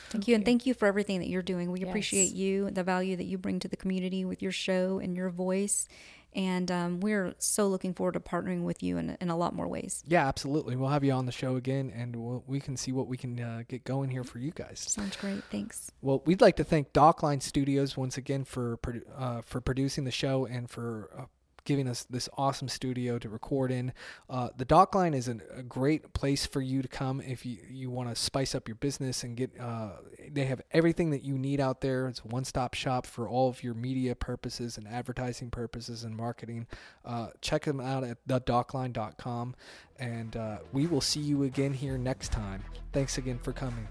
Thank 0.09 0.27
you, 0.27 0.35
and 0.35 0.43
thank 0.45 0.65
you 0.65 0.73
for 0.73 0.87
everything 0.87 1.19
that 1.19 1.29
you're 1.29 1.41
doing. 1.41 1.71
We 1.71 1.81
Yes. 1.81 1.89
appreciate 1.89 2.33
you, 2.33 2.69
the 2.71 2.83
value 2.83 3.15
that 3.15 3.25
you 3.25 3.37
bring 3.37 3.59
to 3.59 3.67
the 3.67 3.77
community 3.77 4.25
with 4.25 4.41
your 4.41 4.51
show 4.51 4.99
and 4.99 5.15
your 5.15 5.29
voice. 5.29 5.87
And 6.33 6.69
um, 6.71 6.99
we're 6.99 7.33
so 7.39 7.67
looking 7.69 7.95
forward 7.95 8.11
to 8.11 8.19
partnering 8.19 8.61
with 8.61 8.83
you 8.83 8.97
in, 8.99 9.17
in 9.19 9.29
a 9.31 9.35
lot 9.35 9.55
more 9.55 9.67
ways. 9.67 10.03
Yeah, 10.07 10.27
absolutely. 10.27 10.75
We'll 10.75 10.89
have 10.89 11.03
you 11.03 11.11
on 11.11 11.25
the 11.25 11.31
show 11.31 11.55
again, 11.55 11.91
and 11.95 12.15
we'll, 12.15 12.43
we 12.45 12.59
can 12.59 12.77
see 12.77 12.91
what 12.91 13.07
we 13.07 13.17
can 13.17 13.39
uh, 13.39 13.63
get 13.67 13.83
going 13.83 14.11
here 14.11 14.23
for 14.23 14.37
you 14.37 14.51
guys. 14.51 14.79
Sounds 14.79 15.15
great. 15.15 15.43
Thanks. 15.51 15.91
Well, 16.03 16.21
we'd 16.25 16.39
like 16.41 16.57
to 16.57 16.63
thank 16.63 16.93
Dockline 16.93 17.41
Studios 17.41 17.97
once 17.97 18.15
again 18.15 18.43
for 18.43 18.77
uh, 19.17 19.41
for 19.41 19.59
producing 19.59 20.03
the 20.03 20.11
show 20.11 20.45
and 20.45 20.69
for 20.69 21.09
uh, 21.17 21.25
giving 21.69 21.87
us 21.87 22.03
this 22.09 22.27
awesome 22.35 22.67
studio 22.67 23.19
to 23.19 23.29
record 23.29 23.71
in. 23.71 23.93
Uh, 24.27 24.49
the 24.57 24.65
Dockline 24.65 25.13
is 25.13 25.27
an, 25.27 25.43
a 25.53 25.61
great 25.61 26.13
place 26.13 26.43
for 26.43 26.61
you 26.61 26.81
to 26.81 26.87
come 26.87 27.21
if 27.21 27.45
you, 27.45 27.59
you 27.69 27.91
want 27.91 28.09
to 28.09 28.15
spice 28.15 28.55
up 28.55 28.67
your 28.67 28.73
business 28.73 29.23
and 29.23 29.37
get. 29.37 29.51
Uh, 29.59 29.91
they 30.31 30.45
have 30.45 30.63
everything 30.71 31.11
that 31.11 31.21
you 31.21 31.37
need 31.37 31.59
out 31.59 31.81
there. 31.81 32.07
It's 32.07 32.21
a 32.21 32.27
one 32.27 32.43
stop 32.43 32.73
shop 32.73 33.05
for 33.05 33.29
all 33.29 33.49
of 33.49 33.61
your 33.63 33.75
media 33.75 34.15
purposes 34.15 34.79
and 34.79 34.87
advertising 34.87 35.51
purposes 35.51 36.03
and 36.03 36.17
marketing. 36.17 36.65
Uh, 37.05 37.27
check 37.39 37.65
them 37.65 37.79
out 37.79 38.03
at 38.03 38.17
thedockline.com, 38.27 39.55
and 39.99 40.35
uh, 40.35 40.57
we 40.73 40.87
will 40.87 41.01
see 41.01 41.19
you 41.19 41.43
again 41.43 41.73
here 41.73 41.99
next 41.99 42.31
time. 42.31 42.63
Thanks 42.93 43.19
again 43.19 43.37
for 43.37 43.53
coming. 43.53 43.87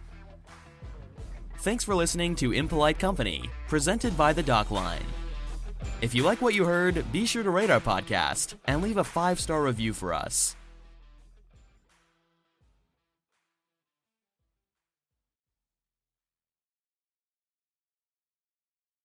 Thanks 1.59 1.85
for 1.85 1.95
listening 1.95 2.35
to 2.37 2.53
Impolite 2.53 2.99
Company, 2.99 3.49
presented 3.68 4.16
by 4.16 4.33
The 4.33 4.43
Dock 4.43 4.72
Line. 4.72 5.07
If 6.01 6.14
you 6.14 6.22
like 6.22 6.43
what 6.43 6.55
you 6.55 6.64
heard, 6.64 7.11
be 7.12 7.26
sure 7.26 7.43
to 7.43 7.51
rate 7.51 7.70
our 7.70 7.81
podcast 7.81 8.55
and 8.66 8.83
leave 8.83 8.99
a 8.99 9.05
five 9.05 9.41
star 9.41 9.62
review 9.62 9.93
for 9.93 10.12
us. 10.12 10.57